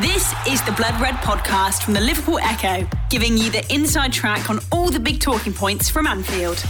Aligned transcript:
This 0.00 0.32
is 0.48 0.62
the 0.62 0.72
Blood 0.72 0.98
Red 1.02 1.16
podcast 1.16 1.82
from 1.82 1.92
the 1.92 2.00
Liverpool 2.00 2.38
Echo, 2.38 2.88
giving 3.10 3.36
you 3.36 3.50
the 3.50 3.62
inside 3.70 4.10
track 4.10 4.48
on 4.48 4.58
all 4.72 4.88
the 4.88 4.98
big 4.98 5.20
talking 5.20 5.52
points 5.52 5.90
from 5.90 6.06
Anfield. 6.06 6.60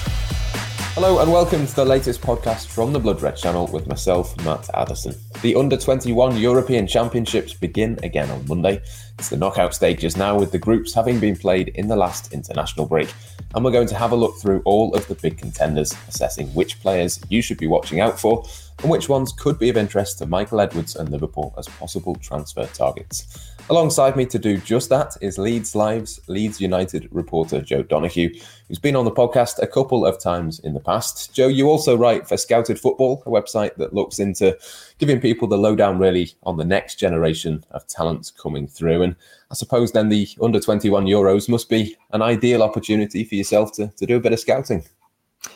Hello 0.94 1.20
and 1.20 1.30
welcome 1.30 1.64
to 1.64 1.74
the 1.76 1.84
latest 1.84 2.20
podcast 2.20 2.66
from 2.66 2.92
the 2.92 2.98
Blood 2.98 3.22
Red 3.22 3.36
channel 3.36 3.68
with 3.68 3.86
myself, 3.86 4.36
Matt 4.44 4.68
Addison. 4.74 5.14
The 5.40 5.54
Under 5.54 5.76
21 5.76 6.36
European 6.36 6.88
Championships 6.88 7.54
begin 7.54 7.96
again 8.02 8.28
on 8.28 8.44
Monday. 8.48 8.82
It's 9.20 9.28
the 9.28 9.36
knockout 9.36 9.72
stages 9.72 10.16
now, 10.16 10.36
with 10.36 10.50
the 10.50 10.58
groups 10.58 10.92
having 10.92 11.20
been 11.20 11.36
played 11.36 11.68
in 11.76 11.86
the 11.86 11.96
last 11.96 12.32
international 12.32 12.86
break. 12.86 13.14
And 13.54 13.64
we're 13.64 13.70
going 13.70 13.86
to 13.86 13.94
have 13.94 14.10
a 14.10 14.16
look 14.16 14.36
through 14.38 14.62
all 14.64 14.94
of 14.94 15.06
the 15.06 15.14
big 15.14 15.38
contenders, 15.38 15.94
assessing 16.08 16.48
which 16.54 16.80
players 16.80 17.20
you 17.28 17.40
should 17.40 17.58
be 17.58 17.68
watching 17.68 18.00
out 18.00 18.18
for 18.18 18.44
and 18.82 18.90
which 18.90 19.08
ones 19.08 19.32
could 19.32 19.58
be 19.58 19.68
of 19.68 19.76
interest 19.76 20.18
to 20.18 20.26
Michael 20.26 20.60
Edwards 20.60 20.96
and 20.96 21.08
Liverpool 21.08 21.54
as 21.56 21.68
possible 21.68 22.16
transfer 22.16 22.66
targets. 22.66 23.52
Alongside 23.70 24.16
me 24.16 24.26
to 24.26 24.40
do 24.40 24.58
just 24.58 24.88
that 24.88 25.16
is 25.20 25.38
Leeds 25.38 25.76
Live's 25.76 26.20
Leeds 26.26 26.60
United 26.60 27.08
reporter 27.12 27.60
Joe 27.60 27.84
Donoghue, 27.84 28.34
who's 28.66 28.80
been 28.80 28.96
on 28.96 29.04
the 29.04 29.12
podcast 29.12 29.62
a 29.62 29.68
couple 29.68 30.04
of 30.04 30.20
times 30.20 30.58
in 30.58 30.74
the 30.74 30.80
past. 30.80 31.32
Joe, 31.32 31.46
you 31.46 31.68
also 31.68 31.96
write 31.96 32.28
for 32.28 32.36
Scouted 32.36 32.78
Football, 32.78 33.22
a 33.24 33.30
website 33.30 33.76
that 33.76 33.94
looks 33.94 34.18
into 34.18 34.58
giving 34.98 35.20
people 35.20 35.46
the 35.46 35.56
lowdown 35.56 35.98
really 35.98 36.32
on 36.42 36.56
the 36.56 36.64
next 36.64 36.96
generation 36.96 37.64
of 37.70 37.86
talents 37.86 38.32
coming 38.32 38.66
through. 38.66 39.02
And 39.02 39.14
I 39.50 39.54
suppose 39.54 39.92
then 39.92 40.08
the 40.08 40.28
under 40.42 40.58
21 40.58 41.06
Euros 41.06 41.48
must 41.48 41.68
be 41.68 41.96
an 42.12 42.20
ideal 42.20 42.64
opportunity 42.64 43.22
for 43.22 43.36
yourself 43.36 43.72
to, 43.74 43.88
to 43.96 44.06
do 44.06 44.16
a 44.16 44.20
bit 44.20 44.32
of 44.32 44.40
scouting. 44.40 44.84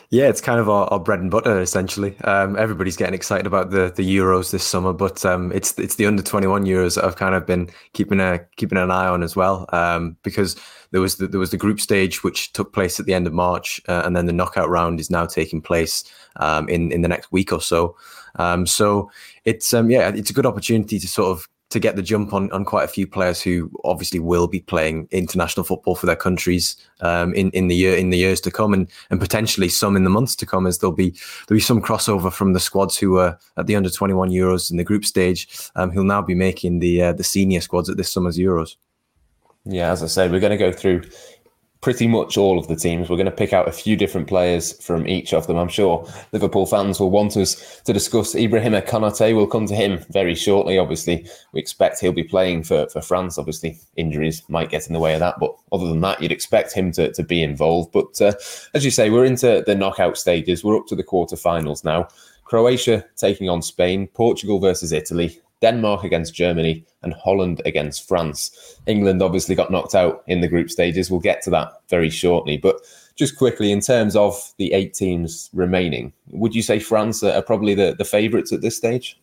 Yeah, 0.09 0.27
it's 0.27 0.41
kind 0.41 0.59
of 0.59 0.69
our, 0.69 0.85
our 0.87 0.99
bread 0.99 1.19
and 1.19 1.31
butter 1.31 1.59
essentially. 1.59 2.17
Um, 2.21 2.57
everybody's 2.57 2.95
getting 2.97 3.13
excited 3.13 3.45
about 3.45 3.71
the 3.71 3.91
the 3.95 4.17
Euros 4.17 4.51
this 4.51 4.63
summer, 4.63 4.93
but 4.93 5.25
um, 5.25 5.51
it's 5.51 5.77
it's 5.79 5.95
the 5.95 6.05
under 6.05 6.23
twenty 6.23 6.47
one 6.47 6.65
Euros 6.65 6.95
that 6.95 7.03
I've 7.05 7.17
kind 7.17 7.35
of 7.35 7.45
been 7.45 7.69
keeping 7.93 8.19
a 8.19 8.39
keeping 8.55 8.77
an 8.77 8.91
eye 8.91 9.07
on 9.07 9.23
as 9.23 9.35
well, 9.35 9.65
um, 9.73 10.17
because 10.23 10.55
there 10.91 11.01
was 11.01 11.17
the, 11.17 11.27
there 11.27 11.39
was 11.39 11.51
the 11.51 11.57
group 11.57 11.79
stage 11.79 12.23
which 12.23 12.53
took 12.53 12.73
place 12.73 12.99
at 12.99 13.05
the 13.05 13.13
end 13.13 13.27
of 13.27 13.33
March, 13.33 13.81
uh, 13.87 14.01
and 14.05 14.15
then 14.15 14.25
the 14.25 14.33
knockout 14.33 14.69
round 14.69 14.99
is 14.99 15.09
now 15.09 15.25
taking 15.25 15.61
place 15.61 16.03
um, 16.37 16.69
in 16.69 16.91
in 16.91 17.01
the 17.01 17.09
next 17.09 17.31
week 17.31 17.51
or 17.51 17.61
so. 17.61 17.95
Um, 18.35 18.65
so 18.65 19.09
it's 19.45 19.73
um, 19.73 19.89
yeah, 19.89 20.09
it's 20.09 20.29
a 20.29 20.33
good 20.33 20.45
opportunity 20.45 20.99
to 20.99 21.07
sort 21.07 21.31
of 21.31 21.49
to 21.69 21.79
get 21.79 21.95
the 21.95 22.01
jump 22.01 22.33
on, 22.33 22.51
on 22.51 22.63
quite 22.63 22.85
a 22.85 22.87
few 22.87 23.05
players 23.05 23.41
who 23.41 23.69
obviously 23.83 24.19
will 24.19 24.47
be 24.47 24.61
playing 24.61 25.07
international 25.11 25.63
football 25.63 25.95
for 25.95 26.05
their 26.05 26.15
countries 26.15 26.75
um, 27.01 27.33
in 27.33 27.49
in 27.51 27.67
the 27.67 27.75
year 27.75 27.95
in 27.95 28.09
the 28.09 28.17
years 28.17 28.39
to 28.41 28.51
come, 28.51 28.73
and 28.73 28.89
and 29.09 29.19
potentially 29.19 29.69
some 29.69 29.95
in 29.95 30.03
the 30.03 30.09
months 30.09 30.35
to 30.35 30.45
come, 30.45 30.65
as 30.65 30.77
there'll 30.77 30.95
be 30.95 31.09
there'll 31.47 31.57
be 31.57 31.61
some 31.61 31.81
crossover 31.81 32.31
from 32.31 32.53
the 32.53 32.59
squads 32.59 32.97
who 32.97 33.11
were 33.11 33.37
at 33.57 33.67
the 33.67 33.75
under 33.75 33.89
twenty 33.89 34.13
one 34.13 34.29
Euros 34.29 34.71
in 34.71 34.77
the 34.77 34.83
group 34.83 35.05
stage, 35.05 35.47
um, 35.75 35.91
who'll 35.91 36.03
now 36.03 36.21
be 36.21 36.35
making 36.35 36.79
the 36.79 37.01
uh, 37.01 37.13
the 37.13 37.23
senior 37.23 37.61
squads 37.61 37.89
at 37.89 37.97
this 37.97 38.11
summer's 38.11 38.37
Euros. 38.37 38.75
Yeah, 39.69 39.91
as 39.91 40.01
I 40.01 40.07
said, 40.07 40.31
we're 40.31 40.39
going 40.39 40.51
to 40.51 40.57
go 40.57 40.71
through 40.71 41.03
pretty 41.81 42.07
much 42.07 42.37
all 42.37 42.57
of 42.57 42.67
the 42.67 42.75
teams. 42.75 43.09
We're 43.09 43.17
going 43.17 43.25
to 43.25 43.31
pick 43.31 43.53
out 43.53 43.67
a 43.67 43.71
few 43.71 43.95
different 43.95 44.27
players 44.27 44.73
from 44.83 45.07
each 45.07 45.33
of 45.33 45.47
them. 45.47 45.57
I'm 45.57 45.67
sure 45.67 46.07
Liverpool 46.31 46.65
fans 46.65 46.99
will 46.99 47.11
want 47.11 47.37
us 47.37 47.81
to 47.81 47.93
discuss 47.93 48.33
Ibrahima 48.33 48.85
Konate. 48.85 49.35
We'll 49.35 49.47
come 49.47 49.67
to 49.67 49.75
him 49.75 50.03
very 50.09 50.35
shortly. 50.35 50.77
Obviously, 50.77 51.27
we 51.51 51.59
expect 51.59 51.99
he'll 51.99 52.11
be 52.11 52.23
playing 52.23 52.63
for, 52.63 52.87
for 52.89 53.01
France. 53.01 53.37
Obviously, 53.37 53.79
injuries 53.95 54.43
might 54.49 54.69
get 54.69 54.87
in 54.87 54.93
the 54.93 54.99
way 54.99 55.13
of 55.13 55.19
that. 55.19 55.39
But 55.39 55.55
other 55.71 55.87
than 55.87 56.01
that, 56.01 56.21
you'd 56.21 56.31
expect 56.31 56.73
him 56.73 56.91
to, 56.93 57.11
to 57.13 57.23
be 57.23 57.43
involved. 57.43 57.91
But 57.91 58.19
uh, 58.21 58.33
as 58.73 58.83
you 58.83 58.91
say, 58.91 59.09
we're 59.09 59.25
into 59.25 59.63
the 59.65 59.75
knockout 59.75 60.17
stages. 60.17 60.63
We're 60.63 60.77
up 60.77 60.87
to 60.87 60.95
the 60.95 61.03
quarterfinals 61.03 61.83
now. 61.83 62.07
Croatia 62.43 63.03
taking 63.17 63.49
on 63.49 63.61
Spain, 63.61 64.07
Portugal 64.07 64.59
versus 64.59 64.93
Italy, 64.93 65.41
Denmark 65.61 66.03
against 66.03 66.33
Germany, 66.33 66.85
and 67.03 67.13
Holland 67.13 67.61
against 67.65 68.07
France. 68.07 68.79
England 68.85 69.21
obviously 69.21 69.55
got 69.55 69.71
knocked 69.71 69.95
out 69.95 70.23
in 70.27 70.41
the 70.41 70.47
group 70.47 70.69
stages. 70.69 71.09
We'll 71.09 71.19
get 71.19 71.41
to 71.43 71.49
that 71.51 71.71
very 71.89 72.09
shortly. 72.09 72.57
But 72.57 72.81
just 73.15 73.37
quickly, 73.37 73.71
in 73.71 73.79
terms 73.79 74.15
of 74.15 74.53
the 74.57 74.73
eight 74.73 74.93
teams 74.93 75.49
remaining, 75.53 76.13
would 76.29 76.53
you 76.53 76.61
say 76.61 76.79
France 76.79 77.23
are 77.23 77.41
probably 77.41 77.73
the, 77.73 77.95
the 77.97 78.05
favourites 78.05 78.51
at 78.53 78.61
this 78.61 78.77
stage? 78.77 79.19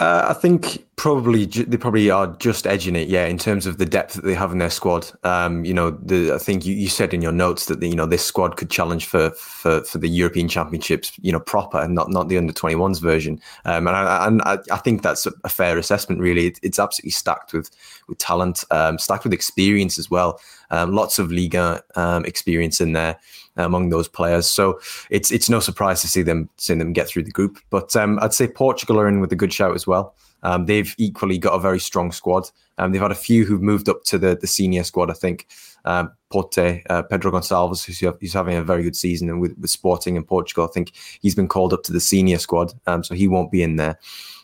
Uh, 0.00 0.28
I 0.30 0.32
think 0.32 0.86
probably 0.96 1.44
they 1.44 1.76
probably 1.76 2.10
are 2.10 2.28
just 2.38 2.66
edging 2.66 2.96
it, 2.96 3.08
yeah, 3.08 3.26
in 3.26 3.36
terms 3.36 3.66
of 3.66 3.76
the 3.76 3.84
depth 3.84 4.14
that 4.14 4.24
they 4.24 4.32
have 4.32 4.50
in 4.50 4.56
their 4.56 4.70
squad. 4.70 5.10
Um, 5.24 5.62
you 5.62 5.74
know, 5.74 5.90
the, 5.90 6.32
I 6.32 6.38
think 6.38 6.64
you, 6.64 6.74
you 6.74 6.88
said 6.88 7.12
in 7.12 7.20
your 7.20 7.32
notes 7.32 7.66
that 7.66 7.80
the, 7.80 7.88
you 7.88 7.94
know 7.94 8.06
this 8.06 8.24
squad 8.24 8.56
could 8.56 8.70
challenge 8.70 9.04
for, 9.04 9.28
for 9.32 9.84
for 9.84 9.98
the 9.98 10.08
European 10.08 10.48
Championships, 10.48 11.12
you 11.20 11.30
know, 11.30 11.38
proper 11.38 11.78
and 11.78 11.94
not 11.94 12.08
not 12.08 12.30
the 12.30 12.38
under 12.38 12.54
21s 12.54 12.98
version. 12.98 13.42
Um, 13.66 13.86
and 13.86 13.94
I, 13.94 14.26
and 14.26 14.40
I, 14.42 14.58
I 14.72 14.78
think 14.78 15.02
that's 15.02 15.26
a 15.26 15.48
fair 15.50 15.76
assessment. 15.76 16.22
Really, 16.22 16.46
it, 16.46 16.58
it's 16.62 16.78
absolutely 16.78 17.10
stacked 17.10 17.52
with 17.52 17.70
with 18.08 18.16
talent, 18.16 18.64
um, 18.70 18.98
stacked 18.98 19.24
with 19.24 19.34
experience 19.34 19.98
as 19.98 20.10
well. 20.10 20.40
Um, 20.70 20.94
lots 20.94 21.18
of 21.18 21.30
Liga 21.30 21.84
um, 21.94 22.24
experience 22.24 22.80
in 22.80 22.92
there 22.92 23.18
among 23.64 23.90
those 23.90 24.08
players. 24.08 24.48
So 24.48 24.80
it's 25.10 25.30
it's 25.30 25.48
no 25.48 25.60
surprise 25.60 26.00
to 26.02 26.08
see 26.08 26.22
them 26.22 26.48
seeing 26.56 26.78
them 26.78 26.92
get 26.92 27.08
through 27.08 27.24
the 27.24 27.30
group. 27.30 27.58
But 27.70 27.94
um, 27.96 28.18
I'd 28.20 28.34
say 28.34 28.48
Portugal 28.48 29.00
are 29.00 29.08
in 29.08 29.20
with 29.20 29.32
a 29.32 29.36
good 29.36 29.52
shout 29.52 29.74
as 29.74 29.86
well. 29.86 30.14
Um, 30.42 30.66
they've 30.66 30.94
equally 30.96 31.38
got 31.38 31.54
a 31.54 31.60
very 31.60 31.80
strong 31.80 32.12
squad. 32.12 32.50
Um, 32.78 32.92
they've 32.92 33.00
had 33.00 33.12
a 33.12 33.16
few 33.16 33.44
who've 33.44 33.62
moved 33.62 33.88
up 33.88 34.04
to 34.04 34.18
the 34.18 34.36
the 34.36 34.46
senior 34.46 34.84
squad. 34.84 35.10
I 35.10 35.14
think 35.14 35.46
um, 35.84 36.12
Pote, 36.30 36.58
uh, 36.58 37.02
Pedro 37.02 37.32
Gonçalves, 37.32 37.84
who's, 37.84 37.98
who's, 38.00 38.32
having 38.32 38.56
a 38.56 38.62
very 38.62 38.82
good 38.82 38.96
season 38.96 39.40
with, 39.40 39.56
with 39.58 39.70
Sporting 39.70 40.16
in 40.16 40.24
Portugal. 40.24 40.64
I 40.64 40.72
think 40.72 40.92
he's 41.20 41.34
been 41.34 41.48
called 41.48 41.72
up 41.72 41.82
to 41.84 41.92
the 41.92 42.00
senior 42.00 42.38
squad, 42.38 42.72
um, 42.86 43.02
so 43.02 43.14
he 43.14 43.28
won't 43.28 43.50
be 43.50 43.62
in 43.62 43.76
there. 43.76 43.98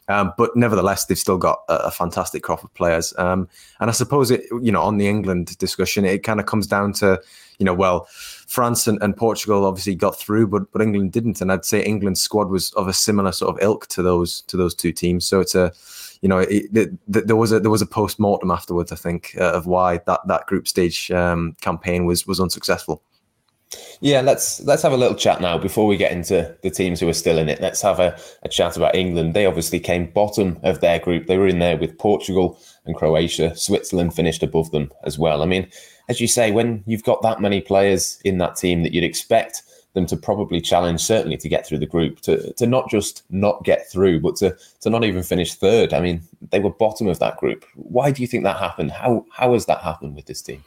Um, 0.09 0.33
but 0.39 0.55
nevertheless, 0.55 1.07
they've 1.07 1.19
still 1.19 1.39
got 1.39 1.63
a, 1.69 1.87
a 1.87 1.91
fantastic 1.91 2.43
crop 2.43 2.63
of 2.63 2.73
players. 2.75 3.13
Um, 3.19 3.49
and 3.81 3.91
I 3.91 3.93
suppose 3.93 4.31
it, 4.31 4.45
you 4.63 4.71
know, 4.71 4.83
on 4.83 4.99
the 4.99 5.09
England 5.09 5.59
discussion, 5.59 6.05
it 6.05 6.23
kind 6.23 6.39
of 6.39 6.47
comes 6.47 6.67
down 6.67 6.93
to, 6.95 7.21
you 7.59 7.65
know, 7.65 7.75
well, 7.75 8.07
France 8.47 8.87
and, 8.87 9.03
and 9.03 9.17
Portugal 9.17 9.65
obviously 9.65 9.95
got 9.95 10.19
through, 10.19 10.47
but 10.47 10.71
but 10.73 10.83
England 10.83 11.13
didn't. 11.13 11.41
And 11.41 11.51
I'd 11.51 11.65
say 11.65 11.83
England's 11.83 12.21
squad 12.21 12.49
was 12.51 12.73
of 12.75 12.87
a 12.87 12.93
similar 12.93 13.33
sort 13.33 13.57
of 13.57 13.63
ilk 13.63 13.89
to 13.89 14.03
those 14.03 14.43
to 14.43 14.57
those 14.57 14.75
two 14.75 14.93
teams. 14.93 15.27
So 15.27 15.41
it's 15.41 15.55
a, 15.55 15.73
you 16.23 16.29
know, 16.29 16.39
it, 16.39 16.67
it, 16.73 16.91
there 17.09 17.37
was 17.37 17.51
a 17.51 17.59
there 17.59 17.71
was 17.71 17.83
a 17.83 17.87
post 17.87 18.21
mortem 18.21 18.51
afterwards, 18.51 18.93
I 18.93 18.97
think, 18.97 19.35
uh, 19.41 19.53
of 19.53 19.67
why 19.67 19.99
that 20.07 20.21
that 20.29 20.47
group 20.47 20.69
stage 20.69 21.11
um, 21.11 21.57
campaign 21.61 22.07
was 22.07 22.27
was 22.27 22.39
unsuccessful. 22.39 23.03
Yeah, 24.01 24.21
let's 24.21 24.61
let's 24.63 24.83
have 24.83 24.93
a 24.93 24.97
little 24.97 25.17
chat 25.17 25.41
now 25.41 25.59
before 25.59 25.87
we 25.87 25.97
get 25.97 26.13
into 26.13 26.55
the 26.63 26.71
teams 26.71 27.01
who 27.01 27.09
are 27.09 27.15
still 27.15 27.39
in 27.39 27.49
it. 27.49 27.61
Let's 27.61 27.83
have 27.83 27.99
a, 27.99 28.17
a 28.43 28.49
chat 28.49 28.77
about 28.77 28.95
England. 28.95 29.35
They 29.35 29.47
obviously 29.47 29.81
came 29.81 30.11
bottom 30.11 30.59
of 30.63 30.81
their 30.81 30.99
group. 30.99 31.27
They 31.27 31.39
were 31.39 31.49
in 31.49 31.59
there 31.59 31.77
with 31.77 31.99
Portugal 31.99 32.59
and 32.85 32.95
Croatia. 32.95 33.57
Switzerland 33.57 34.15
finished 34.15 34.43
above 34.43 34.71
them 34.71 34.93
as 35.03 35.19
well. 35.19 35.43
I 35.43 35.47
mean, 35.47 35.69
as 36.09 36.21
you 36.21 36.29
say, 36.29 36.53
when 36.53 36.85
you've 36.87 37.03
got 37.03 37.23
that 37.23 37.41
many 37.41 37.61
players 37.61 38.21
in 38.25 38.39
that 38.39 38.57
team 38.57 38.83
that 38.85 38.93
you'd 38.93 39.03
expect 39.03 39.63
them 39.95 40.07
to 40.07 40.17
probably 40.17 40.61
challenge, 40.61 41.01
certainly 41.01 41.39
to 41.39 41.49
get 41.49 41.67
through 41.67 41.79
the 41.79 41.87
group, 41.87 42.21
to 42.21 42.53
to 42.53 42.67
not 42.67 42.89
just 42.89 43.25
not 43.31 43.65
get 43.65 43.91
through, 43.91 44.21
but 44.21 44.37
to 44.37 44.57
to 44.83 44.91
not 44.91 45.05
even 45.05 45.25
finish 45.25 45.55
third. 45.55 45.93
I 45.93 46.01
mean, 46.01 46.23
they 46.51 46.61
were 46.61 46.71
bottom 46.71 47.09
of 47.09 47.19
that 47.19 47.39
group. 47.39 47.65
Why 47.75 48.13
do 48.13 48.23
you 48.23 48.29
think 48.29 48.45
that 48.45 48.59
happened? 48.59 48.93
How 48.93 49.27
how 49.33 49.55
has 49.55 49.67
that 49.67 49.81
happened 49.81 50.15
with 50.15 50.27
this 50.27 50.43
team? 50.43 50.63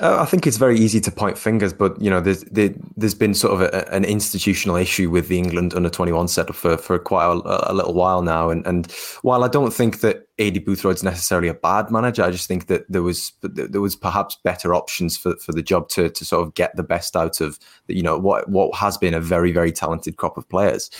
Uh, 0.00 0.20
I 0.20 0.26
think 0.26 0.46
it's 0.46 0.56
very 0.56 0.78
easy 0.78 1.00
to 1.00 1.10
point 1.10 1.38
fingers, 1.38 1.72
but 1.72 2.00
you 2.00 2.10
know, 2.10 2.20
there's 2.20 2.42
there, 2.44 2.70
has 3.00 3.14
been 3.14 3.34
sort 3.34 3.54
of 3.54 3.60
a, 3.62 3.92
an 3.92 4.04
institutional 4.04 4.76
issue 4.76 5.08
with 5.08 5.28
the 5.28 5.38
England 5.38 5.74
under 5.74 5.88
21 5.88 6.28
setup 6.28 6.54
for 6.54 6.76
for 6.76 6.98
quite 6.98 7.24
a, 7.24 7.72
a, 7.72 7.74
little 7.74 7.94
while 7.94 8.22
now. 8.22 8.50
And 8.50 8.66
and 8.66 8.90
while 9.22 9.44
I 9.44 9.48
don't 9.48 9.72
think 9.72 10.00
that 10.00 10.26
Aidy 10.36 10.62
Boothroyd's 10.62 11.02
necessarily 11.02 11.48
a 11.48 11.54
bad 11.54 11.90
manager, 11.90 12.24
I 12.24 12.30
just 12.30 12.48
think 12.48 12.66
that 12.66 12.84
there 12.90 13.02
was 13.02 13.32
there 13.42 13.80
was 13.80 13.96
perhaps 13.96 14.36
better 14.44 14.74
options 14.74 15.16
for, 15.16 15.36
for 15.36 15.52
the 15.52 15.62
job 15.62 15.88
to 15.90 16.10
to 16.10 16.24
sort 16.24 16.46
of 16.46 16.54
get 16.54 16.76
the 16.76 16.82
best 16.82 17.16
out 17.16 17.40
of 17.40 17.58
you 17.88 18.02
know 18.02 18.18
what 18.18 18.48
what 18.48 18.74
has 18.76 18.98
been 18.98 19.14
a 19.14 19.20
very 19.20 19.52
very 19.52 19.72
talented 19.72 20.16
crop 20.16 20.36
of 20.36 20.48
players. 20.48 20.90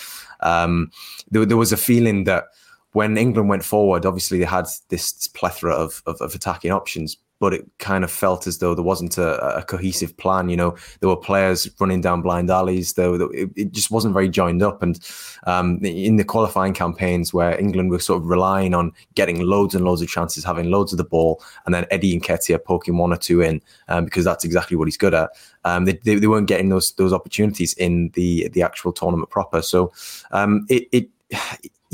Um, 0.41 0.91
there, 1.31 1.45
there 1.45 1.57
was 1.57 1.73
a 1.73 1.77
feeling 1.77 2.25
that 2.25 2.45
when 2.93 3.19
England 3.19 3.51
went 3.51 3.63
forward, 3.63 4.07
obviously 4.07 4.39
they 4.39 4.47
had 4.47 4.65
this 4.89 5.29
plethora 5.29 5.75
of, 5.75 6.03
of, 6.07 6.19
of 6.23 6.35
attacking 6.35 6.71
options, 6.71 7.19
but 7.39 7.53
it 7.53 7.67
kind 7.79 8.05
of 8.05 8.11
felt 8.11 8.47
as 8.47 8.59
though 8.59 8.75
there 8.75 8.85
wasn't 8.85 9.19
a, 9.19 9.59
a 9.59 9.63
cohesive 9.63 10.17
plan. 10.17 10.49
You 10.49 10.57
know, 10.57 10.77
there 11.01 11.09
were 11.09 11.17
players 11.17 11.69
running 11.79 12.01
down 12.01 12.23
blind 12.23 12.51
alleys. 12.51 12.95
Though 12.95 13.31
it, 13.33 13.51
it, 13.57 13.73
just 13.73 13.91
wasn't 13.91 14.15
very 14.15 14.29
joined 14.29 14.63
up. 14.63 14.83
And 14.83 14.99
um, 15.47 15.79
in 15.85 16.17
the 16.17 16.25
qualifying 16.25 16.73
campaigns, 16.73 17.35
where 17.35 17.59
England 17.59 17.91
were 17.91 17.99
sort 17.99 18.23
of 18.23 18.29
relying 18.29 18.75
on 18.75 18.93
getting 19.15 19.43
loads 19.43 19.75
and 19.75 19.85
loads 19.85 20.03
of 20.03 20.09
chances, 20.09 20.45
having 20.45 20.71
loads 20.71 20.93
of 20.93 20.99
the 20.99 21.05
ball, 21.05 21.43
and 21.67 21.75
then 21.75 21.87
Eddie 21.91 22.19
Nketiah 22.19 22.65
poking 22.65 22.97
one 22.97 23.13
or 23.13 23.17
two 23.17 23.43
in 23.43 23.61
um, 23.89 24.05
because 24.05 24.25
that's 24.25 24.45
exactly 24.45 24.77
what 24.77 24.89
he's 24.89 24.97
good 24.97 25.15
at. 25.15 25.31
Um, 25.65 25.85
they, 25.85 25.93
they, 26.05 26.15
they, 26.15 26.27
weren't 26.27 26.49
getting 26.49 26.69
those 26.69 26.93
those 26.93 27.13
opportunities 27.13 27.75
in 27.75 28.11
the 28.15 28.49
the 28.49 28.63
actual 28.63 28.93
tournament 28.93 29.31
proper. 29.31 29.63
So 29.63 29.93
um, 30.31 30.65
it, 30.69 30.89
it 30.93 31.11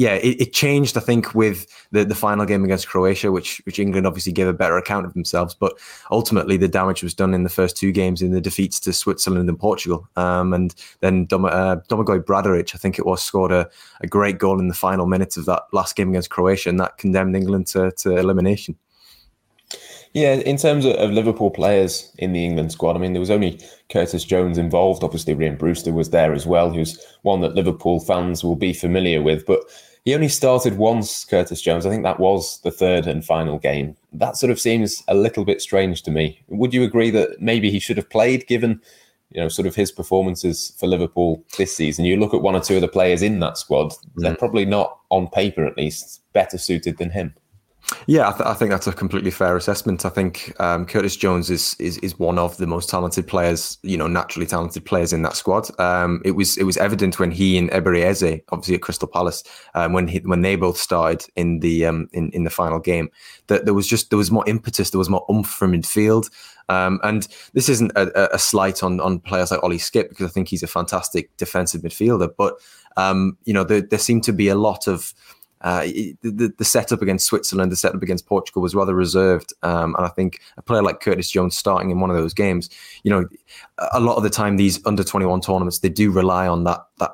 yeah, 0.03 0.15
it, 0.15 0.41
it, 0.41 0.53
changed. 0.53 0.97
I 0.97 1.01
think 1.01 1.33
with 1.33 1.65
the, 1.93 2.05
the 2.05 2.17
final 2.17 2.45
game 2.45 2.65
against 2.65 2.89
Croatia, 2.89 3.31
which 3.31 3.63
which 3.67 3.79
England 3.79 4.05
obviously 4.05 4.33
gave 4.33 4.49
a 4.49 4.53
better 4.53 4.77
account 4.77 5.07
of 5.07 5.15
themselves, 5.15 5.55
but 5.55 5.79
ultimately 6.11 6.57
the 6.57 6.67
damage 6.67 7.05
was 7.05 7.15
done 7.15 7.33
in 7.35 7.45
the 7.45 7.49
first 7.49 7.77
two 7.77 7.93
games 7.93 8.21
in 8.21 8.33
the 8.33 8.41
defeats 8.41 8.81
to 8.81 8.93
Switzerland 8.93 9.49
and 9.49 9.61
Portugal. 9.61 10.09
Um, 10.17 10.53
and 10.55 10.75
then 11.01 11.27
Dom, 11.27 11.45
uh, 11.45 11.77
Domagoj 11.89 12.25
Bradarić, 12.25 12.75
I 12.75 12.79
think 12.79 12.99
it 12.99 13.07
was, 13.07 13.23
scored 13.23 13.53
a, 13.53 13.71
a 14.01 14.09
great 14.09 14.39
goal 14.39 14.59
in 14.59 14.67
the 14.67 14.75
final 14.75 15.07
minutes 15.07 15.37
of 15.37 15.45
that 15.45 15.63
last 15.73 15.95
game 15.95 16.09
against 16.09 16.31
Croatia, 16.31 16.71
and 16.71 16.81
that 16.81 16.99
condemned 16.99 17.37
England 17.37 17.69
to, 17.69 17.93
to 17.99 18.17
elimination. 18.17 18.77
Yeah, 20.15 20.35
in 20.35 20.59
terms 20.59 20.85
of, 20.85 21.11
Liverpool 21.11 21.51
players 21.51 22.13
in 22.19 22.33
the 22.33 22.45
England 22.45 22.71
squad, 22.73 22.97
I 22.97 22.99
mean, 22.99 23.15
there 23.15 23.21
was 23.21 23.31
only 23.31 23.59
Curtis 23.91 24.25
Jones 24.25 24.59
involved. 24.59 25.03
Obviously, 25.03 25.33
Ryan 25.33 25.57
Brewster 25.57 25.93
was 25.93 26.11
there 26.11 26.35
as 26.35 26.47
well, 26.47 26.71
who's 26.71 27.03
one 27.23 27.41
that 27.41 27.55
Liverpool 27.55 27.99
fans 27.99 28.45
will 28.45 28.57
be 28.57 28.75
familiar 28.75 29.23
with. 29.23 29.47
But 29.47 29.61
he 30.05 30.15
only 30.15 30.29
started 30.29 30.79
once, 30.79 31.25
Curtis 31.25 31.63
Jones. 31.63 31.87
I 31.87 31.91
think 31.91 32.03
that 32.03 32.19
was 32.19 32.61
the 32.63 32.73
third 32.73 33.07
and 33.07 33.25
final 33.25 33.59
game. 33.59 33.97
That 34.13 34.37
sort 34.37 34.51
of 34.51 34.61
seems 34.61 35.03
a 35.07 35.15
little 35.15 35.45
bit 35.45 35.63
strange 35.63 36.03
to 36.03 36.11
me. 36.11 36.43
Would 36.49 36.75
you 36.75 36.83
agree 36.83 37.11
that 37.11 37.41
maybe 37.41 37.71
he 37.71 37.79
should 37.79 37.97
have 37.97 38.11
played, 38.11 38.47
given 38.49 38.81
you 39.31 39.41
know, 39.41 39.49
sort 39.49 39.67
of 39.67 39.77
his 39.77 39.93
performances 39.93 40.75
for 40.79 40.89
Liverpool 40.89 41.45
this 41.57 41.77
season? 41.77 42.05
You 42.05 42.17
look 42.17 42.35
at 42.35 42.43
one 42.43 42.57
or 42.57 42.61
two 42.61 42.75
of 42.77 42.81
the 42.81 42.89
players 42.89 43.23
in 43.23 43.39
that 43.41 43.59
squad; 43.59 43.91
mm. 43.91 43.97
they're 44.17 44.35
probably 44.35 44.65
not, 44.65 44.99
on 45.11 45.29
paper 45.29 45.65
at 45.65 45.77
least, 45.77 46.21
better 46.33 46.59
suited 46.59 46.99
than 46.99 47.11
him. 47.11 47.35
Yeah, 48.06 48.29
I, 48.29 48.33
th- 48.33 48.47
I, 48.47 48.55
think 48.55 48.71
that's 48.71 48.87
a 48.87 48.93
completely 48.93 49.31
fair 49.31 49.56
assessment. 49.56 50.05
I 50.05 50.09
think 50.09 50.55
um, 50.61 50.87
Curtis 50.87 51.17
Jones 51.17 51.50
is, 51.50 51.77
is 51.79 51.99
is 51.99 52.19
one 52.19 52.39
of 52.39 52.56
the 52.56 52.67
most 52.67 52.89
talented 52.89 53.27
players, 53.27 53.79
you 53.83 53.97
know, 53.97 54.06
naturally 54.06 54.47
talented 54.47 54.85
players 54.85 55.12
in 55.12 55.23
that 55.23 55.37
squad. 55.37 55.69
Um, 55.81 56.21
it 56.25 56.33
was 56.33 56.56
it 56.56 56.65
was 56.65 56.77
evident 56.77 57.19
when 57.19 57.31
he 57.31 57.59
and 57.59 57.71
Eberechi, 57.71 58.43
obviously 58.50 58.75
at 58.75 58.83
Crystal 58.83 59.09
Palace, 59.09 59.43
um, 59.75 59.93
when 59.93 60.09
he, 60.09 60.19
when 60.21 60.43
they 60.43 60.56
both 60.56 60.77
started 60.77 61.27
in 61.37 61.61
the 61.61 61.87
um, 61.87 62.09
in 62.12 62.31
in 62.31 62.44
the 62.44 62.50
final 62.50 62.79
game, 62.79 63.11
that 63.47 63.65
there 63.65 63.75
was 63.75 63.87
just 63.87 64.11
there 64.11 64.19
was 64.19 64.31
more 64.31 64.49
impetus, 64.49 64.91
there 64.91 64.99
was 64.99 65.11
more 65.11 65.27
umph 65.31 65.49
from 65.49 65.73
midfield. 65.73 66.31
Um, 66.69 67.00
and 67.03 67.27
this 67.55 67.69
isn't 67.69 67.93
a, 67.97 68.35
a, 68.35 68.39
slight 68.39 68.83
on 68.83 69.00
on 69.00 69.19
players 69.19 69.50
like 69.50 69.62
Ollie 69.62 69.79
Skipp 69.79 70.09
because 70.09 70.27
I 70.27 70.31
think 70.31 70.49
he's 70.49 70.62
a 70.62 70.69
fantastic 70.69 71.37
defensive 71.37 71.83
midfielder, 71.83 72.31
but 72.39 72.55
um, 72.97 73.37
you 73.44 73.53
know 73.53 73.65
there, 73.65 73.81
there 73.81 73.99
seemed 73.99 74.25
to 74.25 74.33
be 74.33 74.49
a 74.49 74.55
lot 74.55 74.87
of 74.87 75.12
uh, 75.62 75.82
the, 75.82 76.53
the 76.56 76.64
setup 76.64 77.03
against 77.03 77.26
Switzerland, 77.26 77.70
the 77.70 77.76
setup 77.76 78.03
against 78.03 78.26
Portugal 78.26 78.62
was 78.62 78.75
rather 78.75 78.94
reserved. 78.94 79.53
Um, 79.62 79.94
and 79.97 80.05
I 80.05 80.09
think 80.09 80.41
a 80.56 80.62
player 80.62 80.82
like 80.82 81.00
Curtis 81.00 81.31
Jones 81.31 81.56
starting 81.56 81.91
in 81.91 82.00
one 82.00 82.11
of 82.11 82.17
those 82.17 82.35
games, 82.35 82.69
you 83.05 83.11
know, 83.11 83.26
a 83.93 84.00
lot 84.00 84.17
of 84.17 84.25
the 84.25 84.31
time 84.31 84.56
these 84.56 84.85
under 84.87 85.05
21 85.05 85.41
tournaments, 85.41 85.79
they 85.79 85.88
do 85.88 86.11
rely 86.11 86.49
on 86.49 86.64
that, 86.64 86.81
that 86.99 87.12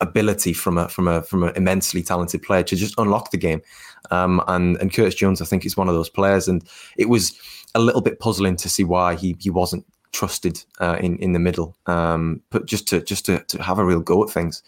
ability 0.00 0.52
from 0.52 0.78
a, 0.78 0.88
from 0.88 1.06
a, 1.06 1.22
from 1.22 1.44
an 1.44 1.52
immensely 1.56 2.02
talented 2.02 2.42
player 2.42 2.64
to 2.64 2.74
just 2.74 2.94
unlock 2.98 3.30
the 3.30 3.38
game. 3.38 3.62
Um, 4.10 4.42
and, 4.48 4.76
and 4.78 4.92
Curtis 4.92 5.14
Jones, 5.14 5.40
I 5.40 5.44
think 5.44 5.64
is 5.64 5.76
one 5.76 5.88
of 5.88 5.94
those 5.94 6.10
players. 6.10 6.48
And 6.48 6.64
it 6.96 7.08
was 7.08 7.38
a 7.74 7.80
little 7.80 8.00
bit 8.00 8.18
puzzling 8.18 8.56
to 8.56 8.68
see 8.68 8.82
why 8.82 9.14
he, 9.14 9.36
he 9.38 9.50
wasn't 9.50 9.86
trusted 10.12 10.64
uh, 10.80 10.96
in, 11.00 11.18
in 11.18 11.34
the 11.34 11.38
middle, 11.38 11.76
um, 11.86 12.42
but 12.50 12.66
just 12.66 12.88
to, 12.88 13.00
just 13.02 13.26
to, 13.26 13.44
to 13.44 13.62
have 13.62 13.78
a 13.78 13.84
real 13.84 14.00
go 14.00 14.24
at 14.24 14.30
things. 14.30 14.62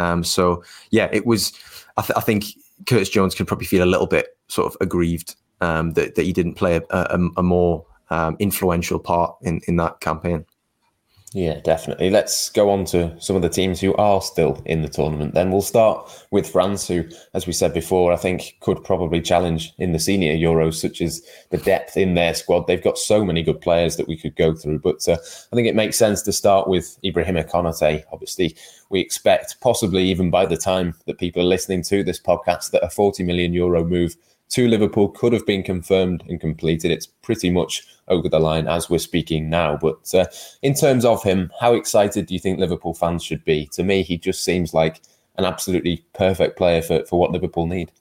Um, 0.00 0.24
so 0.24 0.62
yeah, 0.90 1.08
it 1.12 1.26
was. 1.26 1.52
I, 1.96 2.02
th- 2.02 2.16
I, 2.16 2.20
think 2.20 2.44
Curtis 2.86 3.10
Jones 3.10 3.34
can 3.34 3.46
probably 3.46 3.66
feel 3.66 3.84
a 3.84 3.90
little 3.90 4.06
bit 4.06 4.38
sort 4.48 4.72
of 4.72 4.76
aggrieved 4.80 5.36
um, 5.60 5.92
that 5.92 6.14
that 6.14 6.22
he 6.22 6.32
didn't 6.32 6.54
play 6.54 6.76
a, 6.76 6.82
a, 6.90 7.18
a 7.36 7.42
more 7.42 7.84
um, 8.10 8.36
influential 8.38 8.98
part 8.98 9.36
in 9.42 9.60
in 9.66 9.76
that 9.76 10.00
campaign. 10.00 10.46
Yeah, 11.32 11.60
definitely. 11.60 12.10
Let's 12.10 12.50
go 12.50 12.70
on 12.70 12.84
to 12.86 13.14
some 13.20 13.36
of 13.36 13.42
the 13.42 13.48
teams 13.48 13.80
who 13.80 13.94
are 13.94 14.20
still 14.20 14.60
in 14.66 14.82
the 14.82 14.88
tournament. 14.88 15.32
Then 15.32 15.52
we'll 15.52 15.62
start 15.62 16.10
with 16.32 16.50
France, 16.50 16.88
who, 16.88 17.04
as 17.34 17.46
we 17.46 17.52
said 17.52 17.72
before, 17.72 18.12
I 18.12 18.16
think 18.16 18.56
could 18.58 18.82
probably 18.82 19.20
challenge 19.20 19.72
in 19.78 19.92
the 19.92 20.00
senior 20.00 20.34
Euros, 20.34 20.74
such 20.74 21.00
as 21.00 21.22
the 21.50 21.58
depth 21.58 21.96
in 21.96 22.14
their 22.14 22.34
squad. 22.34 22.66
They've 22.66 22.82
got 22.82 22.98
so 22.98 23.24
many 23.24 23.44
good 23.44 23.60
players 23.60 23.96
that 23.96 24.08
we 24.08 24.16
could 24.16 24.34
go 24.34 24.56
through. 24.56 24.80
But 24.80 25.08
uh, 25.08 25.18
I 25.52 25.54
think 25.54 25.68
it 25.68 25.76
makes 25.76 25.96
sense 25.96 26.20
to 26.22 26.32
start 26.32 26.66
with 26.66 26.98
Ibrahima 27.04 27.48
Konate. 27.48 28.02
Obviously, 28.12 28.56
we 28.88 28.98
expect, 28.98 29.60
possibly 29.60 30.02
even 30.02 30.32
by 30.32 30.46
the 30.46 30.56
time 30.56 30.96
that 31.06 31.18
people 31.18 31.42
are 31.42 31.46
listening 31.46 31.82
to 31.82 32.02
this 32.02 32.18
podcast, 32.18 32.72
that 32.72 32.82
a 32.82 32.90
40 32.90 33.22
million 33.22 33.52
euro 33.52 33.84
move 33.84 34.16
to 34.50 34.68
Liverpool 34.68 35.08
could 35.08 35.32
have 35.32 35.46
been 35.46 35.62
confirmed 35.62 36.24
and 36.28 36.40
completed. 36.40 36.90
It's 36.90 37.06
pretty 37.06 37.50
much 37.50 37.86
over 38.08 38.28
the 38.28 38.40
line 38.40 38.66
as 38.66 38.90
we're 38.90 38.98
speaking 38.98 39.48
now. 39.48 39.76
But 39.76 40.12
uh, 40.14 40.26
in 40.62 40.74
terms 40.74 41.04
of 41.04 41.22
him, 41.22 41.52
how 41.60 41.74
excited 41.74 42.26
do 42.26 42.34
you 42.34 42.40
think 42.40 42.58
Liverpool 42.58 42.94
fans 42.94 43.22
should 43.22 43.44
be? 43.44 43.66
To 43.72 43.82
me, 43.82 44.02
he 44.02 44.18
just 44.18 44.44
seems 44.44 44.74
like 44.74 45.00
an 45.38 45.44
absolutely 45.44 46.04
perfect 46.12 46.58
player 46.58 46.82
for, 46.82 47.04
for 47.06 47.18
what 47.18 47.30
Liverpool 47.30 47.66
need. 47.66 47.92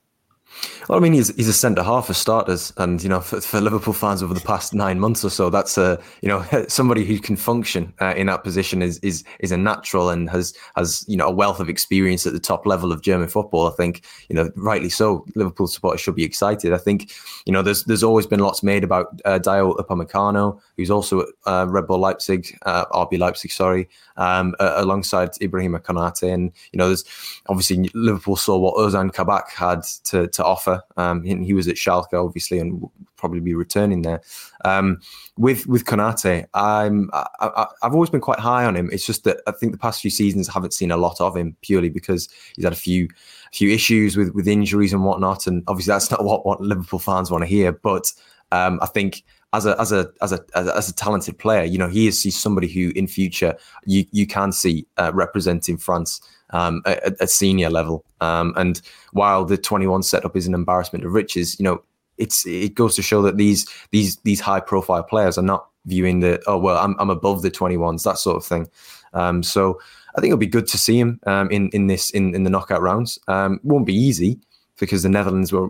Well, 0.88 0.98
I 0.98 1.01
mean, 1.01 1.13
he's 1.13 1.34
he's 1.36 1.48
a 1.48 1.54
centre 1.54 1.84
half 1.84 2.07
for 2.07 2.13
starters, 2.13 2.74
and 2.78 3.01
you 3.01 3.10
know, 3.10 3.22
for, 3.22 3.40
for, 3.42 3.62
Liverpool 3.62 3.94
fans 3.94 4.24
over 4.24 4.34
the 4.34 4.40
past 4.40 4.74
nine 4.74 5.00
months 5.00 5.24
or 5.24 5.30
so, 5.30 5.50
that's 5.50 5.78
a 5.78 6.01
you 6.22 6.30
know 6.30 6.44
somebody 6.68 7.06
who 7.06 7.19
can 7.19 7.36
function 7.36 7.94
uh, 8.01 8.13
in 8.18 8.28
that 8.28 8.44
position 8.44 8.81
is 8.81 8.98
is 9.00 9.24
is 9.40 9.51
a 9.51 9.57
natural 9.57 10.10
and 10.10 10.30
has 10.30 10.54
has 10.75 11.06
you 11.07 11.16
know 11.16 11.28
a 11.28 11.31
wealth 11.31 11.60
of 11.60 11.69
experience 11.69 12.25
at 12.25 12.34
the 12.34 12.40
top 12.40 12.66
level 12.66 12.92
of 12.92 13.01
German 13.01 13.28
football. 13.28 13.68
I 13.68 13.72
think 13.72 14.04
you 14.30 14.36
know, 14.36 14.50
rightly 14.56 14.90
so, 14.90 15.25
Liverpool 15.36 15.68
supporters 15.68 16.01
should 16.01 16.16
be 16.16 16.24
excited. 16.24 16.74
I 16.74 16.78
think 16.78 17.12
you 17.45 17.54
know, 17.54 17.62
there's 17.62 17.84
there's 17.84 18.04
always 18.04 18.25
been 18.25 18.40
lots 18.40 18.63
made 18.63 18.84
about 18.84 19.22
uh, 19.25 19.40
Dayot 19.40 19.78
Upamecano, 19.78 20.60
who's 20.78 20.92
also 20.92 21.22
at 21.22 21.28
uh, 21.45 21.68
Red 21.69 21.88
Bull 21.88 22.00
Leipzig, 22.00 22.57
uh, 22.66 22.86
RB 22.88 23.19
Leipzig, 23.19 23.52
sorry, 23.52 23.88
um, 24.18 24.56
alongside 24.60 25.31
Ibrahima 25.34 25.80
Konate, 25.80 26.34
and 26.34 26.52
you 26.72 26.78
know, 26.78 26.88
there's 26.88 27.06
obviously 27.48 27.90
Liverpool 27.94 28.36
saw 28.36 28.57
what 28.57 28.75
Ozan 28.75 29.13
Kabak 29.13 29.52
had 29.52 29.84
to 30.06 30.28
to 30.28 30.39
offer. 30.46 30.82
Um, 30.98 31.24
he, 31.24 31.36
he, 31.46 31.54
was 31.54 31.68
at 31.68 31.76
Schalke, 31.76 32.14
obviously, 32.14 32.60
and 32.60 32.82
will 32.82 32.92
probably 33.16 33.40
be 33.40 33.54
returning 33.54 34.02
there. 34.02 34.22
Um, 34.66 35.00
with 35.38 35.68
with 35.68 35.86
Konate, 35.86 36.46
I'm 36.54 37.10
I, 37.14 37.68
have 37.84 37.94
always 37.94 38.10
been 38.10 38.22
quite 38.22 38.40
high 38.40 38.66
on 38.66 38.76
him. 38.76 38.90
It's 38.92 39.06
just 39.06 39.24
that 39.26 39.42
I 39.48 39.52
think 39.52 39.72
the 39.72 39.78
past 39.78 40.02
few 40.02 40.12
seasons 40.12 40.50
I 40.50 40.54
haven't 40.54 40.74
seen 40.74 40.92
a 40.92 40.98
lot 40.98 41.20
of 41.22 41.36
him 41.36 41.56
purely 41.62 41.90
because 41.90 42.30
he's 42.56 42.64
had 42.64 42.74
a 42.74 42.78
few 42.78 43.08
a 43.52 43.56
few 43.56 43.70
issues 43.70 44.18
with 44.18 44.34
with 44.34 44.48
injuries 44.48 44.94
and 44.94 45.04
whatnot, 45.04 45.48
and 45.48 45.64
obviously 45.68 45.92
that's 45.92 46.12
not 46.12 46.24
what 46.24 46.46
what 46.46 46.62
Liverpool 46.62 47.00
fans 47.00 47.32
want 47.32 47.44
to 47.44 47.48
hear. 47.48 47.72
But 47.72 48.12
um, 48.52 48.80
I 48.82 48.88
think 48.88 49.24
as 49.54 49.66
a 49.66 49.80
as 49.80 49.92
a 49.92 50.12
as 50.22 50.31
a 50.31 50.44
as 50.54 50.90
a 50.90 50.94
talented 50.94 51.38
player, 51.38 51.63
you 51.63 51.78
know, 51.78 51.88
he 51.88 52.07
is 52.07 52.22
he's 52.22 52.38
somebody 52.38 52.68
who 52.68 52.92
in 52.96 53.07
future 53.07 53.56
you 53.86 54.06
you 54.12 54.28
can 54.28 54.51
see 54.51 54.86
uh, 54.98 55.12
representing 55.13 55.78
France 55.78 56.22
um, 56.51 56.81
at, 56.86 57.19
at, 57.19 57.30
senior 57.30 57.69
level. 57.69 58.06
Um, 58.22 58.54
and 58.57 58.81
while 59.12 59.46
the 59.46 59.57
21 59.57 60.04
setup 60.04 60.36
is 60.36 60.48
an 60.48 60.54
embarrassment 60.54 61.06
of 61.06 61.13
riches, 61.13 61.60
you 61.60 61.63
know, 61.63 61.84
it's 62.18 62.46
it 62.46 62.75
goes 62.75 62.96
to 62.96 63.01
show 63.01 63.22
that 63.24 63.38
these 63.38 63.68
these 63.92 64.18
these 64.18 64.40
high 64.40 64.60
profile 64.60 65.04
players 65.04 65.38
are 65.38 65.44
not 65.44 65.68
viewing 65.86 66.19
the 66.19 66.42
oh 66.45 66.57
well 66.57 66.78
I'm 66.78 66.95
I'm 67.00 67.10
above 67.10 67.42
the 67.42 67.52
21s 67.52 68.04
that 68.04 68.18
sort 68.18 68.38
of 68.38 68.45
thing. 68.45 68.69
Um, 69.13 69.42
so 69.42 69.80
I 70.16 70.22
think 70.22 70.31
it'll 70.31 70.38
be 70.38 70.48
good 70.48 70.68
to 70.68 70.78
see 70.78 71.00
him 71.00 71.19
um, 71.25 71.50
in 71.50 71.69
in 71.69 71.88
this 71.88 72.12
in 72.12 72.36
in 72.36 72.44
the 72.44 72.50
knockout 72.50 72.81
rounds. 72.81 73.18
Um, 73.28 73.60
won't 73.63 73.86
be 73.86 73.95
easy 73.95 74.40
because 74.80 75.04
the 75.04 75.10
Netherlands 75.10 75.52
were 75.52 75.68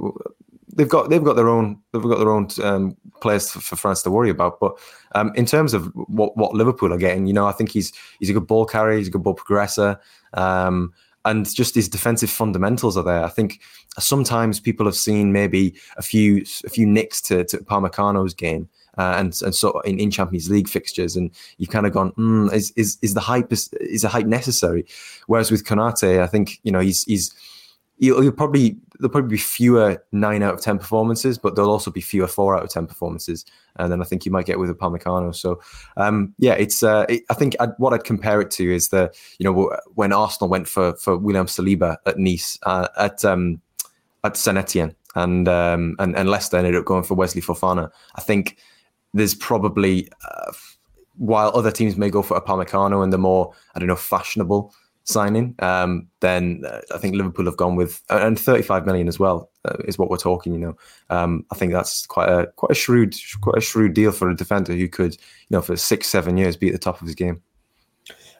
they've 0.79 0.89
got 0.89 1.09
they've 1.09 1.23
got 1.23 1.35
their 1.35 1.49
own 1.49 1.77
they've 1.91 2.01
got 2.01 2.19
their 2.19 2.31
own 2.31 2.47
um, 2.63 2.95
players 3.21 3.51
for, 3.51 3.59
for, 3.59 3.75
France 3.75 4.01
to 4.03 4.11
worry 4.11 4.29
about. 4.29 4.59
But 4.59 4.79
um, 5.13 5.33
in 5.35 5.45
terms 5.45 5.73
of 5.73 5.91
what, 5.93 6.37
what 6.37 6.53
Liverpool 6.53 6.93
are 6.93 6.97
getting, 6.97 7.27
you 7.27 7.33
know, 7.33 7.45
I 7.45 7.51
think 7.51 7.71
he's 7.71 7.91
he's 8.19 8.29
a 8.29 8.33
good 8.33 8.47
ball 8.47 8.65
carrier, 8.65 8.97
he's 8.97 9.09
a 9.09 9.11
good 9.11 9.23
ball 9.23 9.35
progressor, 9.35 9.99
um, 10.33 10.93
and 11.25 11.53
just 11.53 11.75
his 11.75 11.89
defensive 11.89 12.29
fundamentals 12.29 12.95
are 12.95 13.03
there. 13.03 13.23
I 13.23 13.29
think 13.29 13.59
sometimes 13.99 14.61
people 14.61 14.85
have 14.85 14.95
seen 14.95 15.33
maybe 15.33 15.75
a 15.97 16.01
few 16.01 16.43
a 16.63 16.69
few 16.69 16.85
nicks 16.85 17.21
to, 17.23 17.43
to 17.45 18.33
game. 18.37 18.69
Uh, 18.97 19.15
and 19.17 19.41
and 19.43 19.55
so 19.55 19.79
in, 19.81 19.99
in 19.99 20.11
Champions 20.11 20.49
League 20.49 20.67
fixtures, 20.67 21.15
and 21.15 21.31
you've 21.57 21.69
kind 21.69 21.85
of 21.85 21.93
gone, 21.93 22.11
mm, 22.13 22.51
is 22.53 22.71
is 22.75 22.97
is 23.01 23.13
the 23.13 23.21
hype 23.21 23.53
is, 23.53 23.69
is 23.73 24.01
the 24.01 24.09
hype 24.09 24.25
necessary? 24.25 24.85
Whereas 25.27 25.51
with 25.51 25.63
Konate, 25.63 26.21
I 26.21 26.27
think 26.27 26.59
you 26.63 26.71
know 26.71 26.79
he's 26.79 27.03
he's 27.05 27.33
you'll, 27.97 28.23
you'll, 28.23 28.33
probably 28.33 28.77
there'll 28.99 29.11
probably 29.11 29.29
be 29.29 29.37
fewer 29.37 30.03
nine 30.11 30.43
out 30.43 30.53
of 30.53 30.61
ten 30.61 30.77
performances, 30.77 31.37
but 31.37 31.55
there'll 31.55 31.71
also 31.71 31.89
be 31.89 32.01
fewer 32.01 32.27
four 32.27 32.55
out 32.55 32.63
of 32.63 32.69
ten 32.69 32.85
performances, 32.85 33.45
and 33.77 33.91
then 33.91 34.01
I 34.01 34.05
think 34.05 34.25
you 34.25 34.31
might 34.31 34.45
get 34.45 34.59
with 34.59 34.69
a 34.69 34.73
Upamecano. 34.73 35.33
So 35.33 35.61
um, 35.97 36.33
yeah, 36.37 36.53
it's 36.53 36.83
uh, 36.83 37.05
it, 37.09 37.23
I 37.29 37.33
think 37.33 37.55
I'd, 37.59 37.71
what 37.77 37.93
I'd 37.93 38.03
compare 38.03 38.41
it 38.41 38.51
to 38.51 38.73
is 38.73 38.89
the 38.89 39.13
you 39.39 39.45
know 39.45 39.77
when 39.95 40.13
Arsenal 40.13 40.49
went 40.49 40.67
for 40.67 40.95
for 40.95 41.17
William 41.17 41.47
Saliba 41.47 41.97
at 42.05 42.17
Nice 42.17 42.59
uh, 42.63 42.87
at 42.97 43.23
um, 43.23 43.61
at 44.23 44.35
Saint 44.35 44.57
Etienne, 44.57 44.95
and 45.15 45.47
um, 45.47 45.95
and 45.99 46.15
and 46.15 46.29
Leicester 46.29 46.57
ended 46.57 46.75
up 46.75 46.85
going 46.85 47.03
for 47.03 47.15
Wesley 47.15 47.41
Fofana. 47.41 47.89
I 48.15 48.21
think 48.21 48.57
there's 49.13 49.33
probably 49.33 50.09
uh, 50.29 50.51
while 51.19 51.51
other 51.53 51.71
teams 51.71 51.97
may 51.97 52.09
go 52.09 52.21
for 52.21 52.37
a 52.37 52.41
Upamecano 52.41 53.03
and 53.03 53.11
the 53.11 53.17
more 53.17 53.53
I 53.75 53.79
don't 53.79 53.87
know 53.87 53.95
fashionable 53.95 54.73
signing, 55.09 55.55
um, 55.59 56.07
then 56.21 56.63
uh, 56.65 56.81
I 56.93 56.97
think 56.97 57.15
Liverpool 57.15 57.45
have 57.45 57.57
gone 57.57 57.75
with 57.75 58.01
and 58.09 58.39
35 58.39 58.85
million 58.85 59.07
as 59.07 59.19
well 59.19 59.49
uh, 59.65 59.77
is 59.85 59.97
what 59.97 60.09
we're 60.09 60.17
talking. 60.17 60.53
You 60.53 60.59
know, 60.59 60.77
um, 61.09 61.45
I 61.51 61.55
think 61.55 61.73
that's 61.73 62.05
quite 62.05 62.29
a 62.29 62.47
quite 62.55 62.71
a 62.71 62.75
shrewd 62.75 63.15
quite 63.41 63.57
a 63.57 63.61
shrewd 63.61 63.93
deal 63.93 64.11
for 64.11 64.29
a 64.29 64.35
defender 64.35 64.73
who 64.73 64.87
could, 64.87 65.13
you 65.15 65.57
know, 65.57 65.61
for 65.61 65.75
six 65.75 66.07
seven 66.07 66.37
years 66.37 66.55
be 66.55 66.67
at 66.67 66.73
the 66.73 66.79
top 66.79 67.01
of 67.01 67.07
his 67.07 67.15
game. 67.15 67.41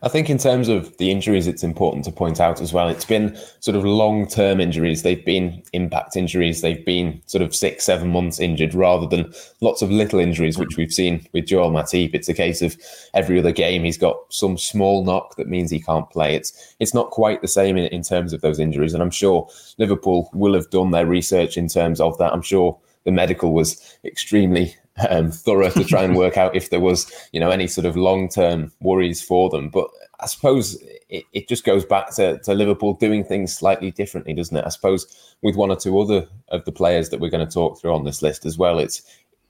I 0.01 0.07
think 0.07 0.29
in 0.29 0.37
terms 0.37 0.69
of 0.69 0.95
the 0.97 1.11
injuries, 1.11 1.45
it's 1.45 1.63
important 1.63 2.05
to 2.05 2.11
point 2.11 2.39
out 2.39 2.61
as 2.61 2.71
well. 2.71 2.87
It's 2.87 3.05
been 3.05 3.37
sort 3.59 3.75
of 3.75 3.83
long 3.83 4.27
term 4.27 4.61
injuries. 4.61 5.03
They've 5.03 5.23
been 5.23 5.61
impact 5.73 6.15
injuries. 6.15 6.61
They've 6.61 6.85
been 6.85 7.21
sort 7.25 7.41
of 7.41 7.53
six, 7.53 7.83
seven 7.83 8.09
months 8.09 8.39
injured 8.39 8.73
rather 8.73 9.07
than 9.07 9.33
lots 9.59 9.81
of 9.81 9.91
little 9.91 10.19
injuries, 10.19 10.57
which 10.57 10.77
we've 10.77 10.93
seen 10.93 11.27
with 11.33 11.47
Joel 11.47 11.71
Matip. 11.71 12.11
It's 12.13 12.29
a 12.29 12.33
case 12.33 12.61
of 12.61 12.77
every 13.13 13.39
other 13.39 13.51
game 13.51 13.83
he's 13.83 13.97
got 13.97 14.17
some 14.29 14.57
small 14.57 15.03
knock 15.03 15.35
that 15.35 15.49
means 15.49 15.69
he 15.69 15.81
can't 15.81 16.09
play. 16.09 16.35
It's 16.35 16.75
it's 16.79 16.93
not 16.93 17.11
quite 17.11 17.41
the 17.41 17.47
same 17.47 17.75
in, 17.75 17.87
in 17.87 18.01
terms 18.01 18.31
of 18.31 18.41
those 18.41 18.59
injuries. 18.59 18.93
And 18.93 19.03
I'm 19.03 19.11
sure 19.11 19.49
Liverpool 19.77 20.29
will 20.33 20.53
have 20.53 20.69
done 20.69 20.91
their 20.91 21.05
research 21.05 21.57
in 21.57 21.67
terms 21.67 21.99
of 21.99 22.17
that. 22.19 22.31
I'm 22.31 22.41
sure 22.41 22.77
the 23.03 23.11
medical 23.11 23.53
was 23.53 23.97
extremely 24.05 24.75
um, 25.09 25.31
thorough 25.31 25.69
to 25.69 25.83
try 25.83 26.03
and 26.03 26.15
work 26.17 26.37
out 26.37 26.55
if 26.55 26.69
there 26.69 26.79
was, 26.79 27.11
you 27.31 27.39
know, 27.39 27.51
any 27.51 27.67
sort 27.67 27.85
of 27.85 27.95
long 27.95 28.29
term 28.29 28.71
worries 28.81 29.21
for 29.21 29.49
them. 29.49 29.69
But 29.69 29.89
I 30.19 30.25
suppose 30.27 30.75
it, 31.09 31.25
it 31.33 31.47
just 31.47 31.63
goes 31.63 31.85
back 31.85 32.13
to, 32.15 32.39
to 32.39 32.53
Liverpool 32.53 32.93
doing 32.93 33.23
things 33.23 33.53
slightly 33.55 33.91
differently, 33.91 34.33
doesn't 34.33 34.55
it? 34.55 34.65
I 34.65 34.69
suppose 34.69 35.35
with 35.41 35.55
one 35.55 35.71
or 35.71 35.75
two 35.75 35.99
other 35.99 36.27
of 36.49 36.65
the 36.65 36.71
players 36.71 37.09
that 37.09 37.19
we're 37.19 37.29
going 37.29 37.45
to 37.45 37.53
talk 37.53 37.79
through 37.79 37.93
on 37.93 38.03
this 38.03 38.21
list 38.21 38.45
as 38.45 38.57
well, 38.57 38.79
it's 38.79 39.01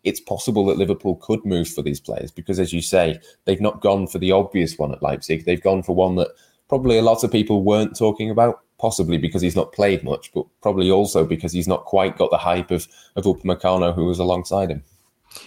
it's 0.04 0.22
possible 0.22 0.66
that 0.66 0.78
Liverpool 0.78 1.16
could 1.16 1.44
move 1.46 1.68
for 1.68 1.82
these 1.82 2.00
players 2.00 2.32
because, 2.32 2.60
as 2.60 2.72
you 2.72 2.82
say, 2.82 3.20
they've 3.46 3.60
not 3.60 3.82
gone 3.82 4.08
for 4.08 4.18
the 4.18 4.32
obvious 4.32 4.78
one 4.78 4.94
at 4.94 5.04
Leipzig. 5.04 5.46
They've 5.46 5.62
gone 5.62 5.84
for 5.84 5.94
one 5.94 6.16
that 6.16 6.30
probably 6.70 6.98
a 6.98 7.02
lot 7.02 7.24
of 7.24 7.32
people 7.32 7.64
weren't 7.64 7.98
talking 7.98 8.30
about, 8.30 8.62
possibly 8.80 9.18
because 9.18 9.42
he's 9.42 9.56
not 9.56 9.74
played 9.74 10.04
much, 10.04 10.32
but 10.34 10.46
probably 10.62 10.90
also 10.90 11.26
because 11.26 11.52
he's 11.52 11.68
not 11.68 11.84
quite 11.86 12.18
got 12.18 12.32
the 12.32 12.38
hype 12.38 12.72
of, 12.72 12.88
of 13.16 13.26
Upamecano 13.26 13.94
who 13.94 14.06
was 14.06 14.20
alongside 14.20 14.70
him. 14.70 14.84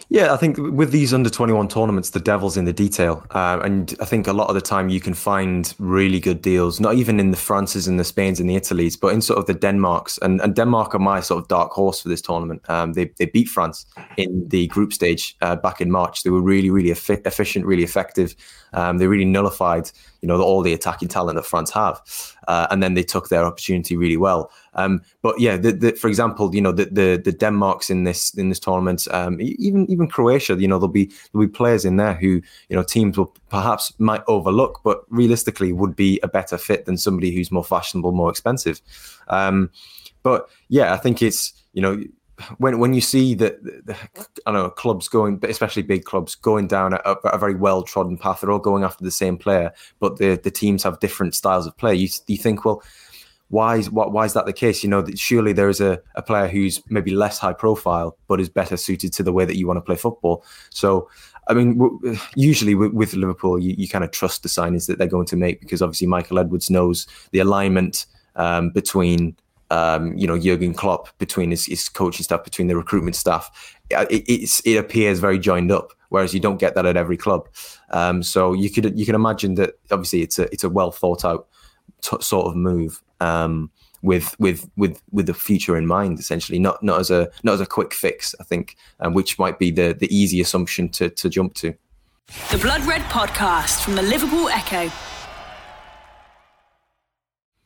Yeah, 0.08 0.32
I 0.32 0.36
think 0.36 0.58
with 0.58 0.92
these 0.92 1.12
under 1.12 1.30
21 1.30 1.68
tournaments, 1.68 2.10
the 2.10 2.20
devil's 2.20 2.56
in 2.56 2.64
the 2.64 2.72
detail. 2.72 3.26
Uh, 3.30 3.60
and 3.64 3.94
I 4.00 4.04
think 4.04 4.26
a 4.26 4.32
lot 4.32 4.48
of 4.48 4.54
the 4.54 4.60
time 4.60 4.88
you 4.88 5.00
can 5.00 5.14
find 5.14 5.74
really 5.78 6.20
good 6.20 6.42
deals, 6.42 6.80
not 6.80 6.94
even 6.94 7.18
in 7.18 7.30
the 7.30 7.36
Frances 7.36 7.88
and 7.88 7.98
the 7.98 8.04
Spains 8.04 8.38
and 8.38 8.48
the 8.48 8.56
Italies, 8.56 8.96
but 8.96 9.08
in 9.08 9.20
sort 9.20 9.38
of 9.38 9.46
the 9.46 9.54
Denmarks. 9.54 10.18
And, 10.18 10.40
and 10.40 10.54
Denmark 10.54 10.94
are 10.94 11.00
my 11.00 11.20
sort 11.20 11.42
of 11.42 11.48
dark 11.48 11.72
horse 11.72 12.02
for 12.02 12.08
this 12.08 12.22
tournament. 12.22 12.62
Um, 12.68 12.92
they, 12.92 13.06
they 13.18 13.26
beat 13.26 13.48
France 13.48 13.86
in 14.16 14.48
the 14.48 14.66
group 14.68 14.92
stage 14.92 15.36
uh, 15.40 15.56
back 15.56 15.80
in 15.80 15.90
March. 15.90 16.22
They 16.22 16.30
were 16.30 16.42
really, 16.42 16.70
really 16.70 16.90
efficient, 16.90 17.66
really 17.66 17.84
effective. 17.84 18.36
Um, 18.74 18.98
they 18.98 19.06
really 19.06 19.24
nullified, 19.24 19.90
you 20.22 20.28
know, 20.28 20.40
all 20.40 20.62
the 20.62 20.72
attacking 20.72 21.08
talent 21.08 21.36
that 21.36 21.44
France 21.44 21.70
have, 21.72 22.00
uh, 22.48 22.68
and 22.70 22.82
then 22.82 22.94
they 22.94 23.02
took 23.02 23.28
their 23.28 23.44
opportunity 23.44 23.96
really 23.96 24.16
well. 24.16 24.50
Um, 24.74 25.02
but 25.20 25.38
yeah, 25.38 25.56
the, 25.56 25.72
the, 25.72 25.92
for 25.92 26.08
example, 26.08 26.54
you 26.54 26.60
know, 26.60 26.72
the, 26.72 26.86
the 26.86 27.20
the 27.22 27.32
Denmarks 27.32 27.90
in 27.90 28.04
this 28.04 28.32
in 28.34 28.48
this 28.48 28.60
tournament, 28.60 29.06
um, 29.10 29.38
even 29.40 29.90
even 29.90 30.08
Croatia, 30.08 30.54
you 30.54 30.68
know, 30.68 30.78
there'll 30.78 30.88
be 30.92 31.10
there'll 31.32 31.46
be 31.46 31.52
players 31.52 31.84
in 31.84 31.96
there 31.96 32.14
who 32.14 32.40
you 32.68 32.76
know 32.76 32.84
teams 32.84 33.18
will 33.18 33.34
perhaps 33.50 33.92
might 33.98 34.22
overlook, 34.28 34.80
but 34.84 35.04
realistically 35.10 35.72
would 35.72 35.96
be 35.96 36.20
a 36.22 36.28
better 36.28 36.56
fit 36.56 36.86
than 36.86 36.96
somebody 36.96 37.34
who's 37.34 37.50
more 37.50 37.64
fashionable, 37.64 38.12
more 38.12 38.30
expensive. 38.30 38.80
Um, 39.28 39.70
but 40.22 40.48
yeah, 40.68 40.94
I 40.94 40.98
think 40.98 41.20
it's 41.20 41.52
you 41.72 41.82
know 41.82 42.02
when 42.58 42.78
when 42.78 42.94
you 42.94 43.00
see 43.00 43.34
that 43.34 43.62
the, 43.62 43.96
I 44.46 44.52
don't 44.52 44.62
know 44.62 44.70
clubs 44.70 45.08
going, 45.08 45.36
but 45.38 45.50
especially 45.50 45.82
big 45.82 46.04
clubs 46.04 46.34
going 46.34 46.66
down 46.66 46.94
a, 46.94 46.98
a 47.24 47.38
very 47.38 47.54
well 47.54 47.82
trodden 47.82 48.16
path, 48.16 48.40
they're 48.40 48.50
all 48.50 48.58
going 48.58 48.84
after 48.84 49.04
the 49.04 49.10
same 49.10 49.36
player, 49.36 49.72
but 50.00 50.18
the 50.18 50.36
the 50.42 50.50
teams 50.50 50.82
have 50.82 51.00
different 51.00 51.34
styles 51.34 51.66
of 51.66 51.76
play. 51.76 51.94
You 51.94 52.08
you 52.26 52.36
think, 52.36 52.64
well, 52.64 52.82
why 53.48 53.76
is 53.76 53.90
what 53.90 54.12
why 54.12 54.24
is 54.24 54.32
that 54.32 54.46
the 54.46 54.52
case? 54.52 54.82
You 54.82 54.90
know, 54.90 55.04
surely 55.14 55.52
there 55.52 55.68
is 55.68 55.80
a, 55.80 56.00
a 56.14 56.22
player 56.22 56.48
who's 56.48 56.82
maybe 56.88 57.12
less 57.12 57.38
high 57.38 57.52
profile, 57.52 58.16
but 58.28 58.40
is 58.40 58.48
better 58.48 58.76
suited 58.76 59.12
to 59.14 59.22
the 59.22 59.32
way 59.32 59.44
that 59.44 59.56
you 59.56 59.66
want 59.66 59.78
to 59.78 59.82
play 59.82 59.96
football. 59.96 60.44
So. 60.70 61.08
I 61.48 61.54
mean, 61.54 61.76
w- 61.76 62.16
usually 62.36 62.76
with, 62.76 62.92
with 62.92 63.14
Liverpool, 63.14 63.58
you, 63.58 63.74
you 63.76 63.88
kind 63.88 64.04
of 64.04 64.12
trust 64.12 64.44
the 64.44 64.48
signings 64.48 64.86
that 64.86 64.98
they're 64.98 65.08
going 65.08 65.26
to 65.26 65.34
make 65.34 65.58
because 65.58 65.82
obviously 65.82 66.06
Michael 66.06 66.38
Edwards 66.38 66.70
knows 66.70 67.08
the 67.32 67.40
alignment 67.40 68.06
um, 68.36 68.70
between 68.70 69.36
um, 69.72 70.14
you 70.16 70.26
know 70.26 70.38
Jurgen 70.38 70.74
Klopp 70.74 71.16
between 71.18 71.50
his, 71.50 71.64
his 71.64 71.88
coaching 71.88 72.22
staff, 72.22 72.44
between 72.44 72.68
the 72.68 72.76
recruitment 72.76 73.16
staff. 73.16 73.74
It, 73.90 74.60
it 74.64 74.76
appears 74.76 75.18
very 75.18 75.38
joined 75.38 75.72
up, 75.72 75.92
whereas 76.10 76.34
you 76.34 76.40
don't 76.40 76.60
get 76.60 76.74
that 76.74 76.86
at 76.86 76.96
every 76.96 77.16
club. 77.16 77.48
Um, 77.90 78.22
so 78.22 78.52
you 78.52 78.70
could 78.70 78.98
you 78.98 79.06
can 79.06 79.14
imagine 79.14 79.54
that 79.54 79.78
obviously 79.90 80.20
it's 80.20 80.38
a 80.38 80.44
it's 80.52 80.62
a 80.62 80.68
well 80.68 80.92
thought 80.92 81.24
out 81.24 81.48
t- 82.02 82.20
sort 82.20 82.46
of 82.46 82.56
move. 82.56 83.02
Um, 83.20 83.70
with 84.02 84.34
with 84.40 84.68
with 84.76 85.00
with 85.12 85.26
the 85.26 85.34
future 85.34 85.76
in 85.76 85.86
mind, 85.86 86.18
essentially, 86.18 86.58
not 86.58 86.82
not 86.82 87.00
as 87.00 87.10
a 87.10 87.30
not 87.42 87.54
as 87.54 87.60
a 87.60 87.66
quick 87.66 87.94
fix, 87.94 88.34
I 88.40 88.44
think, 88.44 88.76
um, 89.00 89.14
which 89.14 89.38
might 89.38 89.58
be 89.58 89.70
the 89.70 89.96
the 89.98 90.14
easy 90.14 90.40
assumption 90.40 90.88
to 90.90 91.08
to 91.08 91.28
jump 91.30 91.54
to. 91.54 91.74
The 92.50 92.58
Blood 92.58 92.84
Red 92.84 93.02
Podcast 93.02 93.82
from 93.82 93.94
the 93.94 94.02
Liverpool 94.02 94.48
Echo 94.48 94.90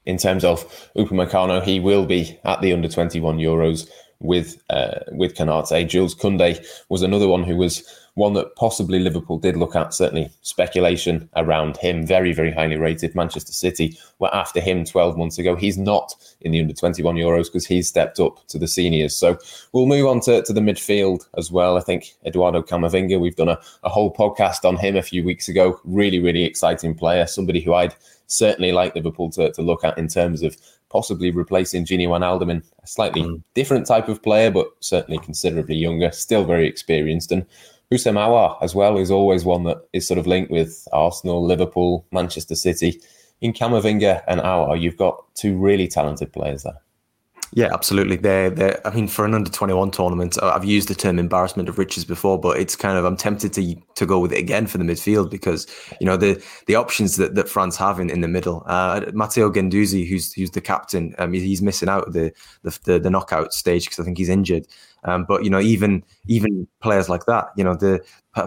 in 0.06 0.16
terms 0.16 0.44
of 0.44 0.64
Upamecano, 0.96 1.62
he 1.62 1.80
will 1.80 2.06
be 2.06 2.38
at 2.44 2.60
the 2.62 2.72
under 2.72 2.88
21 2.88 3.38
Euros 3.38 3.88
with 4.20 4.62
uh, 4.70 5.00
with 5.12 5.34
Konate. 5.34 5.86
Jules 5.88 6.14
Koundé 6.14 6.64
was 6.88 7.02
another 7.02 7.28
one 7.28 7.42
who 7.42 7.56
was 7.56 7.82
one 8.16 8.32
that 8.32 8.56
possibly 8.56 8.99
Liverpool 8.99 9.38
did 9.38 9.56
look 9.56 9.76
at. 9.76 9.92
Certainly, 9.92 10.30
speculation 10.40 11.28
around 11.37 11.76
him, 11.76 12.04
very 12.04 12.32
very 12.32 12.50
highly 12.50 12.76
rated. 12.76 13.14
Manchester 13.14 13.52
City 13.52 13.96
were 14.18 14.35
after 14.35 14.61
him 14.61 14.85
12 14.85 15.16
months 15.16 15.38
ago. 15.38 15.54
He's 15.54 15.78
not 15.78 16.14
in 16.40 16.52
the 16.52 16.61
under 16.61 16.75
21 16.75 17.14
Euros 17.16 17.44
because 17.44 17.66
he's 17.66 17.88
stepped 17.88 18.18
up 18.18 18.44
to 18.49 18.58
the 18.58 18.66
seniors. 18.66 19.14
So 19.14 19.38
we'll 19.73 19.87
move 19.87 20.06
on 20.06 20.20
to, 20.20 20.42
to 20.42 20.52
the 20.52 20.61
midfield 20.61 21.26
as 21.37 21.52
well. 21.52 21.76
I 21.76 21.80
think 21.80 22.14
Eduardo 22.25 22.62
Camavinga. 22.62 23.20
We've 23.20 23.37
done 23.37 23.50
a, 23.50 23.61
a 23.85 23.90
whole 23.90 24.12
podcast 24.12 24.64
on 24.66 24.76
him 24.76 24.96
a 24.96 25.02
few 25.02 25.23
weeks 25.23 25.49
ago. 25.49 25.78
Really 25.85 26.18
really 26.18 26.44
exciting 26.44 26.94
player. 26.94 27.26
Somebody 27.26 27.61
who 27.61 27.75
I'd 27.75 27.94
certainly 28.28 28.73
like 28.73 28.94
Liverpool 28.94 29.30
to, 29.30 29.52
to 29.52 29.62
look 29.62 29.85
at 29.85 29.99
in 29.99 30.08
terms 30.08 30.42
of 30.42 30.56
possibly 30.88 31.30
replacing 31.30 31.85
Gini 31.85 32.06
Wijnaldum 32.06 32.62
a 32.82 32.87
slightly 32.87 33.23
mm. 33.23 33.42
different 33.54 33.87
type 33.87 34.08
of 34.08 34.23
player, 34.23 34.50
but 34.50 34.68
certainly 34.80 35.18
considerably 35.18 35.76
younger, 35.76 36.11
still 36.11 36.44
very 36.44 36.66
experienced. 36.66 37.32
And 37.32 37.44
Aouar 37.92 38.58
as 38.62 38.74
well 38.74 38.98
is 38.98 39.10
always 39.10 39.44
one 39.44 39.64
that 39.64 39.78
is 39.92 40.06
sort 40.06 40.18
of 40.18 40.26
linked 40.26 40.50
with 40.50 40.86
Arsenal, 40.92 41.44
Liverpool, 41.44 42.06
Manchester 42.12 42.54
City. 42.54 43.00
In 43.40 43.52
Camavinga 43.52 44.22
and 44.26 44.40
Aouar, 44.40 44.80
you've 44.80 44.96
got 44.96 45.22
two 45.34 45.56
really 45.56 45.86
talented 45.88 46.32
players 46.32 46.62
there. 46.62 46.80
Yeah, 47.52 47.68
absolutely. 47.72 48.16
They're, 48.16 48.50
they're, 48.50 48.86
I 48.86 48.90
mean, 48.94 49.06
for 49.06 49.24
an 49.24 49.32
under 49.32 49.50
21 49.50 49.90
tournament, 49.92 50.36
I've 50.42 50.64
used 50.64 50.88
the 50.88 50.94
term 50.94 51.18
embarrassment 51.18 51.68
of 51.68 51.78
riches 51.78 52.04
before, 52.04 52.38
but 52.40 52.58
it's 52.58 52.74
kind 52.74 52.98
of, 52.98 53.04
I'm 53.04 53.16
tempted 53.16 53.52
to 53.54 53.76
to 53.94 54.04
go 54.04 54.18
with 54.18 54.32
it 54.32 54.38
again 54.38 54.66
for 54.66 54.78
the 54.78 54.84
midfield 54.84 55.30
because, 55.30 55.66
you 56.00 56.06
know, 56.06 56.16
the 56.16 56.42
the 56.66 56.74
options 56.74 57.16
that, 57.16 57.34
that 57.34 57.48
France 57.48 57.76
have 57.76 58.00
in, 58.00 58.10
in 58.10 58.20
the 58.20 58.28
middle. 58.28 58.62
Uh, 58.66 59.06
Matteo 59.12 59.50
Guendouzi, 59.50 60.06
who's 60.08 60.32
who's 60.32 60.50
the 60.50 60.60
captain, 60.60 61.14
um, 61.18 61.32
he's 61.32 61.62
missing 61.62 61.88
out 61.88 62.12
the, 62.12 62.32
the, 62.62 62.78
the, 62.84 62.98
the 62.98 63.10
knockout 63.10 63.52
stage 63.52 63.84
because 63.84 64.00
I 64.00 64.04
think 64.04 64.18
he's 64.18 64.28
injured. 64.28 64.66
Um, 65.04 65.24
but, 65.24 65.44
you 65.44 65.50
know, 65.50 65.60
even 65.60 66.02
even 66.26 66.66
players 66.80 67.08
like 67.08 67.26
that, 67.26 67.50
you 67.56 67.64
know, 67.64 67.74
the 67.74 68.04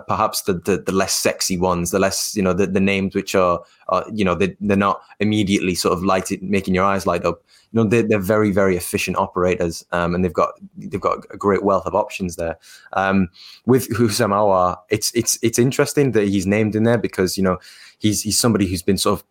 perhaps 0.08 0.42
the, 0.42 0.54
the, 0.54 0.78
the 0.78 0.92
less 0.92 1.14
sexy 1.14 1.58
ones, 1.58 1.92
the 1.92 2.00
less, 2.00 2.36
you 2.36 2.44
know, 2.44 2.54
the, 2.54 2.68
the 2.68 2.80
names 2.80 3.16
which 3.16 3.34
are, 3.34 3.62
are 3.88 4.06
you 4.14 4.26
know, 4.26 4.36
they, 4.36 4.56
they're 4.60 4.78
not 4.78 5.02
immediately 5.20 5.74
sort 5.74 5.94
of 5.94 6.04
lighted, 6.04 6.44
making 6.44 6.76
your 6.76 6.84
eyes 6.84 7.06
light 7.06 7.26
up. 7.26 7.42
You 7.72 7.84
know 7.84 7.88
they're, 7.88 8.02
they're 8.02 8.18
very 8.18 8.52
very 8.52 8.76
efficient 8.76 9.18
operators 9.18 9.86
um, 9.92 10.16
and 10.16 10.26
they've 10.26 10.34
got 10.34 10.54
they've 10.76 11.00
got 11.00 11.20
a 11.30 11.38
great 11.38 11.64
wealth 11.64 11.86
of 11.86 11.94
options 11.94 12.36
there. 12.36 12.58
Um, 12.94 13.30
with 13.68 13.90
Houssem 13.90 14.32
Aouar 14.32 14.78
it's 14.90 15.14
it's 15.14 15.38
it's 15.44 15.60
interesting 15.60 16.14
that 16.14 16.28
he's 16.28 16.48
named 16.48 16.76
in 16.76 16.82
there 16.82 16.98
because 16.98 17.38
you 17.38 17.44
know 17.44 17.60
he's 18.00 18.24
he's 18.24 18.40
somebody 18.40 18.66
who's 18.66 18.82
been 18.82 18.98
sort 18.98 19.20
of 19.20 19.26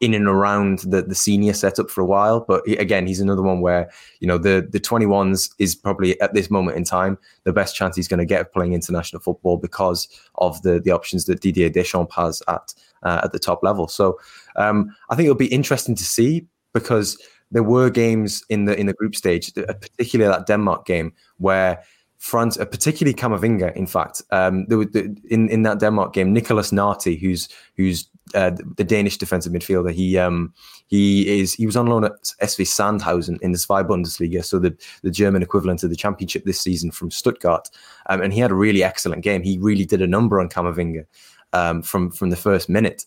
in 0.00 0.14
and 0.14 0.26
around 0.26 0.80
the, 0.80 1.02
the 1.02 1.14
senior 1.14 1.52
setup 1.52 1.90
for 1.90 2.00
a 2.00 2.06
while. 2.06 2.40
But 2.40 2.66
again 2.68 3.06
he's 3.06 3.20
another 3.20 3.42
one 3.42 3.60
where 3.60 3.90
you 4.20 4.28
know 4.28 4.38
the 4.38 4.66
the 4.70 4.80
21s 4.80 5.50
is 5.58 5.74
probably 5.74 6.20
at 6.20 6.34
this 6.34 6.50
moment 6.50 6.76
in 6.76 6.84
time 6.84 7.18
the 7.44 7.52
best 7.52 7.74
chance 7.74 7.96
he's 7.96 8.08
going 8.08 8.18
to 8.18 8.26
get 8.26 8.42
of 8.42 8.52
playing 8.52 8.72
international 8.72 9.20
football 9.20 9.56
because 9.56 10.08
of 10.36 10.60
the 10.62 10.80
the 10.80 10.90
options 10.90 11.24
that 11.24 11.40
Didier 11.40 11.70
Deschamps 11.70 12.14
has 12.14 12.42
at 12.48 12.74
uh, 13.02 13.20
at 13.24 13.32
the 13.32 13.38
top 13.38 13.62
level. 13.62 13.88
So 13.88 14.18
um, 14.56 14.94
I 15.10 15.16
think 15.16 15.26
it'll 15.26 15.36
be 15.36 15.46
interesting 15.46 15.94
to 15.94 16.04
see 16.04 16.46
because 16.72 17.18
there 17.50 17.62
were 17.62 17.88
games 17.88 18.42
in 18.48 18.64
the 18.64 18.78
in 18.78 18.86
the 18.86 18.92
group 18.92 19.14
stage, 19.14 19.52
uh, 19.56 19.72
particularly 19.74 20.30
that 20.30 20.46
Denmark 20.46 20.86
game, 20.86 21.12
where 21.38 21.82
France, 22.24 22.58
uh, 22.58 22.64
particularly 22.64 23.12
Camavinga, 23.12 23.76
in 23.76 23.86
fact, 23.86 24.22
um, 24.30 24.64
there 24.68 24.78
the, 24.78 25.14
in 25.28 25.46
in 25.50 25.62
that 25.64 25.78
Denmark 25.78 26.14
game, 26.14 26.32
Nikolas 26.32 26.70
Nartey, 26.70 27.20
who's 27.20 27.50
who's 27.76 28.08
uh, 28.34 28.50
the 28.78 28.82
Danish 28.82 29.18
defensive 29.18 29.52
midfielder, 29.52 29.92
he 29.92 30.16
um, 30.16 30.54
he 30.86 31.38
is 31.38 31.52
he 31.52 31.66
was 31.66 31.76
on 31.76 31.84
loan 31.84 32.02
at 32.02 32.12
SV 32.40 32.64
Sandhausen 32.64 33.38
in 33.42 33.52
the 33.52 33.58
Zweite 33.58 33.86
Bundesliga, 33.86 34.42
so 34.42 34.58
the 34.58 34.74
the 35.02 35.10
German 35.10 35.42
equivalent 35.42 35.84
of 35.84 35.90
the 35.90 35.96
Championship 35.96 36.46
this 36.46 36.58
season 36.58 36.90
from 36.90 37.10
Stuttgart, 37.10 37.68
um, 38.08 38.22
and 38.22 38.32
he 38.32 38.40
had 38.40 38.50
a 38.50 38.54
really 38.54 38.82
excellent 38.82 39.22
game. 39.22 39.42
He 39.42 39.58
really 39.58 39.84
did 39.84 40.00
a 40.00 40.06
number 40.06 40.40
on 40.40 40.48
Camavinga 40.48 41.04
um, 41.52 41.82
from 41.82 42.10
from 42.10 42.30
the 42.30 42.36
first 42.36 42.70
minute. 42.70 43.04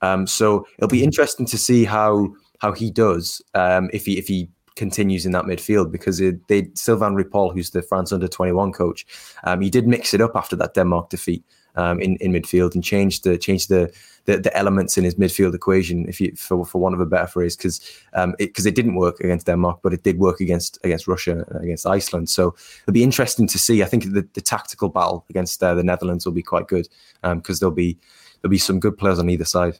Um, 0.00 0.28
so 0.28 0.64
it'll 0.78 0.88
be 0.88 1.02
interesting 1.02 1.44
to 1.46 1.58
see 1.58 1.84
how 1.84 2.34
how 2.60 2.70
he 2.70 2.92
does 2.92 3.42
um, 3.54 3.90
if 3.92 4.06
he 4.06 4.16
if 4.16 4.28
he 4.28 4.48
continues 4.80 5.26
in 5.26 5.32
that 5.32 5.44
midfield 5.44 5.92
because 5.92 6.20
it, 6.20 6.48
they 6.48 6.70
Sylvain 6.74 7.14
Ripoll, 7.14 7.52
who's 7.52 7.70
the 7.70 7.82
France 7.82 8.12
under 8.12 8.26
21 8.26 8.72
coach, 8.72 9.06
um, 9.44 9.60
he 9.60 9.68
did 9.68 9.86
mix 9.86 10.14
it 10.14 10.22
up 10.22 10.34
after 10.34 10.56
that 10.56 10.72
Denmark 10.72 11.10
defeat 11.10 11.44
um, 11.76 12.00
in 12.00 12.16
in 12.16 12.32
midfield 12.32 12.74
and 12.74 12.82
changed 12.82 13.24
the 13.24 13.36
changed 13.38 13.68
the, 13.68 13.92
the, 14.24 14.38
the 14.38 14.56
elements 14.56 14.96
in 14.96 15.04
his 15.04 15.16
midfield 15.16 15.54
equation, 15.54 16.08
if 16.08 16.20
you 16.20 16.34
for 16.34 16.64
for 16.64 16.80
want 16.80 16.94
of 16.94 17.00
a 17.00 17.06
better 17.06 17.26
phrase, 17.26 17.56
because 17.56 17.76
um, 18.14 18.34
because 18.38 18.66
it, 18.66 18.70
it, 18.70 18.74
didn't 18.74 18.94
work 18.94 19.20
against 19.20 19.46
Denmark, 19.46 19.80
but 19.82 19.92
it 19.92 20.02
did 20.02 20.18
work 20.18 20.40
against 20.40 20.78
against 20.82 21.06
Russia, 21.06 21.32
and 21.32 21.64
against 21.64 21.86
Iceland. 21.86 22.30
So 22.30 22.54
it'll 22.82 23.00
be 23.00 23.04
interesting 23.10 23.48
to 23.48 23.58
see. 23.58 23.82
I 23.82 23.86
think 23.86 24.04
the, 24.04 24.26
the 24.32 24.40
tactical 24.40 24.88
battle 24.88 25.24
against 25.30 25.62
uh, 25.62 25.74
the 25.74 25.84
Netherlands 25.84 26.24
will 26.24 26.38
be 26.40 26.42
quite 26.52 26.68
good 26.68 26.88
because 27.22 27.56
um, 27.56 27.60
there'll 27.60 27.82
be 27.86 27.98
there'll 28.40 28.50
be 28.50 28.58
some 28.58 28.80
good 28.80 28.96
players 28.96 29.18
on 29.18 29.28
either 29.28 29.44
side. 29.44 29.78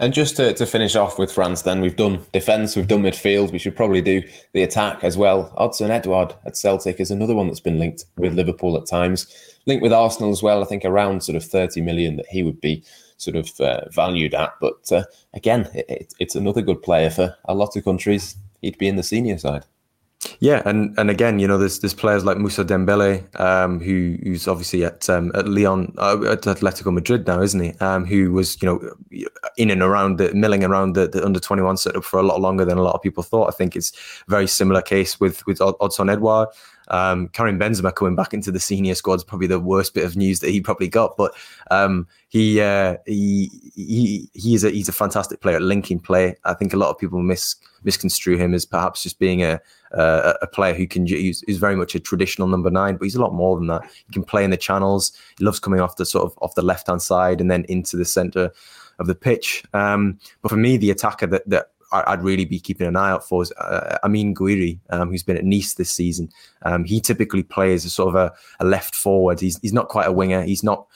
And 0.00 0.14
just 0.14 0.36
to, 0.36 0.52
to 0.54 0.64
finish 0.64 0.94
off 0.94 1.18
with 1.18 1.32
France, 1.32 1.62
then 1.62 1.80
we've 1.80 1.96
done 1.96 2.24
defence, 2.32 2.76
we've 2.76 2.86
done 2.86 3.02
midfield. 3.02 3.50
We 3.50 3.58
should 3.58 3.74
probably 3.74 4.00
do 4.00 4.22
the 4.52 4.62
attack 4.62 5.02
as 5.02 5.16
well. 5.16 5.52
Odsonne 5.58 5.90
Edouard 5.90 6.34
at 6.46 6.56
Celtic 6.56 7.00
is 7.00 7.10
another 7.10 7.34
one 7.34 7.48
that's 7.48 7.58
been 7.58 7.80
linked 7.80 8.04
with 8.16 8.34
Liverpool 8.34 8.76
at 8.76 8.86
times, 8.86 9.26
linked 9.66 9.82
with 9.82 9.92
Arsenal 9.92 10.30
as 10.30 10.42
well. 10.42 10.62
I 10.62 10.66
think 10.66 10.84
around 10.84 11.24
sort 11.24 11.36
of 11.36 11.44
thirty 11.44 11.80
million 11.80 12.16
that 12.16 12.28
he 12.28 12.44
would 12.44 12.60
be 12.60 12.84
sort 13.16 13.36
of 13.36 13.60
uh, 13.60 13.88
valued 13.90 14.34
at. 14.34 14.54
But 14.60 14.92
uh, 14.92 15.02
again, 15.34 15.68
it, 15.74 15.86
it, 15.88 16.14
it's 16.20 16.36
another 16.36 16.62
good 16.62 16.82
player 16.82 17.10
for 17.10 17.36
a 17.46 17.54
lot 17.54 17.76
of 17.76 17.84
countries. 17.84 18.36
He'd 18.62 18.78
be 18.78 18.88
in 18.88 18.96
the 18.96 19.02
senior 19.02 19.38
side. 19.38 19.64
Yeah, 20.40 20.62
and 20.64 20.98
and 20.98 21.10
again, 21.10 21.38
you 21.38 21.46
know, 21.46 21.58
there's 21.58 21.78
there's 21.78 21.94
players 21.94 22.24
like 22.24 22.38
Moussa 22.38 22.64
Dembele, 22.64 23.22
um, 23.40 23.78
who 23.78 24.16
who's 24.24 24.48
obviously 24.48 24.84
at 24.84 25.08
um, 25.08 25.30
at 25.34 25.46
Lyon, 25.46 25.94
uh, 25.98 26.32
at 26.32 26.42
Atletico 26.42 26.92
Madrid 26.92 27.24
now, 27.26 27.40
isn't 27.40 27.60
he? 27.60 27.72
Um, 27.78 28.04
who 28.04 28.32
was 28.32 28.60
you 28.60 28.66
know 28.66 29.28
in 29.56 29.70
and 29.70 29.80
around 29.80 30.18
the 30.18 30.34
milling 30.34 30.64
around 30.64 30.94
the, 30.94 31.06
the 31.06 31.24
under 31.24 31.38
21 31.38 31.76
setup 31.76 32.02
for 32.02 32.18
a 32.18 32.24
lot 32.24 32.40
longer 32.40 32.64
than 32.64 32.78
a 32.78 32.82
lot 32.82 32.96
of 32.96 33.02
people 33.02 33.22
thought. 33.22 33.46
I 33.48 33.52
think 33.52 33.76
it's 33.76 33.92
a 34.26 34.30
very 34.30 34.48
similar 34.48 34.82
case 34.82 35.20
with 35.20 35.46
with 35.46 35.58
Odsonne 35.58 36.10
Edouard. 36.12 36.48
Um, 36.90 37.28
Karim 37.28 37.58
Benzema 37.58 37.94
coming 37.94 38.16
back 38.16 38.32
into 38.32 38.50
the 38.50 38.60
senior 38.60 38.94
squad 38.94 39.14
is 39.14 39.24
probably 39.24 39.46
the 39.46 39.60
worst 39.60 39.94
bit 39.94 40.04
of 40.04 40.16
news 40.16 40.40
that 40.40 40.50
he 40.50 40.60
probably 40.60 40.88
got, 40.88 41.16
but 41.16 41.34
um, 41.70 42.06
he, 42.28 42.60
uh, 42.60 42.96
he 43.06 43.50
he 43.74 44.30
he 44.34 44.54
is 44.54 44.64
a 44.64 44.70
he's 44.70 44.88
a 44.88 44.92
fantastic 44.92 45.40
player 45.40 45.56
at 45.56 45.62
linking 45.62 46.00
play. 46.00 46.36
I 46.44 46.54
think 46.54 46.72
a 46.72 46.76
lot 46.76 46.90
of 46.90 46.98
people 46.98 47.20
mis 47.22 47.56
misconstrue 47.84 48.36
him 48.36 48.54
as 48.54 48.66
perhaps 48.66 49.02
just 49.02 49.18
being 49.18 49.42
a 49.42 49.60
uh, 49.92 50.34
a 50.42 50.46
player 50.46 50.74
who 50.74 50.86
can 50.86 51.06
use 51.06 51.42
is 51.44 51.58
very 51.58 51.76
much 51.76 51.94
a 51.94 52.00
traditional 52.00 52.48
number 52.48 52.70
nine, 52.70 52.96
but 52.96 53.04
he's 53.04 53.14
a 53.14 53.20
lot 53.20 53.32
more 53.32 53.56
than 53.56 53.68
that. 53.68 53.82
He 54.06 54.12
can 54.12 54.24
play 54.24 54.44
in 54.44 54.50
the 54.50 54.56
channels. 54.56 55.12
He 55.38 55.44
loves 55.44 55.60
coming 55.60 55.80
off 55.80 55.96
the 55.96 56.06
sort 56.06 56.24
of 56.24 56.38
off 56.42 56.54
the 56.54 56.62
left 56.62 56.88
hand 56.88 57.02
side 57.02 57.40
and 57.40 57.50
then 57.50 57.64
into 57.68 57.96
the 57.96 58.04
center 58.04 58.52
of 58.98 59.06
the 59.06 59.14
pitch. 59.14 59.62
Um, 59.72 60.18
but 60.42 60.50
for 60.50 60.56
me, 60.56 60.76
the 60.76 60.90
attacker 60.90 61.26
that 61.26 61.48
that 61.48 61.70
I'd 61.92 62.22
really 62.22 62.44
be 62.44 62.60
keeping 62.60 62.86
an 62.86 62.96
eye 62.96 63.10
out 63.10 63.26
for 63.26 63.42
is 63.42 63.52
uh, 63.52 63.98
Amine 64.02 64.34
Gouiri, 64.34 64.78
um, 64.90 65.10
who's 65.10 65.22
been 65.22 65.38
at 65.38 65.44
Nice 65.44 65.74
this 65.74 65.90
season. 65.90 66.28
Um, 66.62 66.84
he 66.84 67.00
typically 67.00 67.42
plays 67.42 67.84
a 67.84 67.90
sort 67.90 68.08
of 68.08 68.14
a, 68.14 68.32
a, 68.60 68.66
left 68.66 68.94
forward. 68.94 69.40
He's 69.40 69.58
he's 69.60 69.72
not 69.72 69.88
quite 69.88 70.06
a 70.06 70.12
winger. 70.12 70.42
He's 70.42 70.62
not 70.62 70.86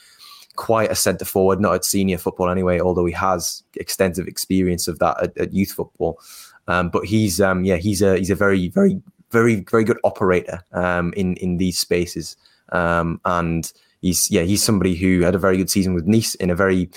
quite 0.56 0.90
a 0.90 0.94
centre 0.94 1.25
forward, 1.25 1.61
not 1.61 1.75
at 1.75 1.84
senior 1.84 2.18
football 2.18 2.50
anyway. 2.50 2.78
Although 2.78 3.06
he 3.06 3.12
has 3.12 3.62
extensive 3.76 4.28
experience 4.28 4.87
of 4.87 4.99
that 4.99 5.22
at, 5.22 5.38
at 5.38 5.52
youth 5.52 5.72
football. 5.72 6.20
Um, 6.68 6.90
but 6.90 7.06
he's 7.06 7.40
um, 7.40 7.64
yeah 7.64 7.76
he's 7.76 8.02
a 8.02 8.18
he's 8.18 8.30
a 8.30 8.34
very 8.34 8.68
very 8.68 9.00
very 9.30 9.61
very 9.70 9.84
good 9.84 9.99
operator 10.04 10.61
um, 10.72 11.12
in 11.16 11.37
in 11.37 11.56
these 11.56 11.78
spaces. 11.78 12.37
Um, 12.70 13.20
and 13.25 13.72
he's 14.02 14.30
yeah 14.30 14.42
he's 14.42 14.62
somebody 14.62 14.94
who 14.94 15.22
had 15.22 15.34
a 15.34 15.38
very 15.38 15.56
good 15.56 15.70
season 15.70 15.94
with 15.94 16.06
Nice 16.06 16.34
in 16.37 16.50
a 16.50 16.54
very 16.54 16.90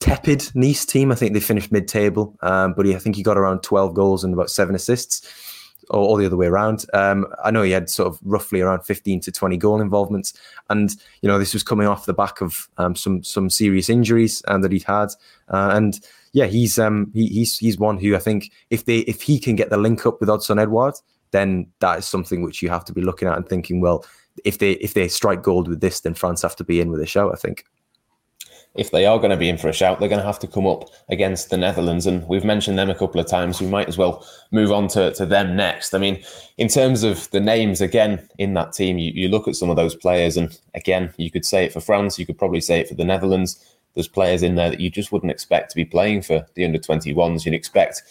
tepid 0.00 0.50
Nice 0.54 0.84
team. 0.84 1.10
I 1.10 1.14
think 1.14 1.32
they 1.32 1.40
finished 1.40 1.72
mid-table, 1.72 2.36
um, 2.40 2.74
but 2.74 2.86
he, 2.86 2.94
I 2.94 2.98
think 2.98 3.16
he 3.16 3.22
got 3.22 3.38
around 3.38 3.62
12 3.62 3.94
goals 3.94 4.24
and 4.24 4.32
about 4.34 4.50
seven 4.50 4.74
assists, 4.74 5.26
or, 5.90 6.00
all 6.00 6.16
the 6.16 6.26
other 6.26 6.36
way 6.36 6.46
around. 6.46 6.86
Um, 6.92 7.26
I 7.44 7.50
know 7.50 7.62
he 7.62 7.70
had 7.70 7.88
sort 7.88 8.08
of 8.08 8.18
roughly 8.22 8.60
around 8.60 8.82
15 8.82 9.20
to 9.20 9.32
20 9.32 9.56
goal 9.56 9.80
involvements, 9.80 10.32
and 10.70 10.94
you 11.22 11.28
know 11.28 11.38
this 11.38 11.54
was 11.54 11.62
coming 11.62 11.86
off 11.86 12.06
the 12.06 12.14
back 12.14 12.40
of 12.40 12.68
um, 12.78 12.94
some 12.94 13.22
some 13.22 13.50
serious 13.50 13.88
injuries 13.88 14.42
um, 14.48 14.62
that 14.62 14.72
he'd 14.72 14.84
had, 14.84 15.08
uh, 15.48 15.70
and 15.72 16.00
yeah, 16.32 16.46
he's 16.46 16.78
um, 16.78 17.10
he, 17.14 17.26
he's 17.28 17.58
he's 17.58 17.78
one 17.78 17.98
who 17.98 18.14
I 18.14 18.18
think 18.18 18.50
if 18.70 18.84
they 18.84 18.98
if 19.00 19.22
he 19.22 19.38
can 19.38 19.56
get 19.56 19.70
the 19.70 19.76
link 19.76 20.04
up 20.04 20.20
with 20.20 20.28
Odsonne 20.28 20.60
Edouard, 20.60 20.94
then 21.30 21.66
that 21.80 21.98
is 21.98 22.06
something 22.06 22.42
which 22.42 22.62
you 22.62 22.68
have 22.68 22.84
to 22.84 22.92
be 22.92 23.00
looking 23.00 23.28
at 23.28 23.36
and 23.36 23.48
thinking, 23.48 23.80
well, 23.80 24.04
if 24.44 24.58
they 24.58 24.72
if 24.72 24.94
they 24.94 25.08
strike 25.08 25.42
gold 25.42 25.68
with 25.68 25.80
this, 25.80 26.00
then 26.00 26.14
France 26.14 26.42
have 26.42 26.56
to 26.56 26.64
be 26.64 26.80
in 26.80 26.90
with 26.90 27.00
a 27.00 27.06
shout. 27.06 27.32
I 27.32 27.36
think 27.36 27.64
if 28.76 28.90
they 28.90 29.06
are 29.06 29.18
going 29.18 29.30
to 29.30 29.36
be 29.36 29.48
in 29.48 29.58
for 29.58 29.68
a 29.68 29.72
shout, 29.72 29.98
they're 29.98 30.08
going 30.08 30.20
to 30.20 30.26
have 30.26 30.38
to 30.40 30.46
come 30.46 30.66
up 30.66 30.88
against 31.08 31.50
the 31.50 31.56
Netherlands. 31.56 32.06
And 32.06 32.26
we've 32.28 32.44
mentioned 32.44 32.78
them 32.78 32.90
a 32.90 32.94
couple 32.94 33.20
of 33.20 33.26
times. 33.26 33.60
We 33.60 33.66
might 33.66 33.88
as 33.88 33.98
well 33.98 34.26
move 34.50 34.72
on 34.72 34.88
to, 34.88 35.12
to 35.14 35.26
them 35.26 35.56
next. 35.56 35.94
I 35.94 35.98
mean, 35.98 36.22
in 36.58 36.68
terms 36.68 37.02
of 37.02 37.30
the 37.30 37.40
names, 37.40 37.80
again, 37.80 38.28
in 38.38 38.54
that 38.54 38.72
team, 38.72 38.98
you, 38.98 39.12
you 39.14 39.28
look 39.28 39.48
at 39.48 39.56
some 39.56 39.70
of 39.70 39.76
those 39.76 39.94
players, 39.94 40.36
and 40.36 40.58
again, 40.74 41.12
you 41.16 41.30
could 41.30 41.44
say 41.44 41.64
it 41.64 41.72
for 41.72 41.80
France, 41.80 42.18
you 42.18 42.26
could 42.26 42.38
probably 42.38 42.60
say 42.60 42.80
it 42.80 42.88
for 42.88 42.94
the 42.94 43.04
Netherlands. 43.04 43.64
There's 43.94 44.08
players 44.08 44.42
in 44.42 44.56
there 44.56 44.70
that 44.70 44.80
you 44.80 44.90
just 44.90 45.10
wouldn't 45.10 45.32
expect 45.32 45.70
to 45.70 45.76
be 45.76 45.84
playing 45.84 46.22
for 46.22 46.46
the 46.54 46.64
under 46.64 46.78
21s. 46.78 47.44
You'd 47.44 47.54
expect 47.54 48.02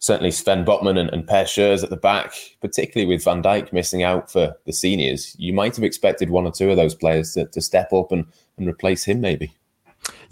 certainly 0.00 0.30
Sven 0.30 0.64
Botman 0.64 0.98
and, 0.98 1.10
and 1.10 1.26
Perr 1.26 1.44
Schuurs 1.44 1.84
at 1.84 1.90
the 1.90 1.96
back, 1.96 2.34
particularly 2.60 3.06
with 3.06 3.22
Van 3.22 3.42
Dijk 3.42 3.72
missing 3.72 4.02
out 4.02 4.30
for 4.30 4.56
the 4.66 4.72
seniors. 4.72 5.36
You 5.38 5.52
might 5.52 5.76
have 5.76 5.84
expected 5.84 6.30
one 6.30 6.46
or 6.46 6.52
two 6.52 6.70
of 6.70 6.76
those 6.76 6.94
players 6.94 7.34
to, 7.34 7.46
to 7.46 7.60
step 7.60 7.92
up 7.92 8.10
and, 8.10 8.26
and 8.56 8.66
replace 8.66 9.04
him, 9.04 9.20
maybe. 9.20 9.54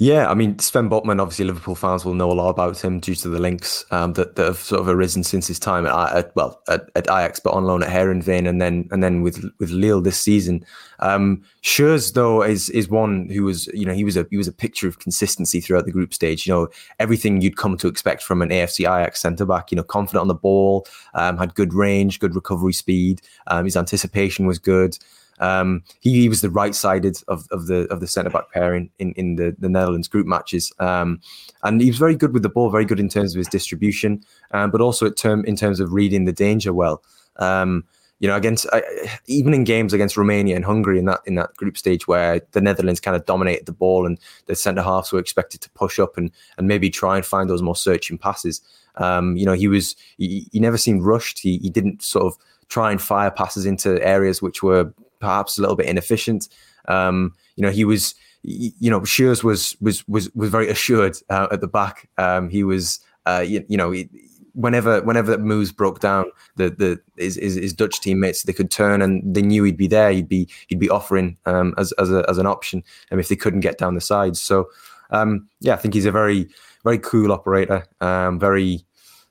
Yeah, 0.00 0.30
I 0.30 0.34
mean 0.34 0.58
Sven 0.60 0.88
Botman. 0.88 1.20
Obviously, 1.20 1.44
Liverpool 1.44 1.74
fans 1.74 2.04
will 2.04 2.14
know 2.14 2.30
a 2.30 2.32
lot 2.32 2.50
about 2.50 2.78
him 2.78 3.00
due 3.00 3.16
to 3.16 3.28
the 3.28 3.40
links 3.40 3.84
um, 3.90 4.12
that, 4.12 4.36
that 4.36 4.46
have 4.46 4.58
sort 4.58 4.80
of 4.80 4.88
arisen 4.88 5.24
since 5.24 5.48
his 5.48 5.58
time 5.58 5.86
at, 5.86 6.12
at 6.14 6.36
well 6.36 6.62
at, 6.68 6.88
at, 6.94 7.06
Ajax, 7.06 7.40
but 7.40 7.52
on 7.52 7.64
loan 7.64 7.82
at 7.82 7.90
Heerenveen, 7.90 8.48
and 8.48 8.62
then 8.62 8.88
and 8.92 9.02
then 9.02 9.22
with 9.22 9.44
with 9.58 9.70
Lille 9.70 10.00
this 10.00 10.16
season. 10.16 10.64
Um, 11.00 11.42
Schuurs 11.62 12.14
though 12.14 12.42
is 12.42 12.70
is 12.70 12.88
one 12.88 13.28
who 13.28 13.42
was 13.42 13.66
you 13.68 13.84
know 13.84 13.92
he 13.92 14.04
was 14.04 14.16
a 14.16 14.24
he 14.30 14.36
was 14.36 14.46
a 14.46 14.52
picture 14.52 14.86
of 14.86 15.00
consistency 15.00 15.60
throughout 15.60 15.84
the 15.84 15.92
group 15.92 16.14
stage. 16.14 16.46
You 16.46 16.52
know 16.52 16.68
everything 17.00 17.40
you'd 17.40 17.56
come 17.56 17.76
to 17.78 17.88
expect 17.88 18.22
from 18.22 18.40
an 18.40 18.50
AFC 18.50 18.80
Ajax 18.80 19.20
centre 19.20 19.46
back. 19.46 19.72
You 19.72 19.76
know 19.76 19.82
confident 19.82 20.20
on 20.20 20.28
the 20.28 20.34
ball, 20.34 20.86
um, 21.14 21.38
had 21.38 21.56
good 21.56 21.74
range, 21.74 22.20
good 22.20 22.36
recovery 22.36 22.72
speed. 22.72 23.20
Um, 23.48 23.64
his 23.64 23.76
anticipation 23.76 24.46
was 24.46 24.60
good. 24.60 24.96
Um, 25.40 25.82
he, 26.00 26.22
he, 26.22 26.28
was 26.28 26.40
the 26.40 26.50
right 26.50 26.74
sided 26.74 27.18
of, 27.28 27.46
of 27.50 27.66
the 27.66 27.86
of 27.92 28.00
the 28.00 28.06
centre 28.06 28.30
back 28.30 28.50
pairing 28.52 28.90
in, 28.98 29.12
in 29.12 29.36
the, 29.36 29.54
the 29.58 29.68
Netherlands 29.68 30.08
group 30.08 30.26
matches, 30.26 30.72
um, 30.78 31.20
and 31.62 31.80
he 31.80 31.88
was 31.88 31.98
very 31.98 32.16
good 32.16 32.32
with 32.32 32.42
the 32.42 32.48
ball, 32.48 32.70
very 32.70 32.84
good 32.84 33.00
in 33.00 33.08
terms 33.08 33.34
of 33.34 33.38
his 33.38 33.48
distribution, 33.48 34.22
um, 34.52 34.70
but 34.70 34.80
also 34.80 35.10
term, 35.10 35.44
in 35.44 35.56
terms 35.56 35.80
of 35.80 35.92
reading 35.92 36.24
the 36.24 36.32
danger 36.32 36.72
well. 36.72 37.02
Um, 37.36 37.84
you 38.20 38.26
know, 38.26 38.34
against 38.34 38.66
uh, 38.72 38.80
even 39.26 39.54
in 39.54 39.64
games 39.64 39.92
against 39.92 40.16
Romania 40.16 40.56
and 40.56 40.64
Hungary 40.64 40.98
in 40.98 41.04
that 41.04 41.20
in 41.24 41.36
that 41.36 41.54
group 41.54 41.78
stage 41.78 42.08
where 42.08 42.40
the 42.52 42.60
Netherlands 42.60 43.00
kind 43.00 43.16
of 43.16 43.24
dominated 43.26 43.66
the 43.66 43.72
ball 43.72 44.06
and 44.06 44.18
the 44.46 44.56
centre 44.56 44.82
halves 44.82 45.12
were 45.12 45.20
expected 45.20 45.60
to 45.60 45.70
push 45.70 46.00
up 46.00 46.16
and 46.16 46.30
and 46.56 46.66
maybe 46.66 46.90
try 46.90 47.16
and 47.16 47.24
find 47.24 47.48
those 47.48 47.62
more 47.62 47.76
searching 47.76 48.18
passes. 48.18 48.60
Um, 48.96 49.36
you 49.36 49.46
know, 49.46 49.52
he 49.52 49.68
was 49.68 49.94
he, 50.16 50.48
he 50.52 50.58
never 50.58 50.76
seemed 50.76 51.04
rushed. 51.04 51.38
He, 51.38 51.58
he 51.58 51.70
didn't 51.70 52.02
sort 52.02 52.26
of 52.26 52.36
try 52.68 52.90
and 52.90 53.00
fire 53.00 53.30
passes 53.30 53.64
into 53.64 54.04
areas 54.04 54.42
which 54.42 54.62
were 54.62 54.92
perhaps 55.20 55.58
a 55.58 55.60
little 55.60 55.76
bit 55.76 55.86
inefficient. 55.86 56.48
Um, 56.88 57.34
you 57.56 57.62
know, 57.62 57.70
he 57.70 57.84
was, 57.84 58.14
you 58.42 58.90
know, 58.90 59.00
Schuurs 59.00 59.42
was 59.44 59.76
was 59.80 60.06
was 60.08 60.32
was 60.34 60.50
very 60.50 60.68
assured 60.68 61.16
uh, 61.30 61.48
at 61.50 61.60
the 61.60 61.68
back. 61.68 62.08
Um, 62.18 62.48
he 62.48 62.64
was, 62.64 63.00
uh, 63.26 63.44
you, 63.46 63.64
you 63.68 63.76
know, 63.76 63.90
he, 63.90 64.08
whenever 64.54 65.00
whenever 65.02 65.30
the 65.32 65.38
moves 65.38 65.72
broke 65.72 66.00
down, 66.00 66.26
the 66.56 66.70
the 66.70 67.00
his, 67.16 67.36
his, 67.36 67.72
Dutch 67.72 68.00
teammates 68.00 68.42
they 68.42 68.52
could 68.52 68.70
turn 68.70 69.00
and 69.02 69.22
they 69.34 69.42
knew 69.42 69.64
he'd 69.64 69.76
be 69.76 69.86
there. 69.86 70.10
He'd 70.12 70.28
be 70.28 70.48
he'd 70.68 70.80
be 70.80 70.90
offering 70.90 71.36
um, 71.46 71.74
as 71.78 71.92
as 71.92 72.10
a, 72.10 72.24
as 72.28 72.38
an 72.38 72.46
option, 72.46 72.82
and 73.10 73.20
if 73.20 73.28
they 73.28 73.36
couldn't 73.36 73.60
get 73.60 73.78
down 73.78 73.94
the 73.94 74.00
sides. 74.00 74.40
So 74.40 74.68
um, 75.10 75.48
yeah, 75.60 75.74
I 75.74 75.76
think 75.76 75.94
he's 75.94 76.06
a 76.06 76.12
very 76.12 76.48
very 76.84 76.98
cool 76.98 77.32
operator. 77.32 77.86
Um, 78.00 78.38
very 78.38 78.84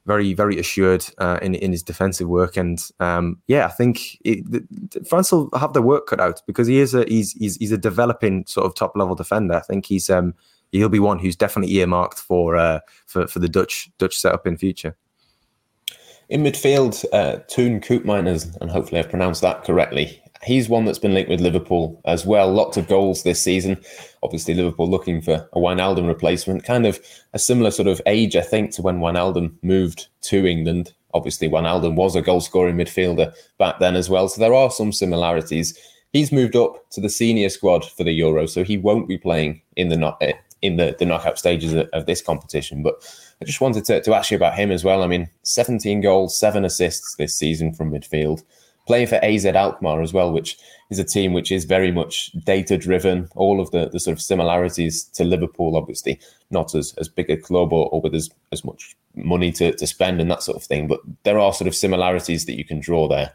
very 0.07 0.33
very 0.33 0.57
assured 0.57 1.05
uh, 1.19 1.37
in 1.41 1.53
in 1.53 1.71
his 1.71 1.83
defensive 1.83 2.27
work, 2.27 2.57
and 2.57 2.89
um, 2.99 3.39
yeah, 3.47 3.65
I 3.65 3.69
think 3.69 4.17
it, 4.25 4.49
the, 4.49 5.05
France 5.07 5.31
will 5.31 5.49
have 5.59 5.73
their 5.73 5.83
work 5.83 6.07
cut 6.07 6.19
out 6.19 6.41
because 6.47 6.65
he 6.65 6.79
is 6.79 6.95
a 6.95 7.03
he's 7.07 7.33
he's, 7.33 7.57
he's 7.57 7.71
a 7.73 7.77
developing 7.77 8.45
sort 8.47 8.65
of 8.65 8.73
top 8.73 8.95
level 8.95 9.13
defender. 9.13 9.55
I 9.55 9.59
think 9.59 9.85
he's 9.85 10.09
um, 10.09 10.33
he'll 10.71 10.89
be 10.89 10.99
one 10.99 11.19
who's 11.19 11.35
definitely 11.35 11.75
earmarked 11.75 12.17
for 12.17 12.55
uh, 12.55 12.79
for 13.05 13.27
for 13.27 13.39
the 13.39 13.49
Dutch 13.49 13.91
Dutch 13.99 14.17
setup 14.17 14.47
in 14.47 14.57
future. 14.57 14.95
In 16.29 16.43
midfield, 16.43 17.05
uh, 17.13 17.39
Teun 17.49 17.81
Koopmeiners, 17.81 18.57
and 18.59 18.69
hopefully 18.69 18.99
I've 18.99 19.09
pronounced 19.09 19.41
that 19.41 19.63
correctly, 19.63 20.21
he's 20.47 20.69
one 20.69 20.85
that's 20.85 20.97
been 20.97 21.13
linked 21.13 21.29
with 21.29 21.41
Liverpool 21.41 22.01
as 22.05 22.25
well. 22.25 22.51
Lots 22.51 22.77
of 22.77 22.87
goals 22.87 23.23
this 23.23 23.41
season. 23.41 23.77
Obviously, 24.23 24.53
Liverpool 24.53 24.89
looking 24.89 25.21
for 25.21 25.47
a 25.53 25.59
Wijnaldum 25.59 26.07
replacement, 26.07 26.63
kind 26.63 26.87
of 26.87 26.99
a 27.33 27.39
similar 27.39 27.69
sort 27.69 27.87
of 27.87 28.01
age, 28.05 28.35
I 28.35 28.41
think, 28.41 28.71
to 28.71 28.81
when 28.81 28.99
Wijnaldum 28.99 29.53
moved 29.61 30.07
to 30.21 30.45
England. 30.45 30.93
Obviously, 31.13 31.49
Wijnaldum 31.49 31.95
was 31.95 32.15
a 32.15 32.21
goal 32.21 32.41
scoring 32.41 32.77
midfielder 32.77 33.33
back 33.59 33.79
then 33.79 33.95
as 33.95 34.09
well. 34.09 34.29
So 34.29 34.39
there 34.39 34.53
are 34.53 34.71
some 34.71 34.91
similarities. 34.91 35.77
He's 36.13 36.31
moved 36.31 36.55
up 36.55 36.89
to 36.91 37.01
the 37.01 37.09
senior 37.09 37.49
squad 37.49 37.85
for 37.85 38.03
the 38.03 38.13
Euro, 38.13 38.45
so 38.45 38.63
he 38.63 38.77
won't 38.77 39.07
be 39.07 39.17
playing 39.17 39.61
in 39.75 39.89
the 39.89 39.97
not 39.97 40.17
eh, 40.21 40.33
in 40.61 40.77
the, 40.77 40.95
the 40.97 41.05
knockout 41.05 41.37
stages 41.37 41.73
of, 41.73 41.87
of 41.93 42.05
this 42.05 42.21
competition. 42.21 42.81
But 42.81 42.95
I 43.41 43.45
just 43.45 43.61
wanted 43.61 43.85
to, 43.85 44.01
to 44.01 44.15
ask 44.15 44.31
you 44.31 44.37
about 44.37 44.55
him 44.55 44.71
as 44.71 44.83
well. 44.83 45.03
I 45.03 45.07
mean, 45.07 45.29
17 45.43 46.01
goals, 46.01 46.37
seven 46.37 46.65
assists 46.65 47.15
this 47.15 47.35
season 47.35 47.73
from 47.73 47.91
midfield 47.91 48.43
playing 48.87 49.07
for 49.07 49.23
AZ 49.23 49.45
Alkmaar 49.45 50.01
as 50.01 50.13
well, 50.13 50.31
which 50.31 50.57
is 50.89 50.97
a 50.97 51.03
team 51.03 51.33
which 51.33 51.51
is 51.51 51.65
very 51.65 51.91
much 51.91 52.31
data 52.45 52.77
driven. 52.77 53.27
All 53.35 53.59
of 53.59 53.69
the, 53.71 53.89
the 53.89 53.99
sort 53.99 54.13
of 54.13 54.21
similarities 54.21 55.03
to 55.03 55.23
Liverpool, 55.23 55.75
obviously, 55.75 56.19
not 56.49 56.73
as, 56.73 56.93
as 56.97 57.09
big 57.09 57.29
a 57.29 57.37
club 57.37 57.73
or, 57.73 57.89
or 57.89 58.01
with 58.01 58.15
as, 58.15 58.29
as 58.51 58.63
much 58.63 58.95
money 59.13 59.51
to, 59.51 59.73
to 59.73 59.85
spend 59.85 60.21
and 60.21 60.31
that 60.31 60.43
sort 60.43 60.57
of 60.57 60.63
thing, 60.63 60.87
but 60.87 61.01
there 61.23 61.39
are 61.39 61.53
sort 61.53 61.67
of 61.67 61.75
similarities 61.75 62.45
that 62.45 62.57
you 62.57 62.63
can 62.63 62.79
draw 62.79 63.07
there. 63.07 63.33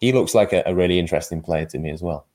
He 0.00 0.12
looks 0.12 0.34
like 0.34 0.52
a, 0.52 0.62
a 0.66 0.74
really 0.74 0.98
interesting 0.98 1.42
player 1.42 1.66
to 1.66 1.78
me 1.78 1.90
as 1.90 2.02
well. 2.02 2.26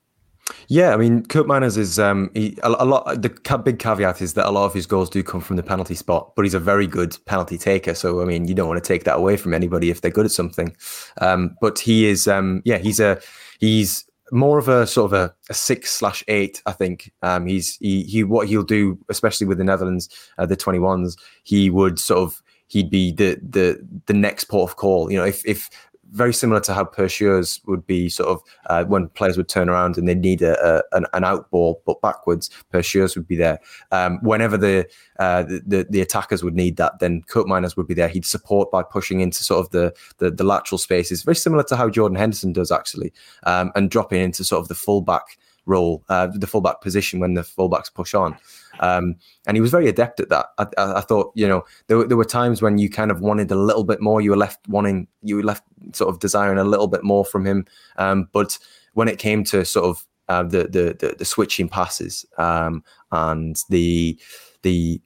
Yeah, 0.67 0.93
I 0.93 0.97
mean, 0.97 1.23
Koopmeiners 1.23 1.77
is 1.77 1.99
um, 1.99 2.29
he, 2.34 2.58
a, 2.63 2.69
a, 2.69 2.86
lot. 2.86 3.21
The 3.21 3.29
big 3.63 3.79
caveat 3.79 4.21
is 4.21 4.34
that 4.34 4.45
a 4.45 4.51
lot 4.51 4.65
of 4.65 4.73
his 4.73 4.86
goals 4.86 5.10
do 5.10 5.23
come 5.23 5.41
from 5.41 5.56
the 5.56 5.63
penalty 5.63 5.95
spot, 5.95 6.34
but 6.36 6.43
he's 6.43 6.53
a 6.53 6.60
very 6.60 6.88
good 6.88 7.17
penalty 7.25 7.58
taker. 7.58 7.93
So 7.93 8.21
I 8.21 8.25
mean, 8.25 8.47
you 8.47 8.53
don't 8.53 8.67
want 8.67 8.84
to 8.84 8.88
take 8.88 9.06
that 9.06 9.17
away 9.17 9.38
from 9.38 9.53
anybody 9.53 9.89
if 9.89 10.01
they're 10.01 10.12
good 10.12 10.25
at 10.25 10.32
something. 10.32 10.75
Um, 11.21 11.56
but 11.62 11.79
he 11.79 12.06
is, 12.06 12.27
um, 12.27 12.62
yeah, 12.65 12.77
he's 12.77 12.99
a 12.99 13.21
he's 13.60 14.06
more 14.32 14.58
of 14.58 14.67
a 14.67 14.88
sort 14.88 15.12
of 15.12 15.13
a, 15.13 15.34
a 15.49 15.53
six 15.53 15.91
slash 15.91 16.23
eight. 16.27 16.62
I 16.65 16.71
think 16.73 17.12
um, 17.21 17.45
he's 17.45 17.77
he, 17.77 18.03
he 18.03 18.23
what 18.23 18.47
he'll 18.47 18.63
do, 18.63 18.97
especially 19.10 19.47
with 19.47 19.60
the 19.60 19.63
Netherlands, 19.63 20.10
uh, 20.38 20.45
the 20.45 20.58
twenty 20.58 20.79
ones. 20.79 21.15
He 21.43 21.69
would 21.69 21.99
sort 21.99 22.19
of 22.19 22.41
he'd 22.67 22.89
be 22.89 23.12
the 23.12 23.39
the 23.47 23.88
the 24.08 24.13
next 24.13 24.45
port 24.45 24.71
of 24.71 24.75
call. 24.75 25.12
You 25.12 25.19
know, 25.19 25.25
if 25.25 25.45
if 25.45 25.69
very 26.13 26.34
similar 26.34 26.62
to 26.62 26.73
how 26.73 26.86
Perr 26.86 27.08
Schuurs 27.08 27.60
would 27.65 27.86
be 27.86 28.08
sort 28.08 28.30
of 28.30 28.41
uh, 28.67 28.86
when 28.86 29.10
players 29.10 29.36
would 29.36 29.49
turn 29.49 29.67
around 29.67 29.97
and 29.97 30.08
they 30.08 30.15
need 30.15 30.41
a, 30.41 30.58
a 30.63 30.84
an, 30.95 31.06
an 31.13 31.23
out 31.23 31.49
ball 31.49 31.82
but 31.86 32.02
backwards, 32.02 32.49
Perr 32.71 32.82
Schuurs 32.82 33.15
would 33.15 33.28
be 33.28 33.36
there. 33.36 33.60
Um, 33.91 34.19
whenever 34.21 34.56
the, 34.56 34.88
uh, 35.19 35.43
the 35.43 35.86
the 35.89 36.02
attackers 36.02 36.43
would 36.43 36.56
need 36.56 36.78
that, 36.78 36.99
then 36.99 37.23
Koopmeiners 37.23 37.76
would 37.76 37.88
be 37.88 37.93
there. 37.93 38.08
He'd 38.08 38.26
support 38.26 38.71
by 38.71 38.84
pushing 38.84 39.19
into 39.19 39.43
sort 39.43 39.65
of 39.65 39.71
the 39.71 39.93
the, 40.19 40.32
the 40.32 40.43
lateral 40.43 40.78
spaces, 40.78 41.23
very 41.23 41.36
similar 41.36 41.63
to 41.63 41.76
how 41.76 41.89
Jordan 41.89 42.17
Henderson 42.17 42.54
does 42.54 42.71
actually, 42.71 43.12
um, 43.43 43.71
and 43.76 43.89
dropping 43.89 44.21
into 44.21 44.43
sort 44.43 44.62
of 44.62 44.67
the 44.67 44.76
fullback 44.76 45.38
role, 45.65 46.04
uh, 46.10 46.28
the 46.28 46.47
fullback 46.47 46.82
position 46.82 47.19
when 47.19 47.34
the 47.34 47.41
fullbacks 47.41 47.93
push 47.93 48.13
on. 48.13 48.38
Um, 48.80 49.15
and 49.45 49.56
he 49.56 49.62
was 49.62 49.71
very 49.71 49.88
adept 49.88 50.19
at 50.19 50.30
that. 50.30 50.47
I, 50.58 50.65
I, 50.78 51.02
thought, 51.02 51.32
you 51.36 51.47
know, 51.47 51.63
there, 51.88 52.04
there 52.06 52.17
were 52.17 52.26
times 52.26 52.62
when 52.62 52.78
you 52.78 52.89
kind 52.89 53.12
of 53.12 53.21
wanted 53.21 53.52
a 53.52 53.56
little 53.56 53.84
bit 53.84 54.02
more. 54.02 54.21
You 54.21 54.32
were 54.32 54.38
left 54.38 54.67
wanting, 54.67 55.08
you 55.21 55.38
were 55.38 55.43
left 55.43 55.63
sort 55.93 56.10
of 56.10 56.19
desiring 56.19 56.58
a 56.58 56.63
little 56.63 56.88
bit 56.88 57.04
more 57.04 57.23
from 57.23 57.45
him. 57.45 57.65
Um, 57.97 58.30
but 58.32 58.58
when 58.93 59.08
it 59.08 59.19
came 59.19 59.43
to 59.45 59.63
sort 59.65 59.86
of 59.86 60.06
uh, 60.30 60.43
the, 60.43 60.63
the, 60.63 60.95
the 60.99 61.15
the 61.19 61.26
switching 61.26 61.67
passes 61.67 62.26
um, 62.38 62.84
and 63.12 63.62
the 63.69 64.17
the 64.62 65.02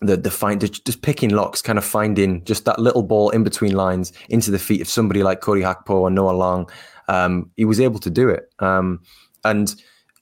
the 0.00 0.16
the 0.16 0.30
find 0.30 0.60
just 0.60 1.02
picking 1.02 1.30
locks, 1.30 1.62
kind 1.62 1.78
of 1.78 1.84
finding 1.84 2.44
just 2.44 2.64
that 2.64 2.78
little 2.78 3.02
ball 3.02 3.30
in 3.30 3.42
between 3.42 3.72
lines 3.72 4.12
into 4.28 4.50
the 4.50 4.58
feet 4.58 4.80
of 4.80 4.88
somebody 4.88 5.22
like 5.22 5.40
Cody 5.40 5.62
Gakpo 5.62 5.90
or 5.90 6.10
Noa 6.10 6.32
Lang. 6.32 6.66
Um, 7.08 7.50
he 7.56 7.64
was 7.64 7.80
able 7.80 7.98
to 8.00 8.10
do 8.10 8.28
it, 8.28 8.52
um, 8.58 9.00
and 9.44 9.74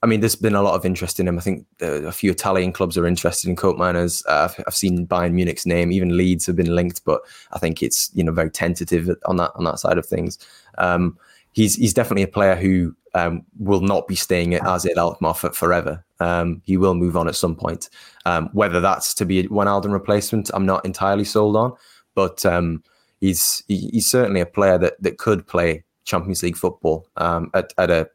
I 0.03 0.05
mean, 0.05 0.19
there's 0.19 0.35
been 0.35 0.55
a 0.55 0.61
lot 0.61 0.75
of 0.75 0.85
interest 0.85 1.19
in 1.19 1.27
him. 1.27 1.37
I 1.37 1.41
think 1.41 1.65
a 1.81 2.11
few 2.11 2.29
Italian 2.29 2.71
clubs 2.71 2.97
are 2.97 3.07
interested 3.07 3.49
in 3.49 3.55
Koopmeiners. 3.55 4.23
Uh, 4.27 4.47
I've, 4.49 4.63
I've, 4.67 4.75
seen 4.75 5.07
Bayern 5.07 5.33
Munich's 5.33 5.65
name, 5.65 5.91
even 5.91 6.15
Leeds 6.15 6.45
have 6.45 6.55
been 6.55 6.75
linked, 6.75 7.03
but 7.03 7.21
I 7.51 7.59
think 7.59 7.81
it's 7.81 8.11
you 8.13 8.23
know 8.23 8.31
very 8.31 8.51
tentative 8.51 9.09
on 9.25 9.37
that 9.37 9.51
on 9.55 9.63
that 9.63 9.79
side 9.79 9.97
of 9.97 10.05
things. 10.05 10.37
Um, 10.77 11.17
he's 11.53 11.75
he's 11.75 11.93
definitely 11.93 12.23
a 12.23 12.27
player 12.27 12.55
who 12.55 12.95
um, 13.15 13.43
will 13.57 13.81
not 13.81 14.07
be 14.07 14.15
staying 14.15 14.53
at 14.53 14.65
AZ 14.65 14.85
Alkmaar 14.95 15.33
for, 15.33 15.51
forever. 15.51 16.05
Um, 16.19 16.61
he 16.65 16.77
will 16.77 16.93
move 16.93 17.17
on 17.17 17.27
at 17.27 17.35
some 17.35 17.55
point. 17.55 17.89
Um, 18.25 18.49
whether 18.53 18.79
that's 18.79 19.15
to 19.15 19.25
be 19.25 19.39
a 19.39 19.47
Wijnaldum 19.47 19.91
replacement, 19.91 20.51
I'm 20.53 20.65
not 20.65 20.85
entirely 20.85 21.23
sold 21.23 21.55
on, 21.55 21.73
but 22.13 22.45
um, 22.45 22.83
he's 23.19 23.63
he, 23.67 23.89
he's 23.91 24.07
certainly 24.07 24.41
a 24.41 24.45
player 24.45 24.77
that 24.77 25.01
that 25.01 25.17
could 25.17 25.47
play 25.47 25.83
Champions 26.07 26.41
League 26.41 26.57
football 26.57 27.07
um, 27.17 27.51
at 27.53 27.73
at 27.77 27.91
a 27.91 28.09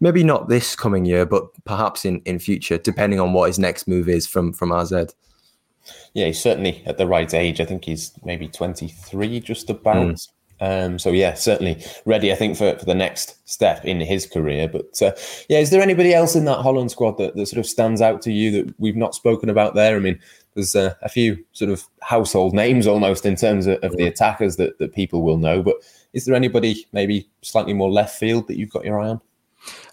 maybe 0.00 0.24
not 0.24 0.48
this 0.48 0.74
coming 0.74 1.04
year, 1.04 1.24
but 1.24 1.44
perhaps 1.64 2.04
in, 2.04 2.20
in 2.24 2.38
future, 2.38 2.78
depending 2.78 3.20
on 3.20 3.32
what 3.32 3.46
his 3.46 3.58
next 3.58 3.86
move 3.86 4.08
is 4.08 4.26
from 4.26 4.52
from 4.52 4.72
AZ. 4.72 4.92
Yeah, 6.14 6.26
he's 6.26 6.40
certainly 6.40 6.82
at 6.86 6.98
the 6.98 7.06
right 7.06 7.32
age. 7.34 7.60
I 7.60 7.64
think 7.64 7.84
he's 7.84 8.12
maybe 8.24 8.48
23, 8.48 9.40
just 9.40 9.68
about. 9.70 9.96
Mm. 9.96 10.28
Um, 10.60 10.98
so 10.98 11.10
yeah, 11.10 11.34
certainly 11.34 11.84
ready. 12.06 12.32
I 12.32 12.36
think 12.36 12.56
for, 12.56 12.78
for 12.78 12.84
the 12.84 12.94
next 12.94 13.36
step 13.46 13.84
in 13.84 14.00
his 14.00 14.24
career. 14.26 14.68
But 14.68 15.02
uh, 15.02 15.12
yeah, 15.48 15.58
is 15.58 15.70
there 15.70 15.82
anybody 15.82 16.14
else 16.14 16.36
in 16.36 16.44
that 16.46 16.62
Holland 16.62 16.90
squad 16.90 17.18
that, 17.18 17.36
that 17.36 17.46
sort 17.46 17.58
of 17.58 17.66
stands 17.66 18.00
out 18.00 18.22
to 18.22 18.32
you 18.32 18.50
that 18.52 18.74
we've 18.78 18.96
not 18.96 19.14
spoken 19.14 19.50
about 19.50 19.74
there? 19.74 19.96
I 19.96 19.98
mean, 19.98 20.18
there's 20.54 20.76
uh, 20.76 20.94
a 21.02 21.08
few 21.08 21.44
sort 21.52 21.70
of 21.70 21.84
household 22.00 22.54
names 22.54 22.86
almost 22.86 23.26
in 23.26 23.36
terms 23.36 23.66
of, 23.66 23.78
of 23.82 23.96
the 23.96 24.06
attackers 24.06 24.56
that, 24.56 24.78
that 24.78 24.94
people 24.94 25.22
will 25.22 25.38
know. 25.38 25.62
But 25.62 25.76
is 26.12 26.24
there 26.24 26.34
anybody 26.34 26.86
maybe 26.92 27.28
slightly 27.42 27.74
more 27.74 27.90
left 27.90 28.18
field 28.18 28.46
that 28.48 28.56
you've 28.56 28.70
got 28.70 28.84
your 28.84 29.00
eye 29.00 29.08
on? 29.08 29.20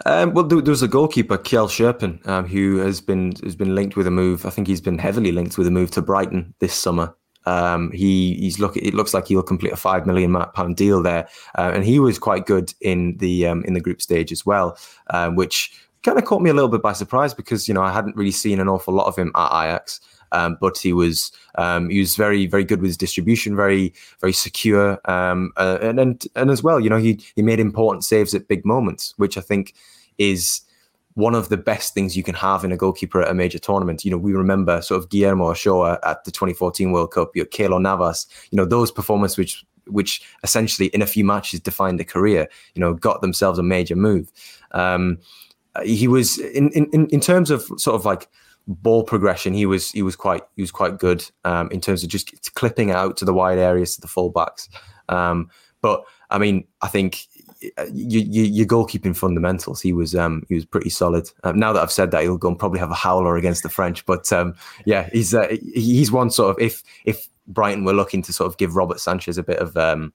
Um, 0.05 0.33
well, 0.33 0.45
there, 0.45 0.61
there, 0.61 0.71
was 0.71 0.83
a 0.83 0.87
goalkeeper, 0.87 1.37
Kjell 1.37 1.69
Scherpen, 1.69 2.25
um, 2.27 2.45
who 2.45 2.77
has 2.77 3.01
been 3.01 3.33
has 3.43 3.55
been 3.55 3.73
linked 3.73 3.95
with 3.95 4.07
a 4.07 4.11
move. 4.11 4.45
I 4.45 4.49
think 4.49 4.67
he's 4.67 4.81
been 4.81 4.97
heavily 4.97 5.31
linked 5.31 5.57
with 5.57 5.67
a 5.67 5.71
move 5.71 5.91
to 5.91 6.01
Brighton 6.01 6.53
this 6.59 6.73
summer. 6.73 7.15
Um, 7.45 7.91
he 7.91 8.35
he's 8.35 8.59
look. 8.59 8.75
It 8.77 8.93
looks 8.93 9.13
like 9.13 9.27
he'll 9.27 9.43
complete 9.43 9.73
a 9.73 9.77
five 9.77 10.05
million 10.05 10.33
pound 10.53 10.75
deal 10.75 11.01
there, 11.01 11.27
uh, 11.57 11.71
and 11.73 11.83
he 11.83 11.99
was 11.99 12.19
quite 12.19 12.45
good 12.45 12.73
in 12.81 13.17
the 13.17 13.47
um, 13.47 13.63
in 13.63 13.73
the 13.73 13.79
group 13.79 14.01
stage 14.01 14.31
as 14.31 14.45
well, 14.45 14.77
uh, 15.09 15.29
which 15.29 15.73
kind 16.03 16.17
of 16.17 16.25
caught 16.25 16.41
me 16.41 16.49
a 16.49 16.53
little 16.53 16.69
bit 16.69 16.81
by 16.81 16.93
surprise 16.93 17.33
because 17.33 17.67
you 17.67 17.73
know 17.73 17.81
I 17.81 17.91
hadn't 17.91 18.15
really 18.15 18.31
seen 18.31 18.59
an 18.59 18.67
awful 18.67 18.93
lot 18.93 19.07
of 19.07 19.15
him 19.15 19.31
at 19.35 19.47
Ajax. 19.47 19.99
Um, 20.31 20.57
but 20.59 20.77
he 20.77 20.93
was 20.93 21.31
um, 21.55 21.89
he 21.89 21.99
was 21.99 22.15
very 22.15 22.47
very 22.47 22.63
good 22.63 22.81
with 22.81 22.89
his 22.89 22.97
distribution, 22.97 23.55
very 23.55 23.93
very 24.19 24.33
secure, 24.33 24.99
um, 25.09 25.51
uh, 25.57 25.77
and, 25.81 25.99
and 25.99 26.23
and 26.35 26.49
as 26.49 26.63
well, 26.63 26.79
you 26.79 26.89
know, 26.89 26.97
he 26.97 27.19
he 27.35 27.41
made 27.41 27.59
important 27.59 28.03
saves 28.03 28.33
at 28.33 28.47
big 28.47 28.65
moments, 28.65 29.13
which 29.17 29.37
I 29.37 29.41
think 29.41 29.73
is 30.17 30.61
one 31.15 31.35
of 31.35 31.49
the 31.49 31.57
best 31.57 31.93
things 31.93 32.15
you 32.15 32.23
can 32.23 32.35
have 32.35 32.63
in 32.63 32.71
a 32.71 32.77
goalkeeper 32.77 33.21
at 33.21 33.29
a 33.29 33.33
major 33.33 33.59
tournament. 33.59 34.05
You 34.05 34.11
know, 34.11 34.17
we 34.17 34.33
remember 34.33 34.81
sort 34.81 35.03
of 35.03 35.09
Guillermo 35.09 35.49
Ochoa 35.49 35.99
at 36.03 36.23
the 36.23 36.31
2014 36.31 36.91
World 36.91 37.11
Cup, 37.11 37.35
you 37.35 37.43
know, 37.43 37.49
Keylor 37.49 37.81
Navas, 37.81 38.27
you 38.49 38.55
know, 38.55 38.65
those 38.65 38.91
performances 38.91 39.37
which 39.37 39.65
which 39.87 40.21
essentially 40.43 40.87
in 40.89 41.01
a 41.01 41.07
few 41.07 41.25
matches 41.25 41.59
defined 41.59 41.99
a 41.99 42.05
career, 42.05 42.47
you 42.75 42.79
know, 42.79 42.93
got 42.93 43.21
themselves 43.21 43.59
a 43.59 43.63
major 43.63 43.95
move. 43.95 44.31
Um, 44.71 45.17
he 45.83 46.07
was 46.07 46.37
in, 46.37 46.69
in 46.71 47.07
in 47.07 47.19
terms 47.19 47.49
of 47.49 47.63
sort 47.77 47.95
of 47.95 48.05
like 48.05 48.27
ball 48.67 49.03
progression, 49.03 49.53
he 49.53 49.65
was 49.65 49.91
he 49.91 50.01
was 50.01 50.15
quite 50.15 50.43
he 50.55 50.61
was 50.61 50.71
quite 50.71 50.97
good 50.97 51.23
um, 51.45 51.69
in 51.71 51.81
terms 51.81 52.03
of 52.03 52.09
just 52.09 52.53
clipping 52.55 52.91
out 52.91 53.17
to 53.17 53.25
the 53.25 53.33
wide 53.33 53.57
areas 53.57 53.95
to 53.95 54.01
the 54.01 54.07
fullbacks. 54.07 54.69
Um, 55.09 55.49
but 55.81 56.03
I 56.29 56.37
mean, 56.37 56.67
I 56.81 56.87
think 56.87 57.27
uh, 57.77 57.85
you, 57.91 58.21
you, 58.21 58.43
your 58.43 58.65
goalkeeping 58.65 59.15
fundamentals, 59.15 59.81
he 59.81 59.93
was 59.93 60.15
um, 60.15 60.43
he 60.47 60.55
was 60.55 60.65
pretty 60.65 60.89
solid. 60.89 61.29
Um, 61.43 61.59
now 61.59 61.73
that 61.73 61.81
I've 61.81 61.91
said 61.91 62.11
that, 62.11 62.23
he'll 62.23 62.37
go 62.37 62.47
and 62.47 62.59
probably 62.59 62.79
have 62.79 62.91
a 62.91 62.95
howler 62.95 63.35
against 63.37 63.63
the 63.63 63.69
French. 63.69 64.05
But 64.05 64.31
um, 64.31 64.55
yeah, 64.85 65.09
he's 65.11 65.33
uh, 65.33 65.47
he's 65.73 66.11
one 66.11 66.29
sort 66.29 66.51
of 66.51 66.61
if 66.61 66.83
if 67.05 67.27
Brighton 67.47 67.83
were 67.83 67.93
looking 67.93 68.21
to 68.23 68.33
sort 68.33 68.47
of 68.47 68.57
give 68.57 68.75
Robert 68.75 68.99
Sanchez 68.99 69.37
a 69.37 69.43
bit 69.43 69.59
of 69.59 69.75
um, 69.77 70.13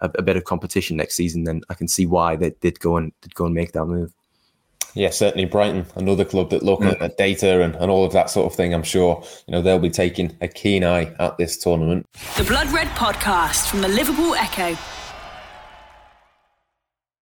a, 0.00 0.10
a 0.16 0.22
bit 0.22 0.36
of 0.36 0.44
competition 0.44 0.96
next 0.96 1.16
season, 1.16 1.44
then 1.44 1.62
I 1.68 1.74
can 1.74 1.88
see 1.88 2.06
why 2.06 2.36
they 2.36 2.50
did 2.60 2.80
go 2.80 2.96
and 2.96 3.12
did 3.20 3.34
go 3.34 3.46
and 3.46 3.54
make 3.54 3.72
that 3.72 3.86
move. 3.86 4.14
Yeah, 4.98 5.10
certainly 5.10 5.44
Brighton, 5.44 5.86
another 5.94 6.24
club 6.24 6.50
that 6.50 6.64
look 6.64 6.80
mm. 6.80 6.90
at, 6.90 7.00
at, 7.00 7.16
data 7.16 7.62
and, 7.62 7.76
and 7.76 7.88
all 7.88 8.04
of 8.04 8.12
that 8.14 8.30
sort 8.30 8.50
of 8.50 8.56
thing. 8.56 8.74
I'm 8.74 8.82
sure 8.82 9.22
you 9.46 9.52
know 9.52 9.62
they'll 9.62 9.78
be 9.78 9.90
taking 9.90 10.36
a 10.40 10.48
keen 10.48 10.82
eye 10.82 11.14
at 11.20 11.38
this 11.38 11.56
tournament. 11.56 12.04
The 12.36 12.42
Blood 12.42 12.66
Red 12.72 12.88
Podcast 12.88 13.68
from 13.70 13.80
the 13.80 13.86
Liverpool 13.86 14.34
Echo. 14.34 14.76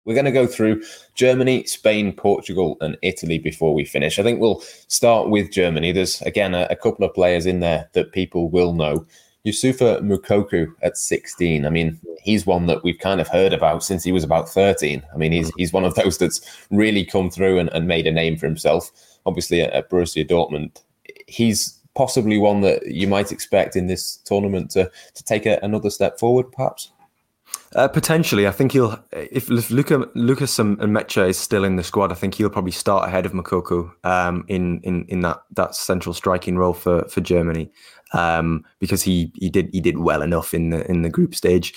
We're 0.04 0.12
going 0.12 0.26
to 0.26 0.30
go 0.30 0.46
through 0.46 0.82
Germany, 1.14 1.64
Spain, 1.64 2.12
Portugal, 2.12 2.76
and 2.82 2.98
Italy 3.00 3.38
before 3.38 3.72
we 3.72 3.86
finish. 3.86 4.18
I 4.18 4.22
think 4.22 4.40
we'll 4.40 4.60
start 4.88 5.30
with 5.30 5.50
Germany. 5.50 5.92
There's 5.92 6.20
again 6.20 6.54
a, 6.54 6.66
a 6.68 6.76
couple 6.76 7.06
of 7.06 7.14
players 7.14 7.46
in 7.46 7.60
there 7.60 7.88
that 7.94 8.12
people 8.12 8.50
will 8.50 8.74
know. 8.74 9.06
Youssoufa 9.46 10.00
Moukoko 10.00 10.72
at 10.82 10.96
16. 10.96 11.66
I 11.66 11.70
mean, 11.70 12.00
he's 12.22 12.46
one 12.46 12.66
that 12.66 12.82
we've 12.82 12.98
kind 12.98 13.20
of 13.20 13.28
heard 13.28 13.52
about 13.52 13.84
since 13.84 14.02
he 14.02 14.12
was 14.12 14.24
about 14.24 14.48
13. 14.48 15.02
I 15.12 15.16
mean, 15.16 15.32
he's 15.32 15.52
he's 15.56 15.72
one 15.72 15.84
of 15.84 15.94
those 15.94 16.18
that's 16.18 16.40
really 16.70 17.04
come 17.04 17.30
through 17.30 17.58
and, 17.58 17.68
and 17.70 17.86
made 17.86 18.06
a 18.06 18.12
name 18.12 18.36
for 18.36 18.46
himself. 18.46 18.90
Obviously, 19.26 19.60
at, 19.60 19.72
at 19.72 19.90
Borussia 19.90 20.26
Dortmund, 20.26 20.82
he's 21.26 21.78
possibly 21.94 22.38
one 22.38 22.62
that 22.62 22.86
you 22.86 23.06
might 23.06 23.32
expect 23.32 23.76
in 23.76 23.86
this 23.86 24.16
tournament 24.24 24.70
to 24.72 24.90
to 25.14 25.24
take 25.24 25.44
a, 25.44 25.58
another 25.62 25.90
step 25.90 26.18
forward, 26.18 26.50
perhaps. 26.50 26.90
Uh, 27.74 27.88
potentially, 27.88 28.46
I 28.46 28.50
think 28.50 28.72
he'll. 28.72 28.98
If, 29.12 29.50
if 29.50 29.70
Luca, 29.70 30.08
Lukas 30.14 30.58
and, 30.58 30.78
Nmecha 30.78 31.28
is 31.28 31.38
still 31.38 31.64
in 31.64 31.76
the 31.76 31.82
squad, 31.82 32.12
I 32.12 32.14
think 32.14 32.34
he'll 32.34 32.50
probably 32.50 32.72
start 32.72 33.08
ahead 33.08 33.26
of 33.26 33.32
Moukoko 33.32 33.92
um, 34.04 34.44
in 34.48 34.80
in 34.80 35.04
in 35.06 35.20
that 35.22 35.42
that 35.52 35.74
central 35.74 36.14
striking 36.14 36.56
role 36.56 36.72
for 36.72 37.04
for 37.08 37.20
Germany 37.20 37.70
um, 38.14 38.64
because 38.78 39.02
he 39.02 39.30
he 39.34 39.50
did 39.50 39.68
he 39.72 39.80
did 39.80 39.98
well 39.98 40.22
enough 40.22 40.54
in 40.54 40.70
the 40.70 40.88
in 40.90 41.02
the 41.02 41.10
group 41.10 41.34
stage. 41.34 41.74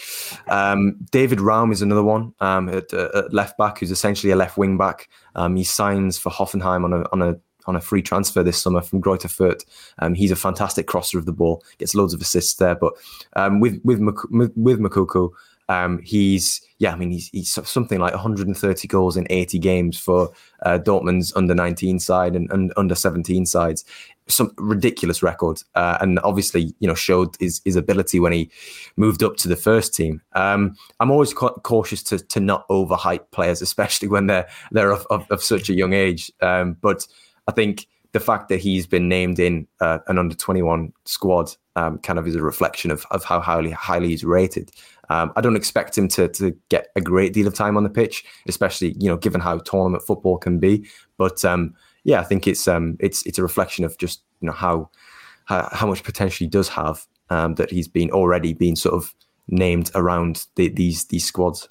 Um, 0.48 0.96
David 1.12 1.42
Raum 1.42 1.72
is 1.72 1.82
another 1.82 2.04
one 2.04 2.34
um, 2.40 2.70
at, 2.70 2.94
at, 2.94 3.34
left 3.34 3.58
back, 3.58 3.80
who's 3.80 3.92
essentially 3.92 4.32
a 4.32 4.36
left 4.36 4.58
wing 4.58 4.78
back. 4.78 5.10
Um, 5.36 5.56
he 5.56 5.64
signs 5.64 6.18
for 6.18 6.32
Hoffenheim 6.32 6.86
on 6.86 6.94
a 6.94 7.10
on 7.12 7.22
a 7.22 7.40
on 7.66 7.76
a 7.76 7.82
free 7.82 8.02
transfer 8.02 8.44
this 8.44 8.62
summer 8.62 8.82
from 8.82 9.02
Greuther 9.02 9.28
Fürth. 9.28 9.66
Um, 10.00 10.14
he's 10.14 10.32
a 10.32 10.38
fantastic 10.38 10.88
crosser 10.88 11.20
of 11.20 11.26
the 11.26 11.34
ball, 11.34 11.64
gets 11.80 11.96
loads 11.96 12.14
of 12.14 12.22
assists 12.22 12.56
there. 12.56 12.76
But 12.76 12.94
um, 13.36 13.60
with 13.60 13.82
with 13.84 14.00
with 14.00 14.80
Moukoko, 14.80 15.32
Um, 15.70 16.00
he's 16.04 16.62
yeah, 16.80 16.94
I 16.94 16.96
mean 16.96 17.12
he's 17.12 17.30
he's 17.30 17.52
something 17.52 18.00
like 18.00 18.14
130 18.14 18.88
goals 18.88 19.18
in 19.18 19.28
80 19.30 19.60
games 19.60 20.00
for 20.00 20.32
uh, 20.64 20.80
Dortmund's 20.80 21.36
under 21.36 21.54
19 21.54 22.00
side 22.00 22.36
and, 22.36 22.50
and 22.52 22.72
under 22.78 22.96
17 22.96 23.46
sides 23.46 23.84
some 24.28 24.52
ridiculous 24.58 25.24
record, 25.24 25.62
uh, 25.76 25.98
and 26.02 26.20
obviously, 26.20 26.74
you 26.80 26.88
know, 26.88 26.96
showed 26.96 27.36
his, 27.40 27.62
his 27.66 27.76
ability 27.76 28.20
when 28.20 28.34
he 28.34 28.50
moved 28.96 29.24
up 29.24 29.38
to 29.38 29.48
the 29.48 29.56
first 29.56 29.94
team. 29.94 30.22
Um, 30.34 30.76
I'm 31.00 31.12
always 31.12 31.34
cautious 31.34 32.04
to 32.04 32.20
to 32.20 32.40
not 32.40 32.68
overhype 32.70 33.32
players, 33.32 33.62
especially 33.68 34.08
when 34.08 34.28
they're 34.28 34.48
they're 34.72 34.92
of, 34.92 35.06
of, 35.10 35.26
of 35.32 35.42
such 35.42 35.70
a 35.70 35.74
young 35.74 35.94
age. 35.94 36.32
Um, 36.42 36.78
but 36.82 37.08
I 37.48 37.52
think 37.52 37.88
the 38.14 38.20
fact 38.20 38.50
that 38.50 38.60
he's 38.60 38.88
been 38.88 39.10
named 39.10 39.40
in 39.40 39.68
uh, 39.82 40.00
an 40.08 40.18
under 40.18 40.36
21 40.36 40.92
squad 41.06 41.52
um, 41.76 42.00
kind 42.00 42.18
of 42.18 42.28
is 42.28 42.36
a 42.36 42.42
reflection 42.42 42.90
of, 42.90 43.06
of 43.12 43.24
how 43.24 43.40
highly 43.40 43.72
highly 43.72 44.10
he's 44.10 44.24
rated. 44.24 44.72
Um, 45.10 45.32
I 45.36 45.42
don't 45.42 45.56
expect 45.56 45.98
him 45.98 46.08
to 46.10 46.28
to 46.30 46.56
get 46.70 46.88
a 46.96 47.02
great 47.02 47.34
deal 47.34 47.48
of 47.48 47.54
time 47.54 47.78
on 47.78 47.84
the 47.84 47.90
pitch, 47.90 48.26
especially 48.48 48.96
you 49.00 49.10
know 49.10 49.18
given 49.18 49.42
how 49.42 49.60
tournament 49.60 50.04
football 50.04 50.38
can 50.38 50.60
be. 50.60 50.88
But 51.18 51.44
um, 51.46 51.74
yeah, 52.04 52.20
I 52.20 52.24
think 52.24 52.48
it's 52.48 52.68
um 52.68 52.98
it's 53.00 53.26
it's 53.26 53.38
a 53.38 53.44
reflection 53.44 53.86
of 53.86 53.98
just 53.98 54.22
you 54.42 54.48
know 54.48 54.54
how 54.54 54.90
how, 55.46 55.70
how 55.72 55.88
much 55.88 56.04
potential 56.04 56.46
he 56.46 56.50
does 56.50 56.70
have 56.70 57.06
um, 57.30 57.56
that 57.56 57.72
he's 57.72 57.88
been 57.88 58.12
already 58.12 58.54
been 58.54 58.76
sort 58.76 58.96
of 58.96 59.14
named 59.48 59.92
around 59.96 60.46
the, 60.56 60.70
these 60.70 61.06
these 61.06 61.26
squads. 61.26 61.68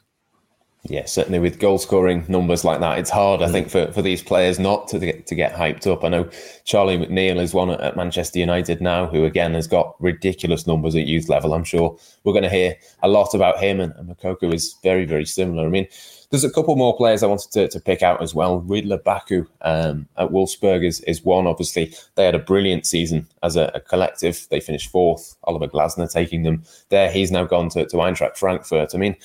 Yeah, 0.88 1.04
certainly 1.06 1.40
with 1.40 1.58
goal 1.58 1.78
scoring 1.78 2.24
numbers 2.28 2.64
like 2.64 2.80
that, 2.80 2.98
it's 2.98 3.10
hard, 3.10 3.42
I 3.42 3.46
mm. 3.48 3.52
think, 3.52 3.70
for, 3.70 3.90
for 3.92 4.02
these 4.02 4.22
players 4.22 4.58
not 4.58 4.86
to 4.88 4.98
get, 5.00 5.26
to 5.26 5.34
get 5.34 5.54
hyped 5.54 5.90
up. 5.90 6.04
I 6.04 6.08
know 6.08 6.28
Charlie 6.64 6.98
McNeill 6.98 7.40
is 7.40 7.52
one 7.52 7.70
at 7.70 7.96
Manchester 7.96 8.38
United 8.38 8.80
now, 8.80 9.06
who 9.06 9.24
again 9.24 9.54
has 9.54 9.66
got 9.66 10.00
ridiculous 10.00 10.66
numbers 10.66 10.94
at 10.94 11.06
youth 11.06 11.28
level. 11.28 11.54
I'm 11.54 11.64
sure 11.64 11.98
we're 12.22 12.32
going 12.32 12.44
to 12.44 12.50
hear 12.50 12.76
a 13.02 13.08
lot 13.08 13.34
about 13.34 13.58
him, 13.58 13.80
and, 13.80 13.92
and 13.96 14.08
Moukoko 14.08 14.54
is 14.54 14.76
very, 14.82 15.06
very 15.06 15.24
similar. 15.24 15.66
I 15.66 15.70
mean, 15.70 15.88
there's 16.30 16.44
a 16.44 16.50
couple 16.50 16.76
more 16.76 16.96
players 16.96 17.22
I 17.22 17.26
wanted 17.26 17.50
to, 17.52 17.68
to 17.68 17.80
pick 17.80 18.02
out 18.02 18.22
as 18.22 18.34
well. 18.34 18.60
Ridle 18.60 19.02
Baku 19.02 19.46
um, 19.62 20.06
at 20.16 20.30
Wolfsburg 20.30 20.84
is, 20.84 21.00
is 21.00 21.24
one. 21.24 21.46
Obviously, 21.46 21.94
they 22.14 22.24
had 22.24 22.34
a 22.34 22.40
brilliant 22.40 22.86
season 22.86 23.26
as 23.42 23.56
a, 23.56 23.70
a, 23.74 23.80
collective. 23.80 24.46
They 24.50 24.60
finished 24.60 24.90
fourth. 24.90 25.36
Oliver 25.44 25.68
Glasner 25.68 26.10
taking 26.10 26.42
them 26.42 26.64
there. 26.88 27.10
He's 27.10 27.30
now 27.30 27.44
gone 27.44 27.68
to, 27.70 27.86
to 27.86 27.96
Eintracht 27.96 28.36
Frankfurt. 28.36 28.94
I 28.94 28.98
mean, 28.98 29.16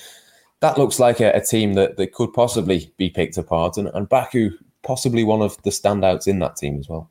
that 0.62 0.78
looks 0.78 0.98
like 0.98 1.20
a, 1.20 1.32
a 1.32 1.40
team 1.40 1.74
that, 1.74 1.96
that 1.98 2.12
could 2.12 2.32
possibly 2.32 2.92
be 2.96 3.10
picked 3.10 3.36
apart. 3.36 3.76
And, 3.76 3.88
and 3.92 4.08
Baku, 4.08 4.52
possibly 4.82 5.24
one 5.24 5.42
of 5.42 5.60
the 5.64 5.70
standouts 5.70 6.26
in 6.26 6.38
that 6.38 6.56
team 6.56 6.78
as 6.78 6.88
well. 6.88 7.10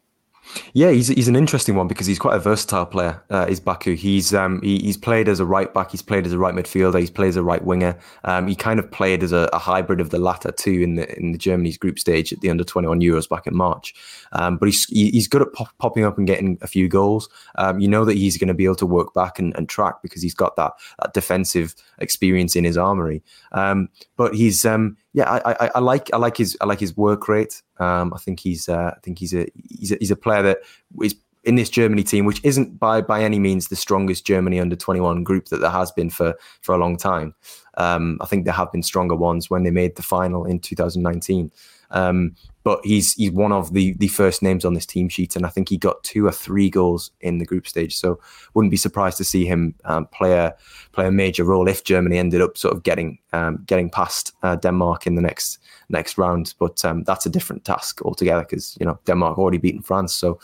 Yeah, 0.73 0.91
he's 0.91 1.07
he's 1.07 1.27
an 1.27 1.35
interesting 1.35 1.75
one 1.75 1.87
because 1.87 2.07
he's 2.07 2.19
quite 2.19 2.35
a 2.35 2.39
versatile 2.39 2.85
player. 2.85 3.21
Uh, 3.29 3.45
is 3.49 3.59
Baku? 3.59 3.95
He's 3.95 4.33
um 4.33 4.61
he, 4.61 4.79
he's 4.79 4.97
played 4.97 5.27
as 5.27 5.39
a 5.39 5.45
right 5.45 5.73
back. 5.73 5.91
He's 5.91 6.01
played 6.01 6.25
as 6.25 6.33
a 6.33 6.37
right 6.37 6.53
midfielder. 6.53 6.99
He's 6.99 7.11
played 7.11 7.29
as 7.29 7.35
a 7.35 7.43
right 7.43 7.63
winger. 7.63 7.97
Um, 8.23 8.47
he 8.47 8.55
kind 8.55 8.79
of 8.79 8.89
played 8.89 9.23
as 9.23 9.31
a, 9.31 9.49
a, 9.53 9.59
hybrid 9.59 10.01
of 10.01 10.09
the 10.09 10.17
latter 10.17 10.51
two 10.51 10.81
in 10.81 10.95
the 10.95 11.17
in 11.17 11.31
the 11.31 11.37
Germany's 11.37 11.77
group 11.77 11.99
stage 11.99 12.33
at 12.33 12.41
the 12.41 12.49
under 12.49 12.63
twenty 12.63 12.87
one 12.87 13.01
Euros 13.01 13.29
back 13.29 13.47
in 13.47 13.55
March. 13.55 13.93
Um, 14.33 14.57
but 14.57 14.67
he's 14.67 14.85
he's 14.85 15.27
good 15.27 15.41
at 15.41 15.53
pop, 15.53 15.69
popping 15.77 16.03
up 16.03 16.17
and 16.17 16.27
getting 16.27 16.57
a 16.61 16.67
few 16.67 16.87
goals. 16.87 17.29
Um, 17.55 17.79
you 17.79 17.87
know 17.87 18.05
that 18.05 18.17
he's 18.17 18.37
going 18.37 18.47
to 18.47 18.53
be 18.53 18.65
able 18.65 18.75
to 18.75 18.85
work 18.85 19.13
back 19.13 19.39
and, 19.39 19.55
and 19.55 19.69
track 19.69 20.01
because 20.01 20.21
he's 20.21 20.35
got 20.35 20.55
that 20.55 20.73
that 20.99 21.13
defensive 21.13 21.75
experience 21.99 22.55
in 22.55 22.63
his 22.63 22.77
armory. 22.77 23.23
Um, 23.51 23.89
but 24.17 24.35
he's 24.35 24.65
um 24.65 24.97
yeah, 25.13 25.29
I, 25.29 25.51
I, 25.51 25.71
I, 25.75 25.79
like 25.79 26.09
I 26.13 26.17
like 26.17 26.37
his 26.37 26.57
I 26.61 26.65
like 26.65 26.79
his 26.79 26.95
work 26.95 27.27
rate. 27.27 27.61
Um, 27.77 28.13
I 28.13 28.17
think 28.17 28.39
he's 28.39 28.69
uh, 28.69 28.91
I 28.95 28.99
think 29.03 29.19
he's 29.19 29.33
a 29.33 29.47
he's 29.69 29.91
a, 29.91 29.97
he's 29.99 30.11
a 30.11 30.15
player 30.15 30.41
that 30.43 30.59
is 31.01 31.15
in 31.43 31.55
this 31.55 31.69
Germany 31.69 32.03
team, 32.03 32.25
which 32.25 32.39
isn't 32.43 32.79
by 32.79 33.01
by 33.01 33.23
any 33.23 33.39
means 33.39 33.67
the 33.67 33.75
strongest 33.75 34.25
Germany 34.25 34.59
under 34.59 34.75
twenty 34.75 35.01
one 35.01 35.23
group 35.23 35.47
that 35.47 35.57
there 35.57 35.69
has 35.69 35.91
been 35.91 36.09
for 36.09 36.35
for 36.61 36.73
a 36.73 36.77
long 36.77 36.95
time. 36.95 37.35
Um, 37.77 38.19
I 38.21 38.25
think 38.25 38.45
there 38.45 38.53
have 38.53 38.71
been 38.71 38.83
stronger 38.83 39.15
ones 39.15 39.49
when 39.49 39.63
they 39.63 39.71
made 39.71 39.95
the 39.95 40.03
final 40.03 40.45
in 40.45 40.59
2019. 40.59 41.51
Um, 41.91 42.35
but 42.63 42.79
he's 42.83 43.13
he's 43.13 43.31
one 43.31 43.51
of 43.51 43.73
the 43.73 43.93
the 43.93 44.07
first 44.07 44.41
names 44.43 44.65
on 44.65 44.73
this 44.73 44.85
team 44.85 45.09
sheet, 45.09 45.35
and 45.35 45.45
I 45.45 45.49
think 45.49 45.69
he 45.69 45.77
got 45.77 46.03
two 46.03 46.25
or 46.25 46.31
three 46.31 46.69
goals 46.69 47.11
in 47.21 47.37
the 47.37 47.45
group 47.45 47.67
stage. 47.67 47.97
So 47.97 48.19
wouldn't 48.53 48.71
be 48.71 48.77
surprised 48.77 49.17
to 49.17 49.23
see 49.23 49.45
him 49.45 49.75
um, 49.85 50.05
play 50.07 50.33
a 50.33 50.55
play 50.91 51.07
a 51.07 51.11
major 51.11 51.43
role 51.43 51.67
if 51.67 51.83
Germany 51.83 52.17
ended 52.17 52.41
up 52.41 52.57
sort 52.57 52.75
of 52.75 52.83
getting 52.83 53.17
um, 53.33 53.63
getting 53.65 53.89
past 53.89 54.33
uh, 54.43 54.55
Denmark 54.55 55.07
in 55.07 55.15
the 55.15 55.21
next 55.21 55.59
next 55.89 56.17
round. 56.17 56.53
But 56.59 56.83
um, 56.85 57.03
that's 57.03 57.25
a 57.25 57.29
different 57.29 57.65
task 57.65 58.01
altogether 58.03 58.41
because 58.41 58.77
you 58.79 58.85
know 58.85 58.99
Denmark 59.05 59.37
already 59.37 59.57
beaten 59.57 59.81
France. 59.81 60.13
So 60.13 60.39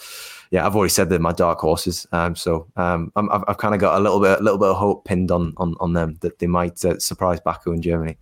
yeah, 0.51 0.65
I've 0.65 0.75
already 0.75 0.91
said 0.91 1.09
they're 1.09 1.19
my 1.19 1.33
dark 1.33 1.59
horses. 1.59 2.07
Um, 2.11 2.35
so 2.35 2.67
um, 2.77 3.11
i 3.15 3.21
have 3.31 3.43
I've 3.47 3.57
kind 3.57 3.75
of 3.75 3.81
got 3.81 3.99
a 3.99 4.03
little 4.03 4.19
bit 4.19 4.39
a 4.39 4.43
little 4.43 4.59
bit 4.59 4.69
of 4.69 4.77
hope 4.77 5.05
pinned 5.05 5.31
on 5.31 5.53
on, 5.57 5.75
on 5.79 5.93
them 5.93 6.17
that 6.21 6.39
they 6.39 6.47
might 6.47 6.83
uh, 6.83 6.97
surprise 6.99 7.39
Baku 7.39 7.73
in 7.73 7.81
Germany. 7.81 8.17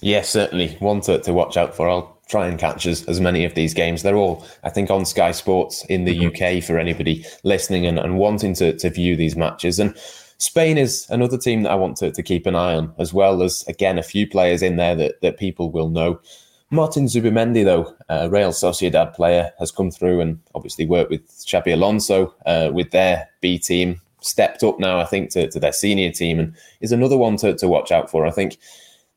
Yes, 0.00 0.28
certainly 0.28 0.76
one 0.78 1.00
to, 1.02 1.20
to 1.20 1.32
watch 1.32 1.56
out 1.56 1.74
for. 1.74 1.88
I'll 1.88 2.15
try 2.28 2.48
and 2.48 2.58
catch 2.58 2.86
as, 2.86 3.04
as 3.04 3.20
many 3.20 3.44
of 3.44 3.54
these 3.54 3.72
games. 3.72 4.02
They're 4.02 4.16
all, 4.16 4.44
I 4.64 4.70
think, 4.70 4.90
on 4.90 5.04
Sky 5.04 5.30
Sports 5.30 5.84
in 5.86 6.04
the 6.04 6.18
mm-hmm. 6.18 6.58
UK 6.58 6.62
for 6.62 6.78
anybody 6.78 7.24
listening 7.44 7.86
and, 7.86 7.98
and 7.98 8.18
wanting 8.18 8.54
to, 8.54 8.76
to 8.76 8.90
view 8.90 9.16
these 9.16 9.36
matches. 9.36 9.78
And 9.78 9.96
Spain 10.38 10.76
is 10.76 11.06
another 11.08 11.38
team 11.38 11.62
that 11.62 11.70
I 11.70 11.76
want 11.76 11.96
to, 11.98 12.10
to 12.10 12.22
keep 12.22 12.46
an 12.46 12.56
eye 12.56 12.74
on, 12.74 12.92
as 12.98 13.14
well 13.14 13.42
as, 13.42 13.64
again, 13.68 13.98
a 13.98 14.02
few 14.02 14.28
players 14.28 14.62
in 14.62 14.76
there 14.76 14.96
that, 14.96 15.20
that 15.22 15.38
people 15.38 15.70
will 15.70 15.88
know. 15.88 16.20
Martin 16.70 17.06
Zubimendi, 17.06 17.64
though, 17.64 17.94
a 18.08 18.28
Real 18.28 18.50
Sociedad 18.50 19.14
player, 19.14 19.52
has 19.60 19.70
come 19.70 19.90
through 19.90 20.20
and 20.20 20.40
obviously 20.54 20.84
worked 20.84 21.10
with 21.10 21.26
Xabi 21.30 21.72
Alonso 21.72 22.34
uh, 22.44 22.70
with 22.72 22.90
their 22.90 23.28
B 23.40 23.58
team. 23.58 24.00
Stepped 24.20 24.64
up 24.64 24.80
now, 24.80 24.98
I 24.98 25.04
think, 25.04 25.30
to, 25.30 25.48
to 25.48 25.60
their 25.60 25.72
senior 25.72 26.10
team 26.10 26.40
and 26.40 26.56
is 26.80 26.90
another 26.90 27.16
one 27.16 27.36
to, 27.36 27.54
to 27.54 27.68
watch 27.68 27.92
out 27.92 28.10
for. 28.10 28.26
I 28.26 28.32
think 28.32 28.58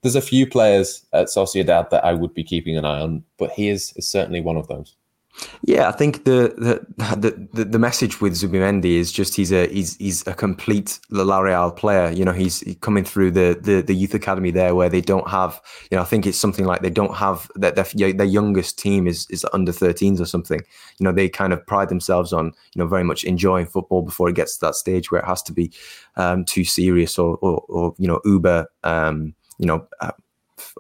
there's 0.02 0.16
a 0.16 0.22
few 0.22 0.48
players 0.48 1.06
at 1.14 1.28
Sociedad 1.28 1.90
that 1.90 2.06
I 2.06 2.14
would 2.14 2.34
be 2.34 2.44
keeping 2.44 2.78
an 2.78 2.86
eye 2.86 3.02
on, 3.02 3.24
but 3.38 3.52
he 3.52 3.70
is, 3.70 3.94
is 3.96 4.08
certainly 4.08 4.42
one 4.42 4.58
of 4.58 4.68
those. 4.68 4.96
Yeah, 5.64 5.88
I 5.88 5.92
think 5.92 6.26
the 6.26 6.54
the, 6.98 7.32
the 7.54 7.64
the 7.66 7.80
message 7.80 8.20
with 8.20 8.34
Zubimendi 8.34 8.98
is 8.98 9.12
just 9.12 9.36
he's 9.36 9.52
a 9.52 9.68
he's 9.68 9.96
he's 9.98 10.26
a 10.28 10.34
complete 10.34 11.00
La 11.10 11.40
Real 11.40 11.72
player. 11.72 12.12
You 12.12 12.26
know, 12.26 12.32
he's 12.32 12.64
coming 12.82 13.04
through 13.04 13.32
the, 13.32 13.58
the 13.62 13.82
the 13.82 13.96
youth 13.96 14.14
academy 14.14 14.52
there 14.52 14.76
where 14.76 14.90
they 14.90 15.02
don't 15.02 15.30
have. 15.30 15.62
You 15.92 15.98
know, 15.98 16.02
I 16.02 16.06
think 16.06 16.26
it's 16.26 16.38
something 16.38 16.66
like 16.66 16.82
they 16.82 16.90
don't 16.90 17.16
have 17.16 17.50
that 17.56 17.76
their, 17.76 18.14
their 18.14 18.26
youngest 18.26 18.80
team 18.80 19.08
is 19.08 19.28
is 19.30 19.46
under 19.54 19.72
13s 19.72 20.20
or 20.20 20.26
something. 20.26 20.60
You 20.98 21.04
know, 21.04 21.12
they 21.12 21.30
kind 21.30 21.54
of 21.54 21.66
pride 21.66 21.90
themselves 21.90 22.34
on 22.34 22.48
you 22.48 22.80
know 22.80 22.88
very 22.88 23.04
much 23.04 23.24
enjoying 23.24 23.66
football 23.66 24.02
before 24.02 24.30
it 24.30 24.36
gets 24.36 24.58
to 24.58 24.66
that 24.66 24.76
stage 24.76 25.12
where 25.12 25.22
it 25.22 25.28
has 25.28 25.42
to 25.44 25.54
be 25.54 25.72
um, 26.18 26.44
too 26.44 26.64
serious 26.66 27.18
or, 27.18 27.38
or, 27.38 27.64
or 27.70 27.96
you 27.98 28.08
know 28.08 28.20
uber. 28.26 28.68
Um, 28.84 29.36
you 29.60 29.68
know, 29.68 29.88
uh, 30.02 30.12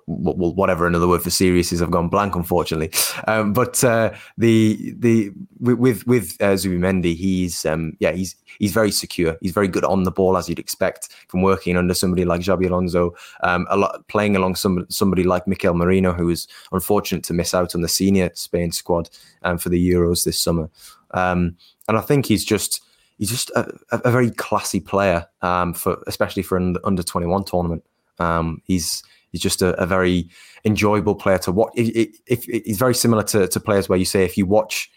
whatever 0.05 0.87
another 0.87 1.07
word 1.07 1.21
for 1.21 1.29
serious 1.29 1.71
is. 1.71 1.81
I've 1.81 1.91
gone 1.91 2.09
blank, 2.09 2.35
unfortunately. 2.35 2.91
Um, 3.27 3.53
but 3.53 3.83
uh, 3.83 4.13
the 4.37 4.93
the 4.97 5.31
with 5.59 6.05
with 6.07 6.35
uh, 6.41 6.53
Zubimendi, 6.53 7.15
he's 7.15 7.65
um, 7.65 7.95
yeah, 7.99 8.11
he's 8.11 8.35
he's 8.59 8.71
very 8.71 8.91
secure. 8.91 9.37
He's 9.41 9.51
very 9.51 9.67
good 9.67 9.85
on 9.85 10.03
the 10.03 10.11
ball, 10.11 10.37
as 10.37 10.49
you'd 10.49 10.59
expect 10.59 11.09
from 11.27 11.41
working 11.41 11.77
under 11.77 11.93
somebody 11.93 12.25
like 12.25 12.41
Xabi 12.41 12.67
Alonso. 12.67 13.15
Um, 13.43 13.67
a 13.69 13.77
lot 13.77 14.07
playing 14.07 14.35
along 14.35 14.55
some 14.55 14.85
somebody 14.89 15.23
like 15.23 15.47
Mikel 15.47 15.73
Merino, 15.73 16.13
who 16.13 16.25
was 16.25 16.47
unfortunate 16.71 17.23
to 17.25 17.33
miss 17.33 17.53
out 17.53 17.75
on 17.75 17.81
the 17.81 17.87
senior 17.87 18.31
Spain 18.33 18.71
squad 18.71 19.09
um, 19.43 19.57
for 19.57 19.69
the 19.69 19.91
Euros 19.91 20.25
this 20.25 20.39
summer. 20.39 20.69
Um, 21.11 21.57
and 21.87 21.97
I 21.97 22.01
think 22.01 22.25
he's 22.25 22.45
just 22.45 22.81
he's 23.17 23.29
just 23.29 23.49
a, 23.51 23.71
a 23.91 24.11
very 24.11 24.31
classy 24.31 24.79
player 24.79 25.27
um, 25.41 25.73
for 25.73 26.03
especially 26.07 26.43
for 26.43 26.57
an 26.57 26.77
under 26.83 27.03
twenty 27.03 27.27
one 27.27 27.43
tournament. 27.43 27.83
Um, 28.19 28.61
he's 28.65 29.03
he's 29.31 29.41
just 29.41 29.61
a, 29.61 29.79
a, 29.81 29.85
very 29.85 30.29
enjoyable 30.65 31.15
player 31.15 31.37
to 31.39 31.51
watch. 31.51 31.71
If, 31.75 32.43
he's 32.43 32.77
very 32.77 32.95
similar 32.95 33.23
to, 33.23 33.47
to 33.47 33.59
players 33.59 33.87
where 33.87 33.99
you 33.99 34.05
say 34.05 34.23
if 34.25 34.37
you 34.37 34.45
watch 34.45 34.91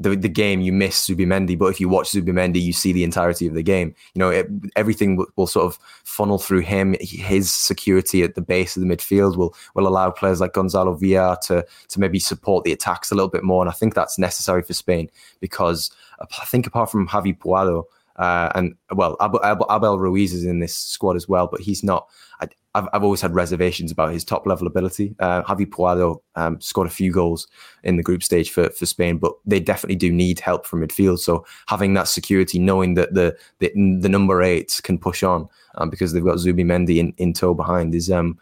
the, 0.00 0.16
the 0.16 0.28
game, 0.28 0.62
you 0.62 0.72
miss 0.72 1.06
Zubimendi, 1.06 1.58
but 1.58 1.66
if 1.66 1.78
you 1.78 1.88
watch 1.88 2.10
Zubimendi, 2.10 2.60
you 2.60 2.72
see 2.72 2.92
the 2.92 3.04
entirety 3.04 3.46
of 3.46 3.52
the 3.52 3.62
game. 3.62 3.94
You 4.14 4.20
know, 4.20 4.30
it, 4.30 4.48
everything 4.74 5.16
will, 5.16 5.26
will, 5.36 5.46
sort 5.46 5.66
of 5.66 5.78
funnel 6.04 6.38
through 6.38 6.60
him. 6.60 6.96
His 7.00 7.52
security 7.52 8.22
at 8.22 8.34
the 8.34 8.40
base 8.40 8.76
of 8.76 8.82
the 8.82 8.88
midfield 8.88 9.36
will 9.36 9.54
will 9.74 9.86
allow 9.86 10.10
players 10.10 10.40
like 10.40 10.54
Gonzalo 10.54 10.94
Villar 10.94 11.36
to 11.44 11.66
to 11.88 12.00
maybe 12.00 12.18
support 12.18 12.64
the 12.64 12.72
attacks 12.72 13.10
a 13.10 13.14
little 13.14 13.28
bit 13.28 13.44
more, 13.44 13.62
and 13.62 13.68
I 13.68 13.74
think 13.74 13.94
that's 13.94 14.18
necessary 14.18 14.62
for 14.62 14.72
Spain 14.72 15.10
because 15.38 15.90
I 16.18 16.44
think 16.46 16.66
apart 16.66 16.90
from 16.90 17.06
Javi 17.06 17.36
Puado. 17.36 17.84
Uh, 18.20 18.52
and 18.54 18.74
well, 18.92 19.16
Abel, 19.22 19.66
Abel 19.70 19.98
Ruiz 19.98 20.34
is 20.34 20.44
in 20.44 20.58
this 20.60 20.76
squad 20.76 21.16
as 21.16 21.26
well, 21.26 21.48
but 21.50 21.60
he's 21.60 21.82
not. 21.82 22.06
I, 22.42 22.48
I've, 22.74 22.86
I've 22.92 23.02
always 23.02 23.22
had 23.22 23.34
reservations 23.34 23.90
about 23.90 24.12
his 24.12 24.24
top 24.24 24.46
level 24.46 24.66
ability. 24.66 25.14
Uh, 25.18 25.42
Javi 25.42 25.64
Puado 25.64 26.20
um, 26.34 26.60
scored 26.60 26.86
a 26.86 26.90
few 26.90 27.10
goals 27.12 27.48
in 27.82 27.96
the 27.96 28.02
group 28.02 28.22
stage 28.22 28.50
for, 28.50 28.68
for 28.70 28.84
Spain, 28.84 29.16
but 29.16 29.32
they 29.46 29.58
definitely 29.58 29.96
do 29.96 30.12
need 30.12 30.38
help 30.38 30.66
from 30.66 30.86
midfield. 30.86 31.20
So 31.20 31.46
having 31.66 31.94
that 31.94 32.08
security, 32.08 32.58
knowing 32.58 32.92
that 32.94 33.14
the 33.14 33.38
the, 33.58 33.72
the 34.00 34.08
number 34.10 34.42
eight 34.42 34.78
can 34.82 34.98
push 34.98 35.22
on 35.22 35.48
um, 35.76 35.88
because 35.88 36.12
they've 36.12 36.22
got 36.22 36.36
Zubimendi 36.36 36.98
in, 36.98 37.14
in 37.16 37.32
tow 37.32 37.54
behind 37.54 37.94
is 37.94 38.10
um 38.10 38.38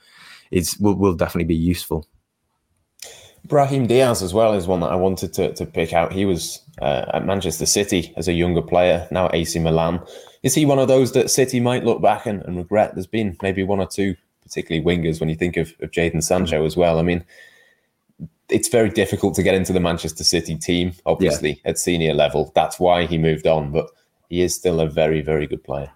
is 0.51 0.77
will, 0.81 0.97
will 0.97 1.14
definitely 1.14 1.45
be 1.45 1.55
useful. 1.55 2.05
Brahim 3.44 3.87
Diaz 3.87 4.22
as 4.22 4.35
well 4.35 4.55
is 4.55 4.66
one 4.66 4.81
that 4.81 4.90
I 4.90 4.96
wanted 4.96 5.33
to, 5.35 5.53
to 5.55 5.66
pick 5.66 5.92
out. 5.92 6.12
He 6.12 6.24
was 6.24 6.62
uh, 6.81 7.07
at 7.14 7.27
Manchester 7.27 7.66
City 7.66 8.12
as 8.16 8.29
a 8.29 8.33
younger 8.33 8.62
player, 8.62 9.09
now 9.11 9.31
AC 9.33 9.59
Milan. 9.59 10.01
Is 10.42 10.55
he 10.55 10.64
one 10.64 10.79
of 10.79 10.88
those 10.88 11.12
that 11.12 11.31
City 11.31 11.61
might 11.61 11.85
look 11.85 12.03
back 12.03 12.27
and, 12.27 12.42
and 12.44 12.57
regret? 12.57 12.94
There's 12.94 13.07
been 13.07 13.37
maybe 13.42 13.62
one 13.62 13.81
or 13.81 13.87
two, 13.87 14.16
particularly 14.42 14.85
wingers, 14.85 15.20
when 15.20 15.29
you 15.29 15.35
think 15.35 15.57
of, 15.57 15.72
of 15.81 15.90
Jadon 15.90 16.22
Sancho 16.22 16.64
as 16.64 16.77
well. 16.77 16.98
I 16.98 17.03
mean, 17.03 17.24
it's 18.48 18.68
very 18.68 18.90
difficult 18.90 19.35
to 19.35 19.42
get 19.42 19.55
into 19.55 19.72
the 19.72 19.81
Manchester 19.81 20.24
City 20.24 20.57
team, 20.57 20.92
obviously, 21.07 21.61
yeah. 21.64 21.70
at 21.70 21.79
senior 21.79 22.14
level. 22.14 22.53
That's 22.55 22.79
why 22.81 23.07
he 23.07 23.18
moved 23.18 23.46
on, 23.46 23.72
but 23.72 23.90
he 24.29 24.42
is 24.42 24.55
still 24.55 24.81
a 24.81 24.88
very, 24.88 25.20
very 25.20 25.46
good 25.46 25.64
player. 25.64 25.90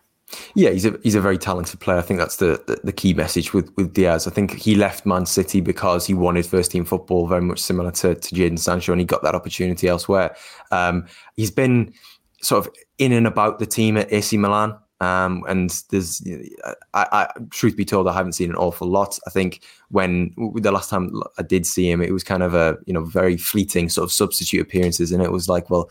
Yeah, 0.55 0.71
he's 0.71 0.85
a 0.85 0.99
he's 1.03 1.15
a 1.15 1.21
very 1.21 1.39
talented 1.39 1.81
player. 1.81 1.99
I 1.99 2.03
think 2.03 2.19
that's 2.19 2.37
the, 2.37 2.63
the, 2.67 2.81
the 2.85 2.93
key 2.93 3.15
message 3.15 3.53
with 3.53 3.71
with 3.77 3.93
Diaz. 3.93 4.27
I 4.27 4.31
think 4.31 4.53
he 4.53 4.75
left 4.75 5.07
Man 5.07 5.27
City 5.27 5.61
because 5.61 6.07
he 6.07 6.15
wanted 6.15 6.47
first 6.47 6.71
team 6.71 6.85
football, 6.85 7.27
very 7.27 7.43
much 7.43 7.59
similar 7.59 7.91
to 7.93 8.15
to 8.15 8.35
Jadon 8.35 8.59
Sancho, 8.59 8.93
and 8.93 9.01
he 9.01 9.05
got 9.05 9.23
that 9.23 9.35
opportunity 9.35 9.89
elsewhere. 9.89 10.35
Um, 10.71 11.07
he's 11.37 11.51
been 11.51 11.93
sort 12.43 12.67
of 12.67 12.73
in 12.99 13.13
and 13.13 13.27
about 13.27 13.59
the 13.59 13.67
team 13.67 13.97
at 13.97 14.13
AC 14.13 14.37
Milan. 14.37 14.77
Um, 15.01 15.43
and 15.49 15.83
there's, 15.91 16.23
I, 16.95 17.07
I, 17.11 17.29
truth 17.51 17.77
be 17.77 17.85
told, 17.85 18.07
I 18.07 18.13
haven't 18.13 18.35
seen 18.35 18.51
an 18.51 18.57
awful 18.57 18.87
lot. 18.87 19.19
I 19.27 19.31
think 19.31 19.65
when 19.89 20.33
the 20.55 20.71
last 20.71 20.91
time 20.91 21.21
I 21.37 21.43
did 21.43 21.67
see 21.67 21.91
him, 21.91 22.01
it 22.01 22.13
was 22.13 22.23
kind 22.23 22.45
of 22.45 22.55
a 22.55 22.79
you 22.87 22.93
know 22.93 23.05
very 23.05 23.37
fleeting 23.37 23.89
sort 23.89 24.05
of 24.05 24.13
substitute 24.13 24.61
appearances, 24.61 25.11
and 25.11 25.21
it 25.21 25.33
was 25.33 25.49
like, 25.49 25.71
well, 25.71 25.91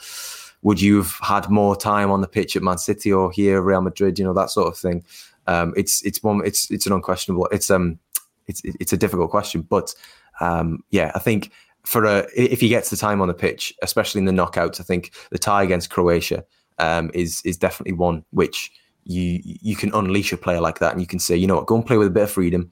would 0.64 0.82
you 0.82 0.98
have 0.98 1.16
had 1.22 1.50
more 1.50 1.76
time 1.76 2.12
on 2.12 2.22
the 2.22 2.28
pitch 2.28 2.56
at 2.56 2.64
Man 2.64 2.78
City 2.78 3.12
or 3.12 3.32
here 3.32 3.62
Real 3.62 3.82
Madrid? 3.82 4.20
You 4.20 4.26
know 4.26 4.34
that 4.34 4.50
sort 4.50 4.68
of 4.68 4.78
thing. 4.78 5.04
Um, 5.48 5.74
it's 5.76 6.04
it's 6.04 6.22
one 6.22 6.42
it's 6.46 6.70
it's 6.70 6.86
an 6.86 6.94
unquestionable. 6.94 7.48
It's 7.52 7.70
um 7.72 8.00
it's 8.48 8.62
it's 8.64 8.94
a 8.94 8.98
difficult 8.98 9.32
question, 9.32 9.62
but 9.62 9.94
um, 10.40 10.84
yeah, 10.92 11.12
I 11.16 11.20
think 11.20 11.52
for 11.84 12.06
a 12.06 12.28
if 12.36 12.62
he 12.62 12.70
gets 12.70 12.90
the 12.90 12.98
time 12.98 13.22
on 13.22 13.28
the 13.28 13.34
pitch, 13.34 13.74
especially 13.82 14.20
in 14.20 14.26
the 14.26 14.32
knockouts, 14.32 14.80
I 14.80 14.84
think 14.84 15.12
the 15.32 15.40
tie 15.40 15.64
against 15.64 15.90
Croatia 15.90 16.44
um, 16.80 17.12
is 17.14 17.42
is 17.44 17.58
definitely 17.58 17.94
one 17.94 18.24
which 18.32 18.72
you 19.04 19.40
you 19.44 19.76
can 19.76 19.94
unleash 19.94 20.32
a 20.32 20.38
player 20.38 20.62
like 20.62 20.80
that 20.80 20.92
and 20.92 21.02
you 21.02 21.08
can 21.08 21.20
say, 21.20 21.36
you 21.36 21.48
know 21.48 21.56
what, 21.56 21.68
go 21.68 21.76
and 21.76 21.86
play 21.86 21.98
with 21.98 22.08
a 22.08 22.12
bit 22.12 22.24
of 22.24 22.32
freedom. 22.32 22.72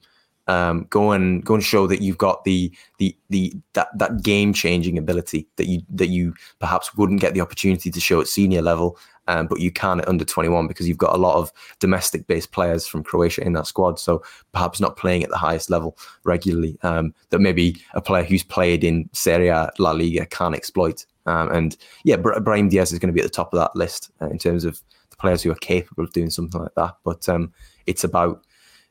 Um, 0.50 0.86
go 0.90 1.12
and 1.12 1.44
go 1.44 1.54
and 1.54 1.62
show 1.62 1.86
that 1.86 2.02
you've 2.02 2.18
got 2.18 2.42
the 2.42 2.72
the 2.98 3.16
the 3.28 3.54
that 3.74 3.88
that 3.96 4.22
game 4.22 4.52
changing 4.52 4.98
ability 4.98 5.46
that 5.56 5.68
you 5.68 5.82
that 5.90 6.08
you 6.08 6.34
perhaps 6.58 6.96
wouldn't 6.96 7.20
get 7.20 7.34
the 7.34 7.40
opportunity 7.40 7.88
to 7.88 8.00
show 8.00 8.20
at 8.20 8.26
senior 8.26 8.60
level, 8.60 8.98
um, 9.28 9.46
but 9.46 9.60
you 9.60 9.70
can 9.70 10.00
at 10.00 10.08
under 10.08 10.24
twenty 10.24 10.48
one 10.48 10.66
because 10.66 10.88
you've 10.88 11.04
got 11.06 11.14
a 11.14 11.18
lot 11.18 11.36
of 11.36 11.52
domestic 11.78 12.26
based 12.26 12.50
players 12.50 12.84
from 12.84 13.04
Croatia 13.04 13.42
in 13.42 13.52
that 13.52 13.68
squad. 13.68 14.00
So 14.00 14.24
perhaps 14.50 14.80
not 14.80 14.96
playing 14.96 15.22
at 15.22 15.30
the 15.30 15.36
highest 15.36 15.70
level 15.70 15.96
regularly. 16.24 16.76
Um, 16.82 17.14
that 17.28 17.38
maybe 17.38 17.76
a 17.94 18.00
player 18.00 18.24
who's 18.24 18.42
played 18.42 18.82
in 18.82 19.08
Serie 19.12 19.48
A, 19.48 19.70
La 19.78 19.92
Liga 19.92 20.26
can 20.26 20.52
exploit. 20.54 21.06
Um, 21.26 21.48
and 21.52 21.76
yeah, 22.02 22.16
Brahim 22.16 22.68
Diaz 22.68 22.92
is 22.92 22.98
going 22.98 23.12
to 23.12 23.14
be 23.14 23.20
at 23.20 23.30
the 23.30 23.38
top 23.40 23.54
of 23.54 23.60
that 23.60 23.76
list 23.76 24.10
uh, 24.20 24.30
in 24.30 24.38
terms 24.38 24.64
of 24.64 24.82
the 25.10 25.16
players 25.16 25.42
who 25.44 25.52
are 25.52 25.66
capable 25.72 26.02
of 26.02 26.12
doing 26.12 26.30
something 26.30 26.60
like 26.60 26.74
that. 26.74 26.96
But 27.04 27.28
um, 27.28 27.52
it's 27.86 28.04
about 28.04 28.42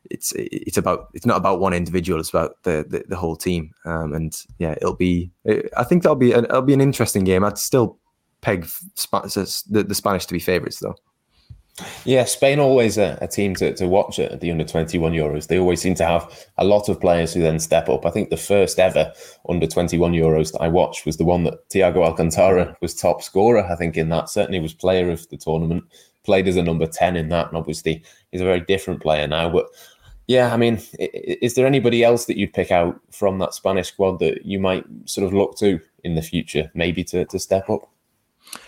it's 0.10 0.34
it's 0.36 0.78
about 0.78 1.10
it's 1.14 1.26
not 1.26 1.38
about 1.38 1.60
one 1.60 1.74
individual. 1.74 2.20
It's 2.20 2.30
about 2.30 2.62
the 2.64 2.86
the, 2.88 3.04
the 3.08 3.16
whole 3.16 3.36
team. 3.36 3.72
Um, 3.86 4.14
and 4.14 4.46
yeah, 4.58 4.74
it'll 4.74 4.96
be. 4.96 5.32
I 5.78 5.84
think 5.84 6.04
that'll 6.04 6.16
be 6.16 6.32
an, 6.32 6.46
it'll 6.46 6.62
be 6.62 6.74
an 6.74 6.82
interesting 6.82 7.24
game. 7.24 7.44
I'd 7.44 7.58
still 7.58 7.98
peg 8.42 8.66
the, 8.66 9.86
the 9.88 9.96
Spanish 9.96 10.26
to 10.26 10.34
be 10.34 10.40
favourites 10.40 10.80
though. 10.80 10.96
Yeah, 12.04 12.26
Spain 12.26 12.60
always 12.60 12.98
a, 12.98 13.18
a, 13.22 13.28
team 13.28 13.56
to, 13.56 13.74
to 13.76 13.88
watch 13.88 14.20
at 14.20 14.42
the 14.42 14.52
under 14.52 14.66
21 14.66 15.14
Euros. 15.14 15.48
They 15.48 15.58
always 15.58 15.82
seem 15.82 15.96
to 15.96 16.06
have 16.06 16.48
a 16.58 16.66
lot 16.66 16.90
of 16.90 17.00
players 17.00 17.34
who 17.34 17.42
then 17.42 17.60
step 17.60 17.88
up. 17.88 18.06
I 18.06 18.10
think 18.10 18.30
the 18.30 18.38
first 18.38 18.80
ever 18.80 19.14
under 19.48 19.66
21 19.66 20.14
Euros 20.14 20.52
that 20.52 20.62
I 20.62 20.68
watched 20.68 21.06
was 21.06 21.18
the 21.18 21.26
one 21.26 21.44
that 21.46 21.70
Thiago 21.70 22.04
Alcantara 22.04 22.76
was 22.82 22.94
top 22.94 23.24
scorer, 23.24 23.66
I 23.66 23.76
think, 23.76 23.96
in 23.98 24.10
that. 24.10 24.30
Certainly 24.30 24.60
was 24.60 24.74
player 24.74 25.10
of 25.10 25.28
the 25.30 25.38
tournament 25.38 25.84
played 26.24 26.48
as 26.48 26.58
a 26.58 26.64
number 26.64 26.86
10 26.86 27.16
in 27.16 27.30
that. 27.30 27.48
And 27.48 27.58
obviously, 27.58 28.04
he's 28.32 28.42
a 28.42 28.46
very 28.46 28.62
different 28.62 29.02
player 29.02 29.28
now. 29.28 29.50
But 29.50 29.68
yeah, 30.28 30.54
I 30.54 30.58
mean, 30.58 30.80
is 31.00 31.56
there 31.56 31.66
anybody 31.66 32.04
else 32.04 32.26
that 32.26 32.38
you'd 32.38 32.54
pick 32.54 32.72
out 32.72 33.00
from 33.12 33.40
that 33.40 33.54
Spanish 33.54 33.88
squad 33.88 34.20
that 34.20 34.46
you 34.46 34.60
might 34.60 34.86
sort 35.06 35.26
of 35.26 35.34
look 35.34 35.58
to 35.58 35.80
in 36.04 36.16
the 36.16 36.22
future, 36.22 36.70
maybe 36.74 37.04
to, 37.06 37.26
to 37.26 37.40
step 37.40 37.70
up? 37.70 37.90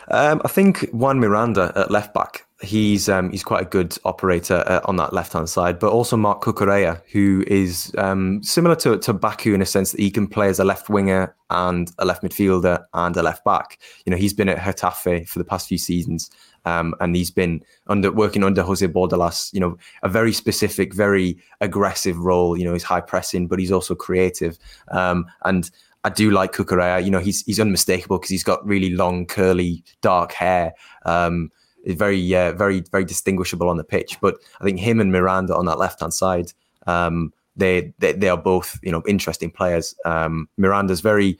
Um, 0.10 0.42
I 0.44 0.48
think 0.48 0.90
Juan 0.92 1.20
Miranda 1.20 1.72
at 1.76 1.92
left 1.92 2.14
back. 2.14 2.46
He's 2.62 3.10
um, 3.10 3.32
he's 3.32 3.44
quite 3.44 3.64
a 3.64 3.66
good 3.66 3.98
operator 4.06 4.64
uh, 4.68 4.82
on 4.86 4.96
that 4.98 5.14
left 5.14 5.34
hand 5.34 5.50
side, 5.50 5.80
but 5.80 5.92
also 5.92 6.16
Marc 6.16 6.44
Cucurella, 6.44 7.02
who 7.12 7.44
is 7.48 7.92
um, 7.98 8.44
similar 8.44 8.76
to 8.78 9.00
to 9.00 9.14
Baku 9.14 9.54
in 9.56 9.62
a 9.62 9.66
sense 9.66 9.92
that 9.92 10.00
he 10.00 10.12
can 10.12 10.28
play 10.28 10.48
as 10.48 10.60
a 10.60 10.64
left 10.64 10.88
winger 10.88 11.36
and 11.50 11.92
a 11.98 12.06
left 12.06 12.22
midfielder 12.24 12.86
and 12.94 13.18
a 13.18 13.24
left 13.24 13.44
back. 13.44 13.80
You 14.06 14.12
know, 14.12 14.18
he's 14.18 14.34
been 14.34 14.48
at 14.48 14.60
Getafe 14.60 15.28
for 15.28 15.40
the 15.40 15.46
past 15.46 15.68
few 15.70 15.80
seasons, 15.80 16.30
um, 16.66 16.94
and 17.00 17.16
he's 17.16 17.32
been 17.32 17.64
under 17.88 18.12
working 18.12 18.44
under 18.44 18.62
Jose 18.62 18.88
Bordalas. 18.88 19.52
You 19.54 19.60
know, 19.60 19.78
a 20.04 20.10
very 20.10 20.32
specific, 20.32 20.94
very 20.94 21.38
aggressive 21.62 22.18
role. 22.20 22.56
You 22.56 22.66
know, 22.66 22.74
he's 22.74 22.84
high 22.84 23.02
pressing, 23.02 23.48
but 23.48 23.58
he's 23.58 23.72
also 23.72 23.96
creative. 23.96 24.60
Um, 24.92 25.26
and 25.46 25.72
I 26.04 26.10
do 26.10 26.32
like 26.32 26.54
Cucurella. 26.54 27.04
You 27.04 27.12
know, 27.12 27.20
he's 27.20 27.44
he's 27.44 27.60
unmistakable 27.60 28.18
because 28.18 28.30
he's 28.30 28.44
got 28.44 28.66
really 28.66 28.92
long, 28.92 29.26
curly, 29.26 29.84
dark 30.02 30.32
hair. 30.32 30.74
Um, 31.06 31.52
very, 31.86 32.36
uh, 32.36 32.54
very, 32.54 32.82
very 32.92 33.06
distinguishable 33.06 33.70
on 33.70 33.78
the 33.78 33.84
pitch. 33.84 34.18
But 34.22 34.38
I 34.60 34.64
think 34.64 34.80
him 34.80 35.00
and 35.00 35.12
Miranda 35.12 35.56
on 35.56 35.66
that 35.66 35.80
left 35.80 36.02
hand 36.02 36.14
side, 36.14 36.54
um, 36.88 37.34
they, 37.56 37.94
they 38.00 38.14
they 38.14 38.30
are 38.30 38.38
both 38.38 38.80
you 38.82 38.92
know 38.92 39.04
interesting 39.08 39.52
players. 39.52 39.96
Um, 40.06 40.48
Miranda's 40.58 41.02
very. 41.02 41.38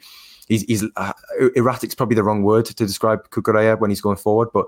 He's, 0.48 0.64
he's 0.64 0.84
uh, 0.98 1.14
erratic's 1.56 1.96
probably 1.96 2.16
the 2.16 2.24
wrong 2.24 2.44
word 2.44 2.66
to 2.66 2.74
describe 2.74 3.30
Cucurella 3.30 3.80
when 3.80 3.90
he's 3.90 4.02
going 4.02 4.18
forward, 4.18 4.50
but 4.54 4.66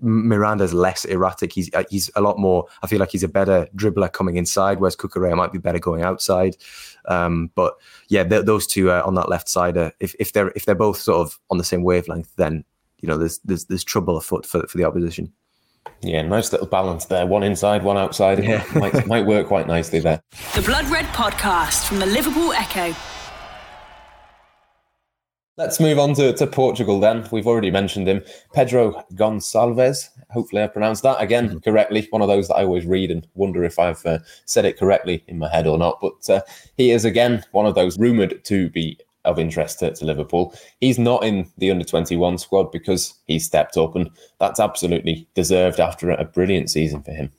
Miranda's 0.00 0.74
less 0.74 1.04
erratic. 1.04 1.52
He's 1.52 1.72
uh, 1.74 1.84
he's 1.90 2.10
a 2.16 2.20
lot 2.20 2.38
more. 2.38 2.66
I 2.82 2.86
feel 2.86 2.98
like 2.98 3.10
he's 3.10 3.22
a 3.22 3.28
better 3.28 3.68
dribbler 3.76 4.12
coming 4.12 4.36
inside, 4.36 4.80
whereas 4.80 4.96
Cucurella 4.96 5.36
might 5.36 5.52
be 5.52 5.58
better 5.58 5.78
going 5.78 6.02
outside. 6.02 6.56
Um, 7.06 7.50
but 7.54 7.76
yeah, 8.08 8.24
those 8.24 8.66
two 8.66 8.90
uh, 8.90 9.02
on 9.04 9.14
that 9.14 9.28
left 9.28 9.48
side, 9.48 9.76
uh, 9.76 9.90
if 10.00 10.14
if 10.18 10.32
they're 10.32 10.50
if 10.50 10.64
they're 10.64 10.74
both 10.74 10.98
sort 10.98 11.26
of 11.26 11.38
on 11.50 11.58
the 11.58 11.64
same 11.64 11.82
wavelength, 11.82 12.34
then 12.36 12.64
you 13.04 13.08
know 13.08 13.18
there's 13.18 13.38
there's 13.40 13.66
there's 13.66 13.84
trouble 13.84 14.16
afoot 14.16 14.46
for 14.46 14.66
for 14.66 14.78
the 14.78 14.84
opposition. 14.84 15.30
Yeah, 16.00 16.22
nice 16.22 16.50
little 16.52 16.66
balance 16.66 17.04
there. 17.04 17.26
One 17.26 17.42
inside, 17.42 17.82
one 17.82 17.98
outside. 17.98 18.42
Yeah. 18.42 18.64
might, 18.74 19.06
might 19.06 19.26
work 19.26 19.48
quite 19.48 19.66
nicely 19.66 20.00
there. 20.00 20.22
The 20.54 20.62
Blood 20.62 20.86
Red 20.86 21.04
Podcast 21.06 21.86
from 21.86 21.98
the 21.98 22.06
Liverpool 22.06 22.54
Echo. 22.54 22.96
Let's 25.58 25.78
move 25.80 25.98
on 25.98 26.14
to, 26.14 26.32
to 26.32 26.46
Portugal 26.46 26.98
then. 26.98 27.28
We've 27.30 27.46
already 27.46 27.70
mentioned 27.70 28.08
him. 28.08 28.22
Pedro 28.54 29.04
Gonçalves. 29.12 30.08
Hopefully, 30.30 30.62
I 30.62 30.66
pronounced 30.66 31.02
that 31.02 31.20
again 31.20 31.50
mm-hmm. 31.50 31.58
correctly. 31.58 32.08
One 32.08 32.22
of 32.22 32.28
those 32.28 32.48
that 32.48 32.54
I 32.54 32.64
always 32.64 32.86
read 32.86 33.10
and 33.10 33.26
wonder 33.34 33.64
if 33.64 33.78
I've 33.78 34.04
uh, 34.06 34.20
said 34.46 34.64
it 34.64 34.78
correctly 34.78 35.22
in 35.28 35.38
my 35.38 35.50
head 35.50 35.66
or 35.66 35.76
not. 35.76 35.98
But 36.00 36.30
uh, 36.30 36.40
he 36.78 36.90
is 36.90 37.04
again 37.04 37.44
one 37.52 37.66
of 37.66 37.74
those 37.74 37.98
rumoured 37.98 38.42
to 38.46 38.70
be 38.70 38.98
of 39.24 39.38
interest 39.38 39.78
to, 39.80 39.92
to, 39.92 40.04
Liverpool. 40.04 40.54
He's 40.80 40.98
not 40.98 41.24
in 41.24 41.50
the 41.58 41.70
under 41.70 41.84
21 41.84 42.38
squad 42.38 42.70
because 42.70 43.14
he 43.26 43.38
stepped 43.38 43.76
up, 43.76 43.96
and 43.96 44.10
that's 44.38 44.60
absolutely 44.60 45.26
deserved 45.34 45.80
after 45.80 46.10
a 46.10 46.24
brilliant 46.24 46.70
season 46.70 47.02
for 47.02 47.12
him. 47.12 47.30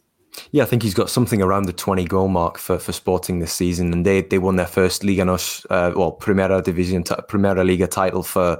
Yeah, 0.51 0.63
I 0.63 0.65
think 0.65 0.83
he's 0.83 0.93
got 0.93 1.09
something 1.09 1.41
around 1.41 1.63
the 1.63 1.73
20 1.73 2.05
goal 2.05 2.27
mark 2.27 2.57
for, 2.57 2.77
for 2.79 2.91
Sporting 2.91 3.39
this 3.39 3.53
season, 3.53 3.91
and 3.93 4.05
they 4.05 4.21
they 4.21 4.37
won 4.37 4.55
their 4.55 4.67
first 4.67 5.03
Liga 5.03 5.25
Nos, 5.25 5.65
uh, 5.69 5.91
well, 5.95 6.11
Primera 6.11 6.63
Division, 6.63 7.03
Primera 7.03 7.65
Liga 7.65 7.87
title 7.87 8.23
for 8.23 8.59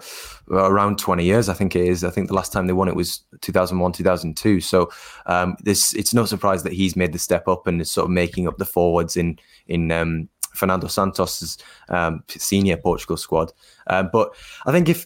around 0.50 1.00
20 1.00 1.24
years. 1.24 1.50
I 1.50 1.54
think 1.54 1.76
it 1.76 1.86
is. 1.86 2.04
I 2.04 2.10
think 2.10 2.28
the 2.28 2.34
last 2.34 2.52
time 2.52 2.68
they 2.68 2.74
won 2.74 2.88
it 2.88 2.96
was 2.96 3.24
2001, 3.42 3.94
2002. 3.94 4.62
So 4.62 4.90
um, 5.26 5.56
this 5.64 5.94
it's 5.94 6.14
no 6.14 6.26
surprise 6.26 6.64
that 6.64 6.74
he's 6.74 6.96
made 6.96 7.14
the 7.14 7.20
step 7.20 7.48
up 7.48 7.68
and 7.68 7.82
is 7.82 7.92
sort 7.92 8.06
of 8.06 8.12
making 8.12 8.48
up 8.48 8.58
the 8.58 8.66
forwards 8.66 9.18
in 9.18 9.40
in 9.68 9.92
um, 9.92 10.30
Fernando 10.56 10.88
Santos's 10.88 11.58
um, 11.90 12.24
senior 12.30 12.78
Portugal 12.78 13.18
squad. 13.18 13.52
Uh, 13.88 14.04
but 14.04 14.34
I 14.66 14.72
think 14.72 14.90
if 14.90 15.06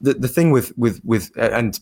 the 0.00 0.14
the 0.14 0.28
thing 0.28 0.50
with 0.50 0.72
with 0.76 1.00
with 1.04 1.30
and 1.36 1.80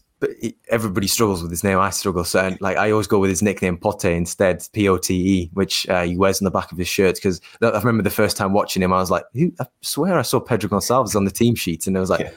everybody 0.69 1.07
struggles 1.07 1.43
with 1.43 1.51
his 1.51 1.65
name. 1.65 1.79
I 1.79 1.91
struggle. 1.91 2.25
So, 2.25 2.55
like, 2.61 2.77
I 2.77 2.91
always 2.91 3.07
go 3.07 3.19
with 3.19 3.31
his 3.31 3.43
nickname 3.43 3.79
Pote 3.79 4.05
instead, 4.05 4.67
P 4.73 4.89
O 4.89 4.99
T 4.99 5.15
E, 5.15 5.51
which 5.55 5.89
uh, 5.89 6.03
he 6.03 6.17
wears 6.17 6.41
on 6.41 6.45
the 6.45 6.51
back 6.51 6.73
of 6.73 6.79
his 6.79 6.89
shirt. 6.89 7.15
Because 7.15 7.41
I 7.63 7.71
remember 7.71 8.03
the 8.03 8.11
first 8.11 8.37
time 8.37 8.53
watching 8.53 8.83
him, 8.83 8.93
I 8.93 8.99
was 8.99 9.11
like, 9.11 9.25
I 9.35 9.67
swear 9.81 10.19
I 10.19 10.23
saw 10.23 10.41
Pedro 10.41 10.69
Gonçalves 10.69 11.17
on 11.17 11.25
the 11.25 11.31
team 11.31 11.55
sheet, 11.55 11.87
and 11.87 11.97
I 11.97 12.01
was 12.01 12.11
like, 12.11 12.21
yeah. 12.21 12.33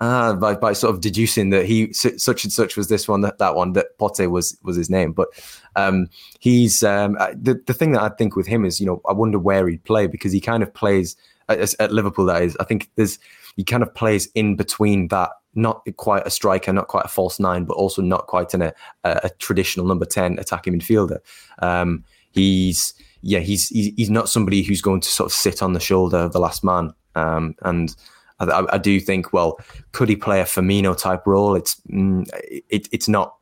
Ah, 0.00 0.34
by, 0.34 0.54
by 0.54 0.72
sort 0.72 0.94
of 0.94 1.00
deducing 1.00 1.50
that 1.50 1.66
he 1.66 1.92
such 1.92 2.44
and 2.44 2.52
such 2.52 2.76
was 2.76 2.88
this 2.88 3.08
one, 3.08 3.20
that 3.22 3.38
that 3.38 3.54
one, 3.54 3.72
that 3.72 3.98
Pote 3.98 4.30
was 4.30 4.56
was 4.62 4.76
his 4.76 4.90
name. 4.90 5.12
But 5.12 5.28
um, 5.74 6.08
he's 6.38 6.82
um, 6.82 7.16
uh, 7.18 7.32
the 7.34 7.60
the 7.66 7.74
thing 7.74 7.92
that 7.92 8.02
I 8.02 8.08
think 8.10 8.36
with 8.36 8.46
him 8.46 8.64
is, 8.64 8.80
you 8.80 8.86
know, 8.86 9.00
I 9.08 9.12
wonder 9.12 9.38
where 9.38 9.68
he'd 9.68 9.84
play 9.84 10.06
because 10.06 10.32
he 10.32 10.40
kind 10.40 10.62
of 10.62 10.72
plays 10.72 11.16
at, 11.48 11.74
at 11.80 11.92
Liverpool. 11.92 12.26
That 12.26 12.42
is, 12.42 12.56
I 12.60 12.64
think 12.64 12.90
there's 12.96 13.18
he 13.56 13.64
kind 13.64 13.82
of 13.82 13.94
plays 13.94 14.28
in 14.34 14.56
between 14.56 15.08
that 15.08 15.30
not 15.56 15.86
quite 15.96 16.26
a 16.26 16.30
striker, 16.30 16.72
not 16.72 16.88
quite 16.88 17.06
a 17.06 17.08
false 17.08 17.40
nine, 17.40 17.64
but 17.64 17.74
also 17.74 18.02
not 18.02 18.26
quite 18.26 18.52
in 18.54 18.62
a, 18.62 18.74
a 19.04 19.30
traditional 19.38 19.86
number 19.86 20.04
10 20.04 20.38
attacking 20.38 20.78
midfielder. 20.78 21.18
Um, 21.60 22.04
he's, 22.32 22.92
yeah, 23.22 23.38
he's, 23.38 23.68
he's 23.68 24.10
not 24.10 24.28
somebody 24.28 24.62
who's 24.62 24.82
going 24.82 25.00
to 25.00 25.08
sort 25.08 25.30
of 25.30 25.32
sit 25.32 25.62
on 25.62 25.72
the 25.72 25.80
shoulder 25.80 26.18
of 26.18 26.32
the 26.32 26.38
last 26.38 26.62
man. 26.62 26.92
Um, 27.14 27.54
and 27.62 27.96
I, 28.38 28.66
I, 28.70 28.78
do 28.78 29.00
think, 29.00 29.32
well, 29.32 29.58
could 29.92 30.08
he 30.08 30.16
play 30.16 30.40
a 30.40 30.44
Firmino 30.44 30.96
type 30.96 31.26
role? 31.26 31.54
It's 31.54 31.80
mm, 31.90 32.28
it, 32.68 32.88
it's 32.92 33.08
not 33.08 33.36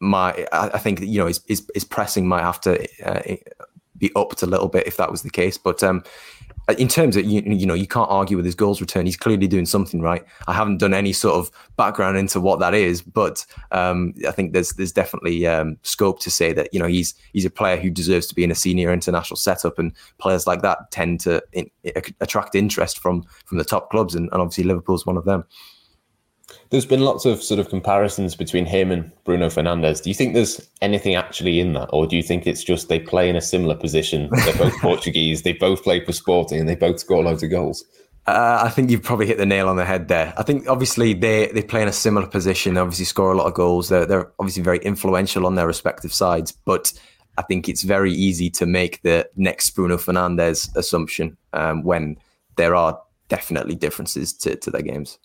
my. 0.00 0.46
I, 0.52 0.78
think 0.78 1.00
you 1.00 1.18
know 1.18 1.26
his, 1.26 1.42
his, 1.46 1.66
his 1.74 1.84
pressing 1.84 2.28
might 2.28 2.42
have 2.42 2.60
to 2.62 2.86
uh, 3.04 3.36
be 3.96 4.12
upped 4.14 4.42
a 4.42 4.46
little 4.46 4.68
bit 4.68 4.86
if 4.86 4.98
that 4.98 5.10
was 5.10 5.22
the 5.22 5.30
case. 5.30 5.56
But 5.56 5.82
um, 5.82 6.04
in 6.78 6.88
terms 6.88 7.16
of 7.16 7.24
you, 7.24 7.42
you 7.46 7.66
know 7.66 7.74
you 7.74 7.86
can't 7.86 8.10
argue 8.10 8.36
with 8.36 8.44
his 8.44 8.54
goals 8.54 8.80
return. 8.80 9.06
He's 9.06 9.16
clearly 9.16 9.46
doing 9.46 9.66
something 9.66 10.00
right. 10.00 10.24
I 10.46 10.52
haven't 10.52 10.78
done 10.78 10.94
any 10.94 11.12
sort 11.12 11.36
of 11.36 11.50
background 11.76 12.16
into 12.16 12.40
what 12.40 12.58
that 12.58 12.74
is 12.74 13.02
but 13.02 13.44
um, 13.72 14.14
i 14.26 14.30
think 14.30 14.52
there's 14.52 14.70
there's 14.72 14.92
definitely 14.92 15.46
um, 15.46 15.76
scope 15.82 16.20
to 16.20 16.30
say 16.30 16.52
that 16.52 16.72
you 16.72 16.80
know 16.80 16.86
he's 16.86 17.14
he's 17.32 17.44
a 17.44 17.50
player 17.50 17.76
who 17.76 17.90
deserves 17.90 18.26
to 18.26 18.34
be 18.34 18.44
in 18.44 18.50
a 18.50 18.54
senior 18.54 18.92
international 18.92 19.36
setup 19.36 19.78
and 19.78 19.92
players 20.18 20.46
like 20.46 20.62
that 20.62 20.90
tend 20.90 21.20
to 21.20 21.42
in, 21.52 21.70
attract 22.20 22.54
interest 22.54 22.98
from 22.98 23.24
from 23.44 23.58
the 23.58 23.64
top 23.64 23.90
clubs 23.90 24.14
and, 24.14 24.28
and 24.32 24.40
obviously 24.40 24.64
liverpool's 24.64 25.06
one 25.06 25.16
of 25.16 25.24
them 25.24 25.44
there's 26.70 26.86
been 26.86 27.00
lots 27.00 27.24
of 27.24 27.42
sort 27.42 27.60
of 27.60 27.68
comparisons 27.68 28.34
between 28.34 28.66
him 28.66 28.90
and 28.90 29.10
Bruno 29.24 29.48
Fernandes. 29.48 30.02
Do 30.02 30.10
you 30.10 30.14
think 30.14 30.34
there's 30.34 30.60
anything 30.80 31.14
actually 31.14 31.60
in 31.60 31.72
that, 31.74 31.88
or 31.92 32.06
do 32.06 32.16
you 32.16 32.22
think 32.22 32.46
it's 32.46 32.64
just 32.64 32.88
they 32.88 33.00
play 33.00 33.28
in 33.28 33.36
a 33.36 33.40
similar 33.40 33.74
position? 33.74 34.28
They're 34.44 34.56
both 34.56 34.76
Portuguese. 34.80 35.42
They 35.42 35.52
both 35.52 35.82
play 35.82 36.04
for 36.04 36.12
Sporting, 36.12 36.60
and 36.60 36.68
they 36.68 36.74
both 36.74 37.00
score 37.00 37.22
loads 37.22 37.42
of 37.42 37.50
goals. 37.50 37.84
Uh, 38.26 38.60
I 38.64 38.70
think 38.70 38.90
you've 38.90 39.04
probably 39.04 39.26
hit 39.26 39.38
the 39.38 39.46
nail 39.46 39.68
on 39.68 39.76
the 39.76 39.84
head 39.84 40.08
there. 40.08 40.34
I 40.36 40.42
think 40.42 40.68
obviously 40.68 41.14
they 41.14 41.46
they 41.48 41.62
play 41.62 41.82
in 41.82 41.88
a 41.88 41.92
similar 41.92 42.26
position. 42.26 42.74
They 42.74 42.80
obviously 42.80 43.04
score 43.04 43.32
a 43.32 43.36
lot 43.36 43.46
of 43.46 43.54
goals. 43.54 43.88
They're 43.88 44.06
they're 44.06 44.32
obviously 44.38 44.62
very 44.62 44.78
influential 44.78 45.46
on 45.46 45.54
their 45.54 45.66
respective 45.66 46.12
sides, 46.12 46.52
but. 46.52 46.92
I 47.38 47.42
think 47.42 47.68
it's 47.68 47.82
very 47.82 48.14
easy 48.14 48.48
to 48.48 48.64
make 48.64 49.02
the 49.02 49.28
next 49.36 49.68
Bruno 49.72 49.98
Fernandes 49.98 50.74
assumption 50.74 51.36
um, 51.52 51.82
when 51.82 52.16
there 52.56 52.74
are 52.74 52.98
definitely 53.28 53.74
differences 53.74 54.32
to, 54.38 54.56
to 54.56 54.70
their 54.70 54.80
games. 54.80 55.18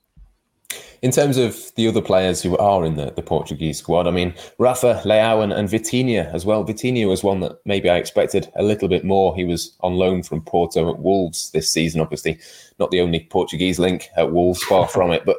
In 1.01 1.09
terms 1.09 1.37
of 1.37 1.73
the 1.75 1.87
other 1.87 2.01
players 2.01 2.43
who 2.43 2.55
are 2.57 2.85
in 2.85 2.95
the, 2.95 3.11
the 3.11 3.23
Portuguese 3.23 3.79
squad, 3.79 4.07
I 4.07 4.11
mean, 4.11 4.35
Rafa, 4.59 5.01
Leao, 5.03 5.43
and, 5.43 5.51
and 5.51 5.67
Vitinha 5.67 6.31
as 6.31 6.45
well. 6.45 6.63
Vitinha 6.63 7.07
was 7.09 7.23
one 7.23 7.39
that 7.39 7.59
maybe 7.65 7.89
I 7.89 7.97
expected 7.97 8.51
a 8.55 8.61
little 8.61 8.87
bit 8.87 9.03
more. 9.03 9.35
He 9.35 9.43
was 9.43 9.75
on 9.79 9.95
loan 9.95 10.21
from 10.21 10.41
Porto 10.41 10.91
at 10.91 10.99
Wolves 10.99 11.49
this 11.51 11.71
season, 11.71 12.01
obviously. 12.01 12.39
Not 12.79 12.91
the 12.91 13.01
only 13.01 13.21
Portuguese 13.31 13.79
link 13.79 14.09
at 14.15 14.31
Wolves, 14.31 14.61
far 14.63 14.87
from 14.87 15.11
it. 15.11 15.25
But 15.25 15.37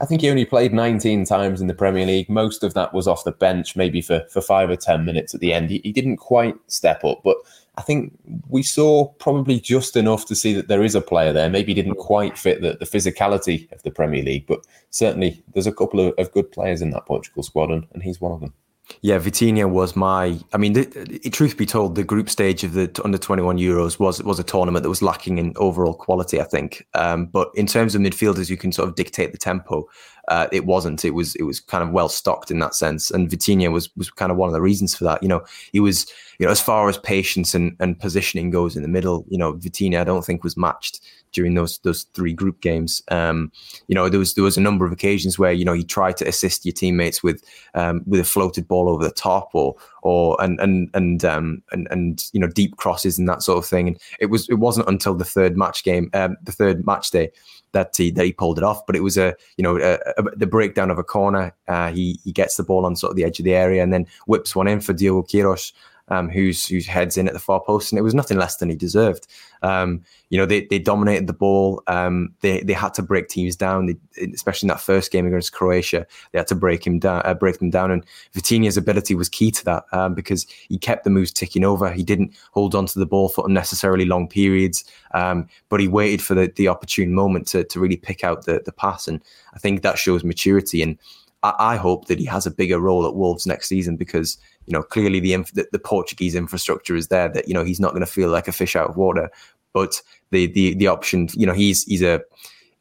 I 0.00 0.06
think 0.06 0.20
he 0.20 0.30
only 0.30 0.44
played 0.44 0.74
19 0.74 1.24
times 1.24 1.60
in 1.60 1.68
the 1.68 1.74
Premier 1.74 2.04
League. 2.04 2.28
Most 2.28 2.62
of 2.62 2.74
that 2.74 2.92
was 2.92 3.08
off 3.08 3.24
the 3.24 3.32
bench, 3.32 3.76
maybe 3.76 4.02
for, 4.02 4.24
for 4.30 4.40
five 4.40 4.68
or 4.70 4.76
10 4.76 5.04
minutes 5.04 5.34
at 5.34 5.40
the 5.40 5.52
end. 5.52 5.70
He, 5.70 5.80
he 5.84 5.92
didn't 5.92 6.18
quite 6.18 6.56
step 6.66 7.04
up, 7.04 7.22
but 7.24 7.36
I 7.78 7.82
think 7.82 8.18
we 8.48 8.62
saw 8.62 9.06
probably 9.14 9.60
just 9.60 9.96
enough 9.96 10.24
to 10.26 10.34
see 10.34 10.54
that 10.54 10.68
there 10.68 10.82
is 10.82 10.94
a 10.94 11.00
player 11.00 11.32
there. 11.32 11.50
Maybe 11.50 11.74
didn't 11.74 11.96
quite 11.96 12.38
fit 12.38 12.62
the, 12.62 12.76
the 12.78 12.86
physicality 12.86 13.70
of 13.72 13.82
the 13.82 13.90
Premier 13.90 14.22
League, 14.22 14.46
but 14.46 14.66
certainly 14.90 15.42
there's 15.52 15.66
a 15.66 15.72
couple 15.72 16.00
of, 16.00 16.14
of 16.16 16.32
good 16.32 16.50
players 16.52 16.80
in 16.80 16.90
that 16.90 17.06
Portugal 17.06 17.42
squad, 17.42 17.70
and, 17.70 17.86
and 17.92 18.02
he's 18.02 18.20
one 18.20 18.32
of 18.32 18.40
them. 18.40 18.54
Yeah, 19.00 19.18
Vitinha 19.18 19.68
was 19.68 19.96
my. 19.96 20.38
I 20.52 20.58
mean, 20.58 20.72
the, 20.72 20.84
the, 20.84 21.30
truth 21.30 21.56
be 21.56 21.66
told, 21.66 21.96
the 21.96 22.04
group 22.04 22.30
stage 22.30 22.62
of 22.62 22.74
the 22.74 22.88
under 23.04 23.18
twenty 23.18 23.42
one 23.42 23.58
Euros 23.58 23.98
was 23.98 24.22
was 24.22 24.38
a 24.38 24.44
tournament 24.44 24.84
that 24.84 24.88
was 24.88 25.02
lacking 25.02 25.38
in 25.38 25.52
overall 25.56 25.94
quality. 25.94 26.40
I 26.40 26.44
think, 26.44 26.86
um, 26.94 27.26
but 27.26 27.50
in 27.54 27.66
terms 27.66 27.94
of 27.96 28.00
midfielders, 28.00 28.48
you 28.48 28.56
can 28.56 28.70
sort 28.70 28.88
of 28.88 28.94
dictate 28.94 29.32
the 29.32 29.38
tempo. 29.38 29.88
Uh, 30.28 30.48
it 30.50 30.66
wasn't. 30.66 31.04
It 31.04 31.10
was. 31.10 31.34
It 31.36 31.44
was 31.44 31.60
kind 31.60 31.84
of 31.84 31.90
well 31.90 32.08
stocked 32.08 32.50
in 32.50 32.58
that 32.58 32.74
sense, 32.74 33.10
and 33.10 33.28
Vitinha 33.28 33.70
was 33.72 33.94
was 33.96 34.10
kind 34.10 34.32
of 34.32 34.38
one 34.38 34.48
of 34.48 34.52
the 34.52 34.60
reasons 34.60 34.94
for 34.94 35.04
that. 35.04 35.22
You 35.22 35.28
know, 35.28 35.44
he 35.72 35.80
was. 35.80 36.06
You 36.38 36.44
know, 36.44 36.52
as 36.52 36.60
far 36.60 36.86
as 36.90 36.98
patience 36.98 37.54
and, 37.54 37.74
and 37.80 37.98
positioning 37.98 38.50
goes 38.50 38.76
in 38.76 38.82
the 38.82 38.90
middle, 38.90 39.24
you 39.30 39.38
know, 39.38 39.54
Vitinha 39.54 40.02
I 40.02 40.04
don't 40.04 40.22
think 40.22 40.44
was 40.44 40.54
matched 40.54 41.00
during 41.32 41.54
those 41.54 41.78
those 41.78 42.04
three 42.14 42.32
group 42.32 42.60
games. 42.60 43.02
Um, 43.10 43.52
you 43.88 43.94
know, 43.94 44.08
there 44.08 44.18
was 44.18 44.34
there 44.34 44.44
was 44.44 44.56
a 44.56 44.60
number 44.60 44.84
of 44.84 44.92
occasions 44.92 45.38
where 45.38 45.52
you 45.52 45.64
know 45.64 45.72
he 45.72 45.84
tried 45.84 46.16
to 46.18 46.28
assist 46.28 46.64
your 46.64 46.72
teammates 46.72 47.22
with 47.22 47.42
um, 47.74 48.02
with 48.06 48.20
a 48.20 48.24
floated 48.24 48.66
ball 48.66 48.88
over 48.88 49.04
the 49.04 49.10
top 49.10 49.50
or 49.54 49.76
or 50.06 50.40
and 50.40 50.60
and 50.60 50.88
and 50.94 51.24
um, 51.24 51.62
and 51.72 51.88
and 51.90 52.30
you 52.32 52.38
know 52.38 52.46
deep 52.46 52.76
crosses 52.76 53.18
and 53.18 53.28
that 53.28 53.42
sort 53.42 53.58
of 53.58 53.66
thing. 53.66 53.88
And 53.88 53.98
it 54.20 54.26
was 54.26 54.48
it 54.48 54.60
wasn't 54.60 54.88
until 54.88 55.14
the 55.14 55.24
third 55.24 55.56
match 55.56 55.82
game, 55.82 56.10
um, 56.14 56.36
the 56.44 56.52
third 56.52 56.86
match 56.86 57.10
day 57.10 57.32
that 57.72 57.96
he 57.96 58.12
that 58.12 58.24
he 58.24 58.32
pulled 58.32 58.56
it 58.56 58.64
off. 58.64 58.86
But 58.86 58.94
it 58.94 59.02
was 59.02 59.18
a 59.18 59.34
you 59.56 59.64
know 59.64 59.78
a, 59.78 59.98
a, 60.16 60.36
the 60.36 60.46
breakdown 60.46 60.92
of 60.92 60.98
a 60.98 61.02
corner. 61.02 61.52
Uh, 61.66 61.90
he 61.90 62.20
he 62.22 62.30
gets 62.30 62.56
the 62.56 62.62
ball 62.62 62.86
on 62.86 62.94
sort 62.94 63.10
of 63.10 63.16
the 63.16 63.24
edge 63.24 63.40
of 63.40 63.44
the 63.44 63.54
area 63.54 63.82
and 63.82 63.92
then 63.92 64.06
whips 64.28 64.54
one 64.54 64.68
in 64.68 64.80
for 64.80 64.92
Diogo 64.92 65.26
Queirós 65.26 65.72
um, 66.08 66.28
who's 66.28 66.66
who's 66.66 66.86
heads 66.86 67.16
in 67.16 67.26
at 67.26 67.34
the 67.34 67.40
far 67.40 67.60
post, 67.60 67.92
and 67.92 67.98
it 67.98 68.02
was 68.02 68.14
nothing 68.14 68.38
less 68.38 68.56
than 68.56 68.70
he 68.70 68.76
deserved. 68.76 69.26
Um, 69.62 70.02
you 70.28 70.38
know, 70.38 70.46
they, 70.46 70.66
they 70.66 70.78
dominated 70.78 71.26
the 71.26 71.32
ball. 71.32 71.82
Um, 71.86 72.34
they 72.40 72.60
they 72.60 72.72
had 72.72 72.94
to 72.94 73.02
break 73.02 73.28
teams 73.28 73.56
down, 73.56 73.86
they, 73.86 73.96
especially 74.32 74.66
in 74.66 74.68
that 74.68 74.80
first 74.80 75.10
game 75.10 75.26
against 75.26 75.52
Croatia. 75.52 76.06
They 76.32 76.38
had 76.38 76.46
to 76.48 76.54
break 76.54 76.86
him 76.86 76.98
down, 76.98 77.22
uh, 77.24 77.34
break 77.34 77.58
them 77.58 77.70
down, 77.70 77.90
and 77.90 78.04
Vitinha's 78.34 78.76
ability 78.76 79.14
was 79.14 79.28
key 79.28 79.50
to 79.50 79.64
that 79.64 79.84
um, 79.92 80.14
because 80.14 80.46
he 80.68 80.78
kept 80.78 81.04
the 81.04 81.10
moves 81.10 81.32
ticking 81.32 81.64
over. 81.64 81.90
He 81.90 82.02
didn't 82.02 82.34
hold 82.52 82.74
on 82.74 82.86
to 82.86 82.98
the 82.98 83.06
ball 83.06 83.28
for 83.28 83.46
unnecessarily 83.46 84.04
long 84.04 84.28
periods, 84.28 84.84
um, 85.14 85.48
but 85.68 85.80
he 85.80 85.88
waited 85.88 86.22
for 86.22 86.34
the, 86.34 86.52
the 86.56 86.68
opportune 86.68 87.12
moment 87.12 87.46
to 87.48 87.64
to 87.64 87.80
really 87.80 87.96
pick 87.96 88.22
out 88.24 88.44
the 88.44 88.62
the 88.64 88.72
pass, 88.72 89.08
and 89.08 89.20
I 89.54 89.58
think 89.58 89.82
that 89.82 89.98
shows 89.98 90.24
maturity 90.24 90.82
and. 90.82 90.98
I 91.42 91.76
hope 91.76 92.06
that 92.06 92.18
he 92.18 92.24
has 92.24 92.44
a 92.44 92.50
bigger 92.50 92.80
role 92.80 93.06
at 93.06 93.14
Wolves 93.14 93.46
next 93.46 93.68
season 93.68 93.96
because 93.96 94.36
you 94.66 94.72
know 94.72 94.82
clearly 94.82 95.20
the 95.20 95.36
the, 95.54 95.66
the 95.72 95.78
Portuguese 95.78 96.34
infrastructure 96.34 96.94
is 96.94 97.08
there 97.08 97.28
that 97.28 97.48
you 97.48 97.54
know 97.54 97.64
he's 97.64 97.80
not 97.80 97.92
going 97.92 98.04
to 98.04 98.10
feel 98.10 98.28
like 98.28 98.48
a 98.48 98.52
fish 98.52 98.76
out 98.76 98.88
of 98.88 98.96
water. 98.96 99.30
But 99.72 100.00
the 100.30 100.46
the 100.46 100.74
the 100.74 100.86
option, 100.86 101.28
you 101.34 101.46
know, 101.46 101.52
he's 101.52 101.84
he's 101.84 102.02
a 102.02 102.22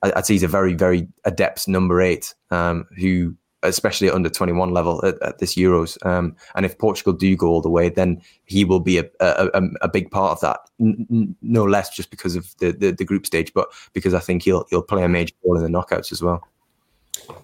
I'd 0.01 0.25
say 0.25 0.36
he's 0.36 0.43
a 0.43 0.47
very 0.47 0.73
very 0.73 1.07
adept 1.25 1.67
number 1.67 2.01
eight 2.01 2.33
um, 2.51 2.86
who 2.97 3.36
especially 3.65 4.07
at 4.07 4.13
under 4.13 4.29
21 4.29 4.71
level 4.71 5.03
at, 5.05 5.21
at 5.21 5.39
this 5.39 5.55
Euros. 5.55 6.03
Um, 6.05 6.36
and 6.55 6.65
if 6.65 6.77
Portugal 6.77 7.13
do 7.13 7.36
go 7.36 7.47
all 7.47 7.61
the 7.61 7.69
way, 7.69 7.89
then 7.89 8.21
he 8.45 8.63
will 8.63 8.79
be 8.79 8.99
a, 8.99 9.05
a, 9.19 9.61
a 9.81 9.88
big 9.88 10.11
part 10.11 10.31
of 10.31 10.41
that. 10.41 10.59
N- 10.79 11.36
no 11.41 11.65
less 11.65 11.89
just 11.89 12.11
because 12.11 12.36
of 12.36 12.55
the, 12.59 12.71
the, 12.71 12.91
the, 12.91 13.05
group 13.05 13.25
stage, 13.25 13.53
but 13.53 13.69
because 13.93 14.13
I 14.13 14.19
think 14.19 14.43
he'll 14.43 14.65
he'll 14.69 14.81
play 14.81 15.03
a 15.03 15.09
major 15.09 15.33
role 15.43 15.57
in 15.57 15.63
the 15.63 15.77
knockouts 15.79 16.11
as 16.11 16.21
well. 16.21 16.47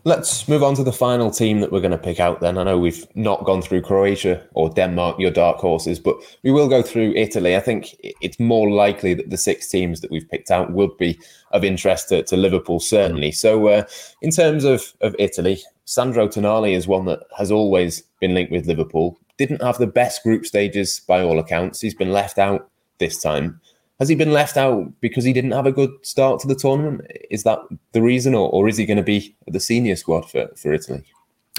Let's 0.04 0.48
move 0.48 0.64
on 0.64 0.76
to 0.76 0.84
the 0.84 0.92
final 0.92 1.30
team 1.30 1.60
that 1.60 1.72
we're 1.72 1.82
going 1.82 1.92
to 1.92 1.98
pick 1.98 2.20
out 2.20 2.40
then. 2.40 2.58
I 2.58 2.64
know 2.64 2.80
we've 2.80 3.06
not 3.16 3.46
gone 3.46 3.62
through 3.62 3.82
Croatia 3.82 4.46
or 4.54 4.70
Denmark, 4.70 5.20
your 5.20 5.32
dark 5.32 5.58
horses, 5.58 6.00
but 6.00 6.18
we 6.44 6.52
will 6.52 6.68
go 6.68 6.82
through 6.82 7.14
Italy. 7.16 7.56
I 7.56 7.60
think 7.60 7.96
it's 8.02 8.40
more 8.40 8.72
likely 8.72 9.14
that 9.14 9.30
the 9.30 9.38
six 9.38 9.68
teams 9.68 10.02
that 10.02 10.12
we've 10.12 10.30
picked 10.30 10.52
out 10.52 10.72
would 10.72 10.98
be 10.98 11.20
of 11.52 11.64
interest 11.64 12.10
to, 12.10 12.24
to 12.24 12.38
Liverpool, 12.38 12.80
certainly. 12.80 13.32
So, 13.32 13.68
uh, 13.68 13.84
in 14.22 14.32
terms 14.32 14.64
of, 14.64 14.94
of 15.02 15.16
Italy, 15.20 15.62
Sandro 15.86 16.28
Tonali 16.28 16.74
is 16.74 16.88
one 16.88 17.06
that 17.06 17.20
has 17.38 17.52
always 17.52 18.02
been 18.20 18.34
linked 18.34 18.52
with 18.52 18.68
Liverpool. 18.68 19.20
Didn't 19.38 19.62
have 19.62 19.78
the 19.78 19.88
best 19.88 20.24
group 20.24 20.46
stages 20.46 21.02
by 21.08 21.22
all 21.22 21.40
accounts. 21.40 21.82
He's 21.82 21.96
been 21.96 22.12
left 22.12 22.38
out 22.38 22.70
this 22.98 23.22
time. 23.22 23.60
Has 24.02 24.10
he 24.10 24.16
been 24.16 24.34
left 24.34 24.58
out 24.58 24.92
because 25.00 25.24
he 25.24 25.32
didn't 25.32 25.52
have 25.52 25.68
a 25.68 25.72
good 25.72 25.92
start 26.02 26.42
to 26.42 26.48
the 26.48 26.56
tournament? 26.56 27.06
Is 27.30 27.44
that 27.44 27.60
the 27.92 28.02
reason, 28.02 28.34
or, 28.34 28.50
or 28.50 28.68
is 28.68 28.76
he 28.76 28.88
going 28.88 28.98
to 28.98 29.04
be 29.04 29.36
the 29.46 29.60
senior 29.60 29.96
squad 29.96 30.28
for, 30.28 30.48
for 30.56 30.74
Italy? 30.74 31.04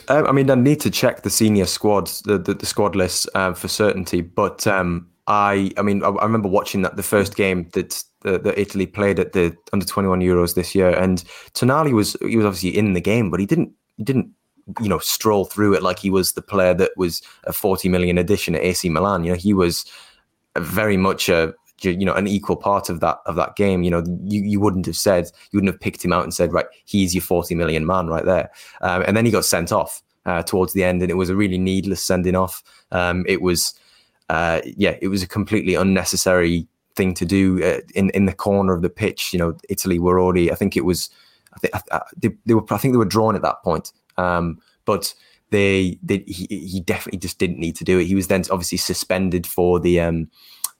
Um, 0.08 0.26
I 0.26 0.32
mean, 0.32 0.50
I 0.50 0.56
need 0.56 0.80
to 0.80 0.90
check 0.90 1.22
the 1.22 1.30
senior 1.30 1.66
squads, 1.66 2.20
the 2.22 2.38
the, 2.38 2.54
the 2.54 2.66
squad 2.66 2.96
list 2.96 3.28
uh, 3.36 3.52
for 3.52 3.68
certainty. 3.68 4.22
But 4.22 4.66
um, 4.66 5.08
I, 5.28 5.70
I 5.76 5.82
mean, 5.82 6.02
I, 6.02 6.08
I, 6.08 6.24
remember 6.24 6.48
watching 6.48 6.82
that 6.82 6.96
the 6.96 7.04
first 7.04 7.36
game 7.36 7.68
that 7.74 8.02
that 8.22 8.58
Italy 8.58 8.86
played 8.86 9.20
at 9.20 9.34
the 9.34 9.56
under 9.72 9.86
twenty 9.86 10.08
one 10.08 10.18
Euros 10.18 10.56
this 10.56 10.74
year, 10.74 10.90
and 10.90 11.22
Tonali 11.54 11.92
was 11.92 12.16
he 12.22 12.36
was 12.36 12.44
obviously 12.44 12.76
in 12.76 12.94
the 12.94 13.00
game, 13.00 13.30
but 13.30 13.38
he 13.38 13.46
didn't 13.46 13.70
he 13.98 14.02
didn't 14.02 14.28
you 14.80 14.88
know 14.88 14.98
stroll 14.98 15.44
through 15.44 15.74
it 15.74 15.82
like 15.84 16.00
he 16.00 16.10
was 16.10 16.32
the 16.32 16.42
player 16.42 16.74
that 16.74 16.90
was 16.96 17.22
a 17.44 17.52
forty 17.52 17.88
million 17.88 18.18
addition 18.18 18.56
at 18.56 18.62
AC 18.62 18.88
Milan. 18.88 19.22
You 19.22 19.30
know, 19.30 19.38
he 19.38 19.54
was 19.54 19.84
very 20.58 20.96
much 20.96 21.28
a 21.28 21.54
you 21.90 22.04
know 22.04 22.14
an 22.14 22.26
equal 22.26 22.56
part 22.56 22.88
of 22.88 23.00
that 23.00 23.18
of 23.26 23.36
that 23.36 23.56
game. 23.56 23.82
You 23.82 23.90
know, 23.90 24.04
you, 24.24 24.42
you 24.42 24.60
wouldn't 24.60 24.86
have 24.86 24.96
said 24.96 25.30
you 25.50 25.56
wouldn't 25.58 25.72
have 25.72 25.80
picked 25.80 26.04
him 26.04 26.12
out 26.12 26.24
and 26.24 26.34
said 26.34 26.52
right, 26.52 26.66
he's 26.84 27.14
your 27.14 27.22
forty 27.22 27.54
million 27.54 27.86
man 27.86 28.06
right 28.06 28.24
there. 28.24 28.50
Um, 28.80 29.02
and 29.06 29.16
then 29.16 29.24
he 29.24 29.32
got 29.32 29.44
sent 29.44 29.72
off 29.72 30.02
uh, 30.26 30.42
towards 30.42 30.72
the 30.72 30.84
end, 30.84 31.02
and 31.02 31.10
it 31.10 31.16
was 31.16 31.30
a 31.30 31.36
really 31.36 31.58
needless 31.58 32.04
sending 32.04 32.36
off. 32.36 32.62
Um, 32.90 33.24
it 33.26 33.42
was, 33.42 33.74
uh, 34.28 34.60
yeah, 34.64 34.96
it 35.00 35.08
was 35.08 35.22
a 35.22 35.28
completely 35.28 35.74
unnecessary 35.74 36.66
thing 36.94 37.14
to 37.14 37.24
do 37.24 37.62
uh, 37.62 37.80
in 37.94 38.10
in 38.10 38.26
the 38.26 38.34
corner 38.34 38.74
of 38.74 38.82
the 38.82 38.90
pitch. 38.90 39.32
You 39.32 39.38
know, 39.38 39.56
Italy 39.68 39.98
were 39.98 40.20
already. 40.20 40.50
I 40.52 40.54
think 40.54 40.76
it 40.76 40.84
was. 40.84 41.10
I 41.54 41.58
think 41.58 41.74
they, 42.16 42.30
they 42.46 42.54
were. 42.54 42.64
I 42.70 42.78
think 42.78 42.94
they 42.94 42.98
were 42.98 43.04
drawn 43.04 43.36
at 43.36 43.42
that 43.42 43.62
point. 43.62 43.92
Um, 44.18 44.60
but 44.84 45.14
they, 45.52 45.98
they 46.02 46.24
he, 46.26 46.46
he 46.46 46.80
definitely 46.80 47.18
just 47.18 47.38
didn't 47.38 47.58
need 47.58 47.76
to 47.76 47.84
do 47.84 47.98
it. 47.98 48.06
He 48.06 48.14
was 48.14 48.26
then 48.26 48.42
obviously 48.50 48.78
suspended 48.78 49.46
for 49.46 49.78
the 49.78 50.00
um, 50.00 50.28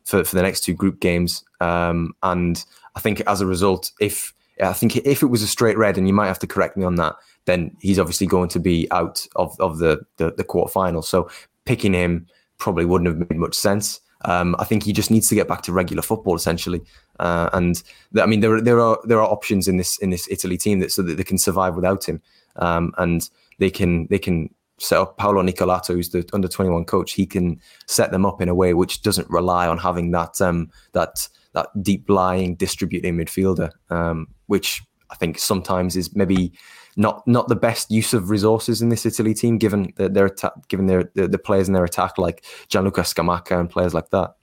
for, 0.05 0.25
for 0.25 0.37
the 0.37 0.43
next 0.43 0.63
two 0.63 0.75
group 0.75 1.01
games. 1.01 1.45
Um, 1.61 2.15
and 2.23 2.65
I 2.95 3.01
think 3.01 3.23
as 3.27 3.41
a 3.41 3.47
result, 3.47 3.93
if 4.01 4.35
I 4.63 4.73
think 4.73 4.97
if 4.97 5.23
it 5.23 5.27
was 5.27 5.43
a 5.43 5.47
straight 5.47 5.79
red, 5.79 5.97
and 5.97 6.07
you 6.07 6.15
might 6.15 6.27
have 6.27 6.39
to 6.41 6.47
correct 6.47 6.77
me 6.77 6.85
on 6.85 6.97
that, 6.97 7.15
then 7.47 7.77
he's 7.81 7.99
obviously 7.99 8.27
going 8.27 8.49
to 8.51 8.61
be 8.61 8.87
out 8.91 9.27
of, 9.37 9.59
of 9.59 9.79
the, 9.79 10.01
the, 10.19 10.33
the. 10.33 11.03
So 11.03 11.31
picking 11.65 11.95
him 11.95 12.27
probably 12.59 12.85
wouldn't 12.85 13.09
have 13.09 13.31
made 13.31 13.39
much 13.39 13.55
sense. 13.55 14.01
Um, 14.25 14.55
I 14.59 14.65
think 14.65 14.85
he 14.85 14.93
just 14.93 15.11
needs 15.11 15.29
to 15.29 15.35
get 15.35 15.49
back 15.49 15.63
to 15.63 15.73
regular 15.73 16.03
football 16.03 16.37
essentially. 16.37 16.83
Uh, 17.19 17.51
and 17.53 17.83
th- 18.15 18.23
I 18.23 18.27
mean, 18.27 18.41
there 18.41 18.55
are, 18.55 18.61
there 18.61 18.81
are 18.81 18.99
there 19.05 19.21
are 19.21 19.31
options 19.31 19.67
in 19.67 19.79
this 19.79 19.99
in 19.99 20.11
this 20.11 20.29
Italy 20.31 20.57
team 20.57 20.79
that 20.79 20.93
so 20.93 21.03
that 21.03 21.17
they 21.17 21.25
can 21.25 21.39
survive 21.39 21.75
without 21.75 22.09
him, 22.09 22.23
um, 22.57 22.93
and 22.99 23.29
they 23.59 23.71
can 23.71 24.07
they 24.09 24.19
can 24.19 24.55
set 24.79 24.99
up 24.99 25.17
Paolo 25.17 25.43
Nicolato, 25.43 25.95
who's 25.95 26.11
the 26.11 26.29
under 26.33 26.49
twenty 26.49 26.71
one 26.71 26.85
coach. 26.85 27.13
He 27.13 27.27
can 27.27 27.61
set 27.87 28.11
them 28.11 28.27
up 28.27 28.41
in 28.41 28.49
a 28.49 28.55
way 28.55 28.75
which 28.75 29.03
doesn't 29.03 29.31
rely 29.31 29.67
on 29.67 29.79
having 29.79 30.11
that 30.13 30.41
um, 30.41 30.71
that 30.93 31.29
that 31.53 31.69
deep 31.83 32.09
lying 32.09 32.55
distributing 32.57 33.17
midfielder, 33.17 33.71
um, 33.91 34.29
which 34.47 34.83
I 35.11 35.15
think 35.17 35.39
sometimes 35.39 35.97
is 35.97 36.15
maybe 36.17 36.53
not 36.97 37.27
not 37.27 37.49
the 37.49 37.57
best 37.57 37.91
use 37.91 38.13
of 38.13 38.31
resources 38.31 38.83
in 38.83 38.89
this 38.89 39.07
Italy 39.07 39.35
team, 39.35 39.59
given 39.59 39.93
their, 39.97 40.09
their 40.09 40.27
attack, 40.27 40.53
given 40.69 40.87
their 40.87 41.11
the, 41.15 41.29
the, 41.29 41.39
players 41.39 41.69
in 41.69 41.75
their 41.75 41.85
attack 41.85 42.19
like 42.19 42.45
Gianluca 42.69 43.03
Scamacca 43.03 43.59
and 43.59 43.71
players 43.71 43.95
like 43.95 44.11
that. 44.11 44.35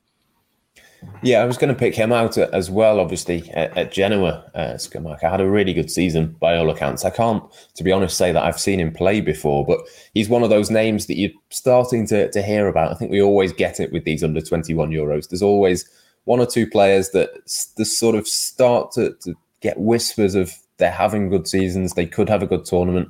Yeah, 1.24 1.42
I 1.42 1.46
was 1.46 1.58
going 1.58 1.74
to 1.74 1.80
pick 1.80 1.96
him 1.96 2.12
out 2.12 2.38
as 2.38 2.70
well. 2.70 3.00
Obviously, 3.00 3.50
at, 3.52 3.78
at 3.78 3.92
Genoa, 3.92 4.50
uh, 4.54 4.74
Scamacca 4.74 5.30
had 5.30 5.42
a 5.42 5.50
really 5.50 5.74
good 5.74 5.90
season 5.90 6.36
by 6.40 6.58
all 6.58 6.70
accounts. 6.70 7.06
I 7.06 7.10
can't, 7.10 7.44
to 7.76 7.84
be 7.84 7.92
honest, 7.92 8.18
say 8.18 8.32
that 8.32 8.44
I've 8.44 8.60
seen 8.60 8.80
him 8.80 8.94
play 8.94 9.22
before, 9.22 9.66
but 9.66 9.80
he's 10.14 10.30
one 10.30 10.44
of 10.44 10.50
those 10.50 10.70
names 10.70 11.06
that 11.08 11.18
you're 11.18 11.32
starting 11.50 12.06
to 12.08 12.30
to 12.32 12.42
hear 12.42 12.68
about. 12.68 12.92
I 12.92 12.96
think 12.96 13.12
we 13.12 13.22
always 13.22 13.54
get 13.54 13.80
it 13.80 13.92
with 13.92 14.04
these 14.04 14.24
under 14.24 14.42
twenty 14.42 14.74
one 14.74 14.92
Euros. 14.92 15.30
There's 15.30 15.42
always 15.42 15.90
one 16.26 16.40
or 16.40 16.46
two 16.46 16.68
players 16.68 17.12
that 17.12 17.30
the 17.78 17.86
sort 17.86 18.16
of 18.16 18.28
start 18.28 18.92
to, 18.92 19.16
to 19.22 19.36
get 19.62 19.80
whispers 19.80 20.36
of 20.36 20.54
they're 20.78 20.92
having 20.92 21.30
good 21.30 21.48
seasons, 21.48 21.94
they 21.94 22.06
could 22.06 22.30
have 22.30 22.42
a 22.42 22.48
good 22.48 22.66
tournament, 22.66 23.10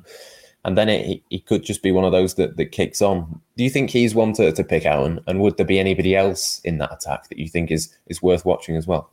and 0.64 0.76
then 0.76 0.88
it, 0.88 1.22
it 1.30 1.46
could 1.46 1.62
just 1.62 1.82
be 1.82 1.92
one 1.92 2.04
of 2.04 2.12
those 2.12 2.34
that, 2.34 2.56
that 2.56 2.66
kicks 2.66 3.00
on. 3.00 3.40
Do 3.56 3.64
you 3.64 3.70
think 3.70 3.90
he's 3.90 4.14
one 4.14 4.32
to, 4.34 4.52
to 4.52 4.64
pick 4.64 4.86
out, 4.86 5.06
and, 5.06 5.20
and 5.26 5.40
would 5.40 5.56
there 5.56 5.66
be 5.66 5.78
anybody 5.78 6.14
else 6.14 6.60
in 6.64 6.78
that 6.78 6.92
attack 6.92 7.28
that 7.28 7.38
you 7.38 7.48
think 7.48 7.70
is 7.70 7.94
is 8.06 8.22
worth 8.22 8.44
watching 8.44 8.76
as 8.76 8.86
well? 8.86 9.10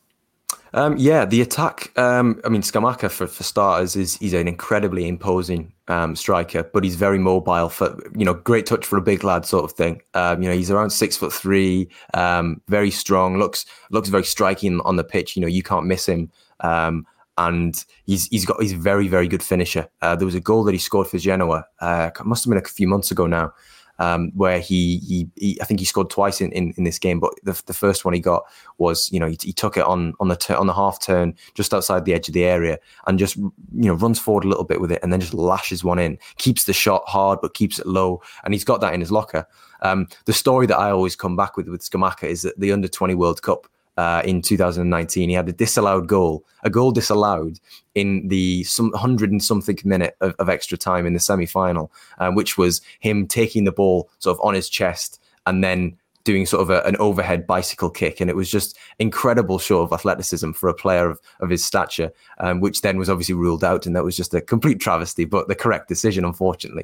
Um, 0.73 0.97
yeah, 0.97 1.25
the 1.25 1.41
attack. 1.41 1.97
Um, 1.97 2.41
I 2.45 2.49
mean, 2.49 2.61
Scamacca 2.61 3.09
for, 3.09 3.27
for 3.27 3.43
starters 3.43 3.95
is 3.95 4.17
he's 4.17 4.33
an 4.33 4.47
incredibly 4.47 5.07
imposing 5.07 5.73
um, 5.87 6.15
striker, 6.15 6.63
but 6.63 6.83
he's 6.83 6.95
very 6.95 7.17
mobile. 7.17 7.69
For 7.69 7.97
you 8.15 8.25
know, 8.25 8.33
great 8.33 8.65
touch 8.65 8.85
for 8.85 8.97
a 8.97 9.01
big 9.01 9.23
lad 9.23 9.45
sort 9.45 9.63
of 9.63 9.71
thing. 9.71 10.01
Um, 10.13 10.41
you 10.41 10.49
know, 10.49 10.55
he's 10.55 10.71
around 10.71 10.89
six 10.89 11.15
foot 11.15 11.33
three, 11.33 11.89
um, 12.13 12.61
very 12.67 12.91
strong. 12.91 13.37
looks 13.37 13.65
looks 13.91 14.09
very 14.09 14.25
striking 14.25 14.81
on 14.81 14.97
the 14.97 15.03
pitch. 15.03 15.35
You 15.35 15.41
know, 15.41 15.47
you 15.47 15.63
can't 15.63 15.85
miss 15.85 16.05
him. 16.05 16.31
Um, 16.59 17.05
and 17.38 17.85
he's 18.05 18.27
he's 18.27 18.45
got 18.45 18.61
he's 18.61 18.73
a 18.73 18.77
very 18.77 19.07
very 19.07 19.27
good 19.27 19.43
finisher. 19.43 19.88
Uh, 20.01 20.15
there 20.15 20.25
was 20.25 20.35
a 20.35 20.41
goal 20.41 20.63
that 20.63 20.73
he 20.73 20.77
scored 20.77 21.07
for 21.07 21.17
Genoa. 21.17 21.65
Uh, 21.79 22.09
must 22.23 22.45
have 22.45 22.51
been 22.51 22.63
a 22.63 22.67
few 22.67 22.88
months 22.88 23.11
ago 23.11 23.27
now, 23.27 23.53
um, 23.99 24.31
where 24.35 24.59
he, 24.59 24.97
he, 24.99 25.29
he 25.35 25.61
I 25.61 25.65
think 25.65 25.79
he 25.79 25.85
scored 25.85 26.09
twice 26.09 26.41
in, 26.41 26.51
in, 26.51 26.73
in, 26.77 26.83
this 26.83 26.99
game. 26.99 27.19
But 27.19 27.33
the, 27.43 27.61
the 27.65 27.73
first 27.73 28.05
one 28.05 28.13
he 28.13 28.19
got 28.19 28.43
was 28.77 29.11
you 29.11 29.19
know 29.19 29.27
he, 29.27 29.38
he 29.41 29.53
took 29.53 29.77
it 29.77 29.83
on 29.83 30.13
on 30.19 30.27
the 30.27 30.57
on 30.57 30.67
the 30.67 30.73
half 30.73 31.01
turn 31.01 31.35
just 31.53 31.73
outside 31.73 32.05
the 32.05 32.13
edge 32.13 32.27
of 32.27 32.33
the 32.33 32.45
area 32.45 32.79
and 33.05 33.19
just 33.19 33.35
you 33.35 33.53
know 33.73 33.93
runs 33.93 34.19
forward 34.19 34.43
a 34.43 34.47
little 34.47 34.63
bit 34.63 34.81
with 34.81 34.91
it 34.91 34.99
and 35.03 35.11
then 35.11 35.19
just 35.19 35.33
lashes 35.33 35.83
one 35.83 35.99
in. 35.99 36.17
Keeps 36.38 36.65
the 36.65 36.73
shot 36.73 37.03
hard 37.07 37.39
but 37.41 37.53
keeps 37.53 37.79
it 37.79 37.88
low, 37.88 38.21
and 38.43 38.53
he's 38.53 38.65
got 38.65 38.81
that 38.81 38.93
in 38.93 38.99
his 38.99 39.11
locker. 39.11 39.47
Um, 39.81 40.07
the 40.25 40.33
story 40.33 40.65
that 40.67 40.77
I 40.77 40.89
always 40.89 41.15
come 41.15 41.35
back 41.35 41.55
with 41.57 41.67
with 41.67 41.88
Scamacca 41.88 42.23
is 42.23 42.41
that 42.41 42.59
the 42.59 42.71
under 42.71 42.88
twenty 42.88 43.15
World 43.15 43.41
Cup 43.41 43.67
uh, 43.97 44.21
in 44.23 44.41
2019. 44.41 45.29
He 45.29 45.35
had 45.35 45.49
a 45.49 45.53
disallowed 45.53 46.07
goal, 46.07 46.45
a 46.63 46.69
goal 46.69 46.91
disallowed 46.91 47.59
in 47.95 48.27
the 48.27 48.63
some 48.63 48.93
hundred 48.93 49.31
and 49.31 49.43
something 49.43 49.77
minute 49.83 50.15
of, 50.21 50.35
of 50.39 50.49
extra 50.49 50.77
time 50.77 51.05
in 51.05 51.13
the 51.13 51.19
semi 51.19 51.45
final, 51.45 51.91
uh, 52.19 52.31
which 52.31 52.57
was 52.57 52.81
him 52.99 53.27
taking 53.27 53.63
the 53.63 53.71
ball 53.71 54.09
sort 54.19 54.37
of 54.37 54.45
on 54.45 54.53
his 54.53 54.69
chest 54.69 55.21
and 55.45 55.63
then 55.63 55.97
doing 56.27 56.45
sort 56.45 56.61
of 56.61 56.69
a, 56.69 56.83
an 56.83 56.97
overhead 56.97 57.47
bicycle 57.47 57.89
kick. 57.89 58.19
And 58.19 58.29
it 58.29 58.35
was 58.35 58.51
just 58.51 58.77
incredible 58.99 59.59
show 59.59 59.79
of 59.79 59.93
athleticism 59.93 60.51
for 60.51 60.67
a 60.67 60.73
player 60.73 61.09
of, 61.09 61.21
of 61.39 61.49
his 61.49 61.63
stature, 61.63 62.11
um, 62.39 62.59
which 62.59 62.81
then 62.81 62.97
was 62.97 63.09
obviously 63.09 63.33
ruled 63.33 63.63
out. 63.63 63.85
And 63.85 63.95
that 63.95 64.03
was 64.03 64.17
just 64.17 64.33
a 64.33 64.41
complete 64.41 64.81
travesty, 64.81 65.23
but 65.23 65.47
the 65.47 65.55
correct 65.55 65.87
decision, 65.87 66.25
unfortunately. 66.25 66.83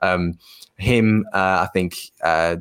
Um, 0.00 0.38
him, 0.76 1.26
uh, 1.34 1.66
I 1.66 1.68
think, 1.72 2.12
uh, 2.22 2.56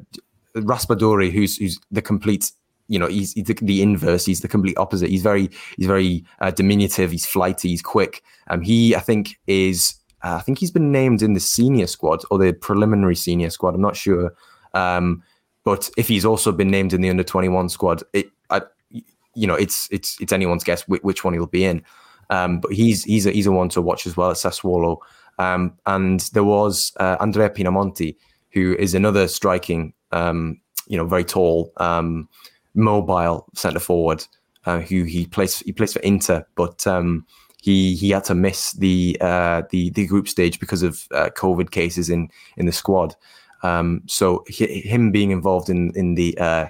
Raspadori, 0.56 1.32
who's, 1.32 1.58
who's 1.58 1.80
the 1.92 2.02
complete 2.02 2.52
you 2.94 3.00
know 3.00 3.08
he's, 3.08 3.34
he's 3.34 3.46
the, 3.46 3.58
the, 3.60 3.82
inverse. 3.82 4.24
He's 4.24 4.42
the 4.42 4.48
complete 4.48 4.78
opposite. 4.78 5.10
He's 5.10 5.24
very 5.24 5.50
he's 5.78 5.88
very 5.88 6.24
uh, 6.40 6.52
diminutive. 6.52 7.10
He's 7.10 7.26
flighty. 7.26 7.70
He's 7.70 7.82
quick. 7.82 8.24
Um 8.48 8.62
he 8.62 8.96
i 8.96 9.00
think 9.00 9.40
is 9.48 9.96
uh, 10.24 10.36
i 10.36 10.42
think 10.42 10.60
he's 10.60 10.72
been 10.72 10.92
named 10.92 11.22
in 11.22 11.34
the 11.34 11.40
senior 11.40 11.88
squad 11.88 12.22
or 12.30 12.38
the 12.38 12.54
preliminary 12.54 13.16
senior 13.16 13.50
squad. 13.50 13.74
I'm 13.74 13.82
not 13.82 13.96
sure. 13.96 14.36
Um 14.76 15.24
but 15.64 15.90
if 15.98 16.08
he's 16.08 16.26
also 16.26 16.52
been 16.52 16.70
named 16.70 16.94
in 16.94 17.02
the 17.02 17.10
under 17.10 17.24
21 17.24 17.70
squad 17.70 18.04
it 18.14 18.28
I, 18.52 18.62
you 18.92 19.48
know 19.48 19.56
it's 19.56 19.88
it's 19.92 20.22
it's 20.22 20.32
anyone's 20.32 20.64
guess 20.64 20.88
which, 20.88 21.02
which 21.02 21.24
one 21.24 21.34
he'll 21.34 21.48
be 21.48 21.66
in. 21.66 21.84
Um 22.30 22.60
but 22.60 22.74
he's 22.74 23.04
he's 23.06 23.26
a, 23.26 23.32
he's 23.32 23.48
a 23.48 23.52
one 23.52 23.70
to 23.70 23.82
watch 23.82 24.06
as 24.06 24.16
well 24.16 24.30
at 24.30 24.38
Sassuolo. 24.38 24.98
Um 25.40 25.74
and 25.88 26.20
there 26.34 26.44
was 26.44 26.92
uh, 27.00 27.18
Andrea 27.20 27.50
Pinamonti 27.50 28.16
who 28.52 28.76
is 28.78 28.94
another 28.94 29.28
striking 29.28 29.94
um 30.12 30.62
you 30.88 30.98
know 30.98 31.06
very 31.06 31.24
tall 31.24 31.74
um 31.78 32.30
mobile 32.74 33.46
centre 33.54 33.80
forward 33.80 34.26
uh, 34.66 34.80
who 34.80 35.04
he 35.04 35.26
plays 35.26 35.60
he 35.60 35.72
plays 35.72 35.94
for 35.94 36.00
Inter, 36.00 36.46
but 36.56 36.86
um, 36.88 37.26
he 37.62 37.96
he 37.96 38.10
had 38.12 38.24
to 38.26 38.36
miss 38.36 38.72
the 38.74 39.18
uh, 39.22 39.64
the 39.70 39.90
the 39.92 40.08
group 40.08 40.28
stage 40.28 40.60
because 40.60 40.84
of 40.84 41.08
uh, 41.12 41.30
COVID 41.36 41.72
cases 41.72 42.10
in 42.10 42.30
in 42.58 42.66
the 42.66 42.72
squad. 42.72 43.16
Um, 43.64 44.02
so 44.06 44.44
he, 44.48 44.82
him 44.82 45.12
being 45.12 45.32
involved 45.32 45.70
in 45.70 45.92
in 45.96 46.16
the 46.16 46.38
uh, 46.38 46.68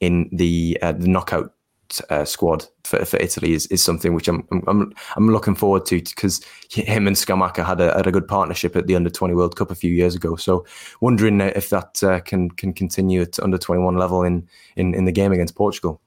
in 0.00 0.28
the 0.32 0.78
uh, 0.82 0.92
the 0.92 1.08
knockout 1.08 1.52
uh, 2.10 2.24
squad 2.24 2.66
for, 2.84 3.04
for 3.04 3.16
Italy 3.18 3.52
is, 3.52 3.66
is 3.66 3.82
something 3.82 4.14
which 4.14 4.28
I'm 4.28 4.46
I'm 4.66 4.92
I'm 5.16 5.30
looking 5.30 5.54
forward 5.54 5.86
to 5.86 5.96
because 5.96 6.40
him 6.70 7.06
and 7.06 7.16
Scamacca 7.16 7.64
had 7.64 7.80
a 7.80 7.94
had 7.94 8.06
a 8.06 8.12
good 8.12 8.28
partnership 8.28 8.76
at 8.76 8.86
the 8.86 8.96
under 8.96 9.10
twenty 9.10 9.34
World 9.34 9.56
Cup 9.56 9.70
a 9.70 9.74
few 9.74 9.92
years 9.92 10.14
ago. 10.14 10.36
So 10.36 10.64
wondering 11.00 11.40
if 11.40 11.70
that 11.70 12.02
uh, 12.02 12.20
can 12.20 12.50
can 12.50 12.72
continue 12.72 13.22
at 13.22 13.40
under 13.40 13.58
twenty 13.58 13.82
one 13.82 13.96
level 13.96 14.22
in, 14.22 14.48
in 14.76 14.94
in 14.94 15.04
the 15.04 15.12
game 15.12 15.32
against 15.32 15.54
Portugal. 15.54 16.00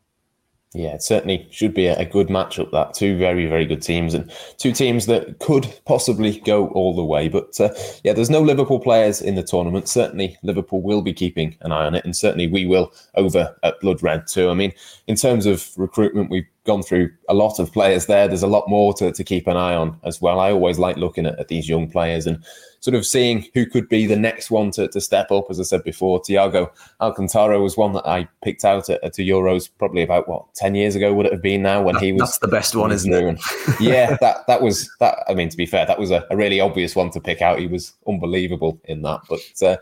Yeah, 0.74 0.94
it 0.94 1.02
certainly 1.02 1.48
should 1.50 1.74
be 1.74 1.88
a, 1.88 2.06
good 2.06 2.28
matchup. 2.28 2.70
That 2.70 2.94
two 2.94 3.18
very, 3.18 3.48
very 3.48 3.66
good 3.66 3.82
teams 3.82 4.14
and 4.14 4.32
two 4.60 4.72
teams 4.72 5.08
that 5.08 5.40
could 5.40 5.68
possibly 5.86 6.40
go 6.42 6.68
all 6.70 6.96
the 6.96 7.04
way. 7.04 7.28
But 7.28 7.60
uh, 7.60 7.74
yeah, 8.04 8.14
there's 8.14 8.30
no 8.30 8.42
Liverpool 8.42 8.80
players 8.80 9.20
in 9.20 9.34
the 9.34 9.42
tournament. 9.42 9.90
Certainly, 9.90 10.38
Liverpool 10.44 10.84
will 10.84 11.02
be 11.02 11.12
keeping 11.12 11.58
an 11.62 11.72
eye 11.72 11.88
on 11.88 11.96
it, 11.96 12.06
and 12.06 12.16
certainly 12.16 12.46
we 12.46 12.68
will 12.68 12.94
over 13.16 13.56
at 13.64 13.80
Blood 13.80 14.04
Red 14.04 14.28
too. 14.28 14.52
I 14.52 14.54
mean, 14.54 14.72
in 15.08 15.16
terms 15.16 15.48
of 15.48 15.72
recruitment, 15.76 16.30
we've 16.30 16.48
gone 16.66 16.84
through 16.84 17.10
a 17.30 17.34
lot 17.34 17.60
of 17.60 17.72
players 17.72 18.06
there. 18.06 18.28
There's 18.28 18.44
a 18.44 18.48
lot 18.48 18.70
more 18.70 18.94
to, 18.96 19.12
to 19.12 19.24
keep 19.24 19.48
an 19.48 19.58
eye 19.58 19.76
on 19.76 20.00
as 20.04 20.22
well. 20.22 20.40
I 20.40 20.52
always 20.52 20.78
like 20.78 20.98
looking 20.98 21.26
at, 21.26 21.40
at 21.40 21.48
these 21.48 21.68
young 21.68 21.90
players 21.90 22.28
and 22.28 22.44
sort 22.82 22.96
of 22.96 23.06
seeing 23.06 23.46
who 23.54 23.66
could 23.66 23.90
be 23.90 24.06
the 24.06 24.16
next 24.16 24.52
one 24.52 24.72
to, 24.72 24.88
to 24.88 25.02
step 25.02 25.32
up. 25.32 25.48
As 25.50 25.60
I 25.60 25.64
said 25.64 25.84
before, 25.84 26.22
Thiago 26.22 26.70
Alcantara 27.02 27.60
was 27.60 27.78
one 27.78 27.94
that 27.94 28.08
I 28.08 28.28
picked 28.44 28.66
out 28.66 28.90
at, 28.90 29.04
at 29.04 29.14
Euros 29.14 29.70
probably 29.78 30.04
about 30.04 30.28
what 30.28 30.54
ten 30.56 30.76
years 30.76 30.96
ago 30.96 31.14
would 31.14 31.26
it 31.26 31.32
have 31.32 31.42
been 31.42 31.62
now 31.62 31.82
when 31.82 31.96
that, 31.96 32.04
he 32.04 32.12
was 32.12 32.22
that's 32.22 32.40
the 32.40 32.48
best 32.48 32.76
one, 32.76 32.92
isn't 32.92 33.14
it? 33.14 33.40
yeah, 33.80 34.18
that 34.22 34.46
that 34.48 34.62
was 34.62 34.90
that. 35.00 35.24
I 35.28 35.34
mean, 35.34 35.50
to 35.50 35.58
be 35.58 35.66
fair, 35.66 35.86
that 35.86 36.00
was 36.00 36.12
a, 36.12 36.26
a, 36.30 36.38
really 36.38 36.60
obvious 36.60 36.96
one 36.96 37.10
to 37.12 37.22
pick 37.22 37.42
out. 37.42 37.60
He 37.60 37.68
was 37.68 37.94
unbelievable 38.08 38.80
in 38.86 39.02
that, 39.04 39.22
but. 39.30 39.40
Uh, 39.62 39.78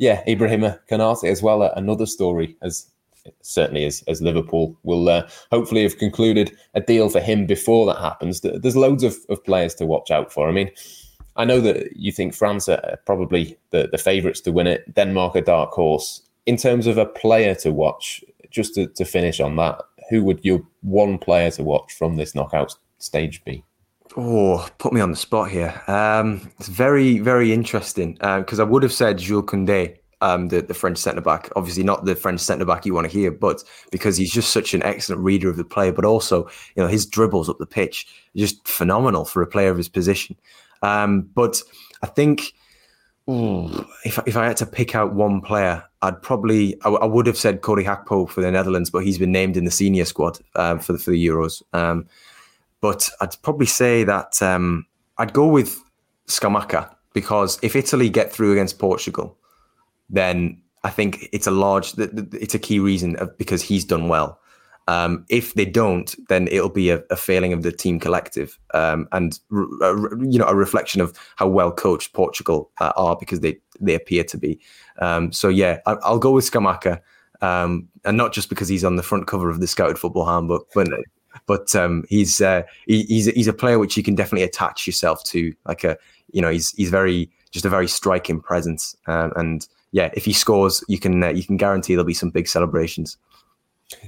yeah, 0.00 0.24
Ibrahima 0.24 0.80
Konate 0.90 1.28
as 1.28 1.42
well. 1.42 1.62
Another 1.62 2.06
story 2.06 2.56
as 2.62 2.90
certainly 3.42 3.84
as, 3.84 4.02
as 4.08 4.22
Liverpool 4.22 4.76
will 4.82 5.08
uh, 5.08 5.28
hopefully 5.50 5.82
have 5.82 5.98
concluded 5.98 6.56
a 6.74 6.80
deal 6.80 7.08
for 7.08 7.20
him 7.20 7.46
before 7.46 7.86
that 7.86 8.00
happens. 8.00 8.40
There's 8.40 8.76
loads 8.76 9.02
of, 9.02 9.16
of 9.28 9.44
players 9.44 9.74
to 9.76 9.86
watch 9.86 10.10
out 10.10 10.32
for. 10.32 10.48
I 10.48 10.52
mean, 10.52 10.70
I 11.36 11.44
know 11.44 11.60
that 11.60 11.96
you 11.96 12.12
think 12.12 12.34
France 12.34 12.68
are 12.68 12.98
probably 13.06 13.56
the, 13.70 13.88
the 13.90 13.98
favourites 13.98 14.40
to 14.42 14.52
win 14.52 14.66
it, 14.66 14.94
Denmark 14.94 15.36
a 15.36 15.42
dark 15.42 15.70
horse. 15.70 16.22
In 16.46 16.56
terms 16.56 16.86
of 16.86 16.98
a 16.98 17.06
player 17.06 17.54
to 17.56 17.72
watch, 17.72 18.24
just 18.50 18.74
to, 18.74 18.86
to 18.88 19.04
finish 19.04 19.40
on 19.40 19.56
that, 19.56 19.80
who 20.10 20.24
would 20.24 20.44
your 20.44 20.60
one 20.82 21.18
player 21.18 21.50
to 21.52 21.62
watch 21.62 21.92
from 21.92 22.16
this 22.16 22.34
knockout 22.34 22.74
stage 22.98 23.44
be? 23.44 23.64
Oh, 24.16 24.68
put 24.78 24.92
me 24.92 25.00
on 25.00 25.12
the 25.12 25.16
spot 25.16 25.50
here. 25.50 25.80
Um, 25.86 26.50
it's 26.58 26.68
very, 26.68 27.20
very 27.20 27.52
interesting 27.52 28.14
because 28.14 28.58
um, 28.58 28.66
I 28.66 28.70
would 28.70 28.82
have 28.82 28.92
said 28.92 29.18
Jules 29.18 29.44
Koundé, 29.44 29.98
um, 30.20 30.48
the, 30.48 30.62
the 30.62 30.74
French 30.74 30.98
centre 30.98 31.20
back. 31.20 31.50
Obviously, 31.56 31.82
not 31.82 32.04
the 32.04 32.14
French 32.14 32.40
centre 32.40 32.64
back 32.64 32.86
you 32.86 32.94
want 32.94 33.10
to 33.10 33.12
hear, 33.12 33.30
but 33.30 33.62
because 33.90 34.16
he's 34.16 34.32
just 34.32 34.52
such 34.52 34.74
an 34.74 34.82
excellent 34.82 35.22
reader 35.22 35.48
of 35.48 35.56
the 35.56 35.64
play, 35.64 35.90
but 35.90 36.04
also, 36.04 36.44
you 36.76 36.82
know, 36.82 36.88
his 36.88 37.06
dribbles 37.06 37.48
up 37.48 37.58
the 37.58 37.66
pitch 37.66 38.06
just 38.36 38.66
phenomenal 38.66 39.24
for 39.24 39.42
a 39.42 39.46
player 39.46 39.70
of 39.70 39.76
his 39.76 39.88
position. 39.88 40.36
Um, 40.82 41.28
but 41.34 41.62
I 42.02 42.06
think 42.06 42.52
if 43.26 44.18
if 44.26 44.36
I 44.36 44.46
had 44.46 44.56
to 44.58 44.66
pick 44.66 44.94
out 44.94 45.14
one 45.14 45.40
player, 45.40 45.84
I'd 46.02 46.20
probably 46.20 46.80
I, 46.82 46.88
I, 46.88 47.04
would 47.04 47.26
have 47.26 47.36
said 47.36 47.60
Cody 47.60 47.84
Gakpo 47.84 48.28
for 48.28 48.40
the 48.40 48.50
Netherlands, 48.50 48.90
but 48.90 49.04
he's 49.04 49.18
been 49.18 49.32
named 49.32 49.56
in 49.56 49.64
the 49.64 49.70
senior 49.70 50.04
squad 50.04 50.38
um, 50.56 50.78
for 50.80 50.92
the 50.92 50.98
for 50.98 51.10
the 51.10 51.26
Euros. 51.26 51.62
Um, 51.72 52.06
but 52.80 53.10
I'd 53.20 53.40
probably 53.42 53.66
say 53.66 54.04
that 54.04 54.40
um, 54.42 54.86
I'd 55.18 55.32
go 55.32 55.46
with 55.46 55.80
Scamacca 56.26 56.92
because 57.12 57.58
if 57.62 57.76
Italy 57.76 58.08
get 58.08 58.32
through 58.32 58.52
against 58.52 58.78
Portugal, 58.78 59.36
then 60.10 60.60
I 60.84 60.90
think 60.90 61.28
it's 61.32 61.46
a 61.46 61.50
large, 61.50 61.94
it's 61.98 62.54
a 62.54 62.58
key 62.58 62.80
reason 62.80 63.16
of, 63.16 63.36
because 63.38 63.62
he's 63.62 63.84
done 63.84 64.08
well. 64.08 64.40
Um, 64.88 65.24
if 65.28 65.54
they 65.54 65.66
don't, 65.66 66.12
then 66.28 66.48
it'll 66.48 66.68
be 66.68 66.90
a, 66.90 67.02
a 67.10 67.16
failing 67.16 67.52
of 67.52 67.62
the 67.62 67.70
team 67.70 68.00
collective, 68.00 68.58
um, 68.74 69.06
and 69.12 69.38
you 69.52 70.38
know 70.38 70.46
a 70.46 70.54
reflection 70.54 71.00
of 71.00 71.16
how 71.36 71.46
well 71.46 71.70
coached 71.70 72.12
Portugal 72.12 72.72
uh, 72.80 72.92
are 72.96 73.14
because 73.14 73.38
they 73.38 73.58
they 73.80 73.94
appear 73.94 74.24
to 74.24 74.36
be. 74.36 74.58
Um, 74.98 75.30
so 75.32 75.48
yeah, 75.48 75.78
I, 75.86 75.96
will 76.10 76.18
go 76.18 76.32
with 76.32 76.50
Scamacca, 76.50 77.00
um, 77.40 77.88
and 78.04 78.16
not 78.16 78.32
just 78.32 78.48
because 78.48 78.66
he's 78.66 78.82
on 78.82 78.96
the 78.96 79.02
front 79.04 79.28
cover 79.28 79.48
of 79.48 79.60
the 79.60 79.68
Scouted 79.68 79.98
Football 79.98 80.26
Handbook, 80.26 80.66
but 80.74 80.88
but 81.46 81.74
um, 81.76 82.04
he's 82.08 82.40
uh, 82.40 82.62
he, 82.86 83.04
he's 83.04 83.26
he's 83.26 83.48
a 83.48 83.52
player 83.52 83.78
which 83.78 83.96
you 83.96 84.02
can 84.02 84.16
definitely 84.16 84.44
attach 84.44 84.86
yourself 84.86 85.22
to. 85.24 85.54
Like 85.66 85.84
a 85.84 85.96
you 86.32 86.42
know 86.42 86.50
he's 86.50 86.72
he's 86.72 86.90
very 86.90 87.30
just 87.52 87.64
a 87.64 87.70
very 87.70 87.86
striking 87.86 88.40
presence, 88.40 88.96
um, 89.06 89.32
and 89.36 89.68
yeah, 89.92 90.10
if 90.14 90.24
he 90.24 90.32
scores, 90.32 90.84
you 90.88 90.98
can 90.98 91.22
uh, 91.22 91.28
you 91.28 91.44
can 91.44 91.56
guarantee 91.56 91.94
there'll 91.94 92.06
be 92.06 92.14
some 92.14 92.30
big 92.30 92.48
celebrations. 92.48 93.16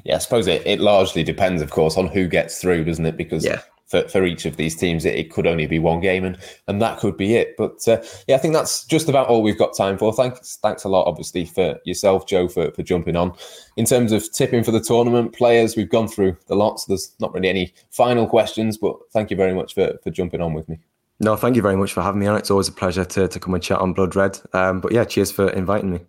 Yeah, 0.04 0.16
I 0.16 0.18
suppose 0.18 0.46
it, 0.46 0.64
it 0.66 0.80
largely 0.80 1.24
depends, 1.24 1.60
of 1.60 1.70
course, 1.70 1.96
on 1.96 2.06
who 2.06 2.28
gets 2.28 2.60
through, 2.60 2.84
doesn't 2.84 3.04
it? 3.04 3.16
Because 3.16 3.44
yeah. 3.44 3.62
for, 3.86 4.06
for 4.08 4.24
each 4.24 4.46
of 4.46 4.56
these 4.56 4.76
teams, 4.76 5.04
it, 5.04 5.16
it 5.16 5.32
could 5.32 5.44
only 5.44 5.66
be 5.66 5.80
one 5.80 6.00
game, 6.00 6.24
and, 6.24 6.38
and 6.68 6.80
that 6.80 7.00
could 7.00 7.16
be 7.16 7.34
it. 7.34 7.56
But 7.58 7.86
uh, 7.88 8.00
yeah, 8.28 8.36
I 8.36 8.38
think 8.38 8.54
that's 8.54 8.84
just 8.84 9.08
about 9.08 9.26
all 9.26 9.42
we've 9.42 9.58
got 9.58 9.76
time 9.76 9.98
for. 9.98 10.12
Thanks, 10.12 10.56
thanks 10.62 10.84
a 10.84 10.88
lot, 10.88 11.08
obviously, 11.08 11.46
for 11.46 11.80
yourself, 11.84 12.28
Joe, 12.28 12.46
for, 12.46 12.70
for 12.70 12.84
jumping 12.84 13.16
on. 13.16 13.32
In 13.76 13.84
terms 13.84 14.12
of 14.12 14.30
tipping 14.32 14.62
for 14.62 14.70
the 14.70 14.80
tournament, 14.80 15.32
players, 15.32 15.76
we've 15.76 15.90
gone 15.90 16.06
through 16.06 16.36
the 16.46 16.54
lots. 16.54 16.84
There's 16.84 17.12
not 17.18 17.34
really 17.34 17.48
any 17.48 17.74
final 17.90 18.28
questions, 18.28 18.78
but 18.78 18.96
thank 19.12 19.32
you 19.32 19.36
very 19.36 19.52
much 19.52 19.74
for, 19.74 19.98
for 20.04 20.10
jumping 20.10 20.40
on 20.40 20.54
with 20.54 20.68
me. 20.68 20.78
No, 21.22 21.36
thank 21.36 21.54
you 21.54 21.62
very 21.62 21.76
much 21.76 21.92
for 21.92 22.02
having 22.02 22.18
me 22.18 22.26
on. 22.26 22.36
It's 22.36 22.50
always 22.50 22.66
a 22.66 22.72
pleasure 22.72 23.04
to, 23.04 23.28
to 23.28 23.40
come 23.40 23.54
and 23.54 23.62
chat 23.62 23.78
on 23.78 23.92
Blood 23.92 24.16
Red. 24.16 24.40
Um, 24.52 24.80
but 24.80 24.90
yeah, 24.90 25.04
cheers 25.04 25.30
for 25.30 25.48
inviting 25.50 25.92
me. 25.92 26.00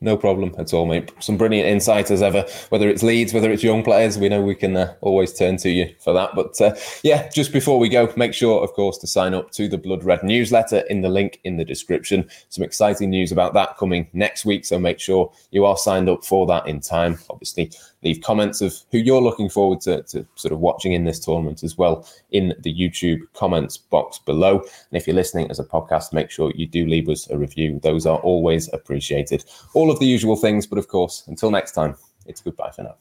No 0.00 0.16
problem 0.16 0.54
at 0.58 0.72
all, 0.72 0.86
mate. 0.86 1.12
Some 1.18 1.36
brilliant 1.36 1.68
insights 1.68 2.10
as 2.10 2.22
ever. 2.22 2.46
Whether 2.70 2.88
it's 2.88 3.02
Leeds, 3.02 3.34
whether 3.34 3.50
it's 3.50 3.64
young 3.64 3.82
players, 3.82 4.16
we 4.16 4.28
know 4.28 4.40
we 4.40 4.54
can 4.54 4.76
uh, 4.76 4.94
always 5.02 5.34
turn 5.34 5.56
to 5.58 5.70
you 5.70 5.92
for 5.98 6.14
that. 6.14 6.30
But 6.34 6.58
uh, 6.60 6.76
yeah, 7.02 7.28
just 7.28 7.52
before 7.52 7.78
we 7.78 7.88
go, 7.88 8.10
make 8.16 8.32
sure, 8.32 8.62
of 8.62 8.72
course, 8.72 8.96
to 8.98 9.06
sign 9.06 9.34
up 9.34 9.50
to 9.52 9.68
the 9.68 9.76
Blood 9.76 10.04
Red 10.04 10.22
newsletter 10.22 10.78
in 10.88 11.02
the 11.02 11.08
link 11.08 11.40
in 11.44 11.56
the 11.56 11.64
description. 11.64 12.28
Some 12.48 12.64
exciting 12.64 13.10
news 13.10 13.32
about 13.32 13.54
that 13.54 13.76
coming 13.76 14.08
next 14.12 14.44
week. 14.44 14.64
So 14.64 14.78
make 14.78 15.00
sure 15.00 15.32
you 15.50 15.64
are 15.64 15.76
signed 15.76 16.08
up 16.08 16.24
for 16.24 16.46
that 16.46 16.66
in 16.68 16.80
time. 16.80 17.18
Obviously, 17.28 17.72
leave 18.02 18.20
comments 18.20 18.60
of 18.60 18.74
who 18.90 18.98
you're 18.98 19.20
looking 19.20 19.48
forward 19.48 19.80
to, 19.82 20.02
to 20.04 20.26
sort 20.34 20.52
of 20.52 20.60
watching 20.60 20.92
in 20.92 21.04
this 21.04 21.18
tournament 21.18 21.62
as 21.62 21.76
well 21.76 22.06
in 22.30 22.54
the 22.60 22.74
YouTube 22.74 23.20
comments 23.34 23.76
box 23.76 24.18
below. 24.18 24.58
And 24.60 24.92
if 24.92 25.06
you're 25.06 25.16
listening 25.16 25.50
as 25.50 25.58
a 25.58 25.64
podcast, 25.64 26.12
make 26.12 26.30
sure 26.30 26.52
you 26.54 26.66
do 26.66 26.86
leave 26.86 27.08
us 27.08 27.28
a 27.30 27.38
review. 27.38 27.80
Those 27.82 28.06
are 28.06 28.18
always 28.18 28.72
appreciated. 28.72 29.44
All 29.74 29.90
of 29.90 29.98
the 29.98 30.06
usual 30.06 30.36
things, 30.36 30.66
but 30.66 30.78
of 30.78 30.88
course, 30.88 31.24
until 31.26 31.50
next 31.50 31.72
time, 31.72 31.96
it's 32.26 32.40
goodbye 32.40 32.70
for 32.70 32.82
now. 32.82 32.94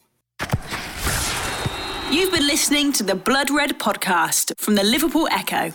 You've 2.09 2.31
been 2.31 2.47
listening 2.47 2.93
to 2.93 3.03
the 3.03 3.15
Blood 3.15 3.49
Red 3.49 3.79
podcast 3.79 4.53
from 4.57 4.75
the 4.75 4.83
Liverpool 4.83 5.27
Echo. 5.29 5.73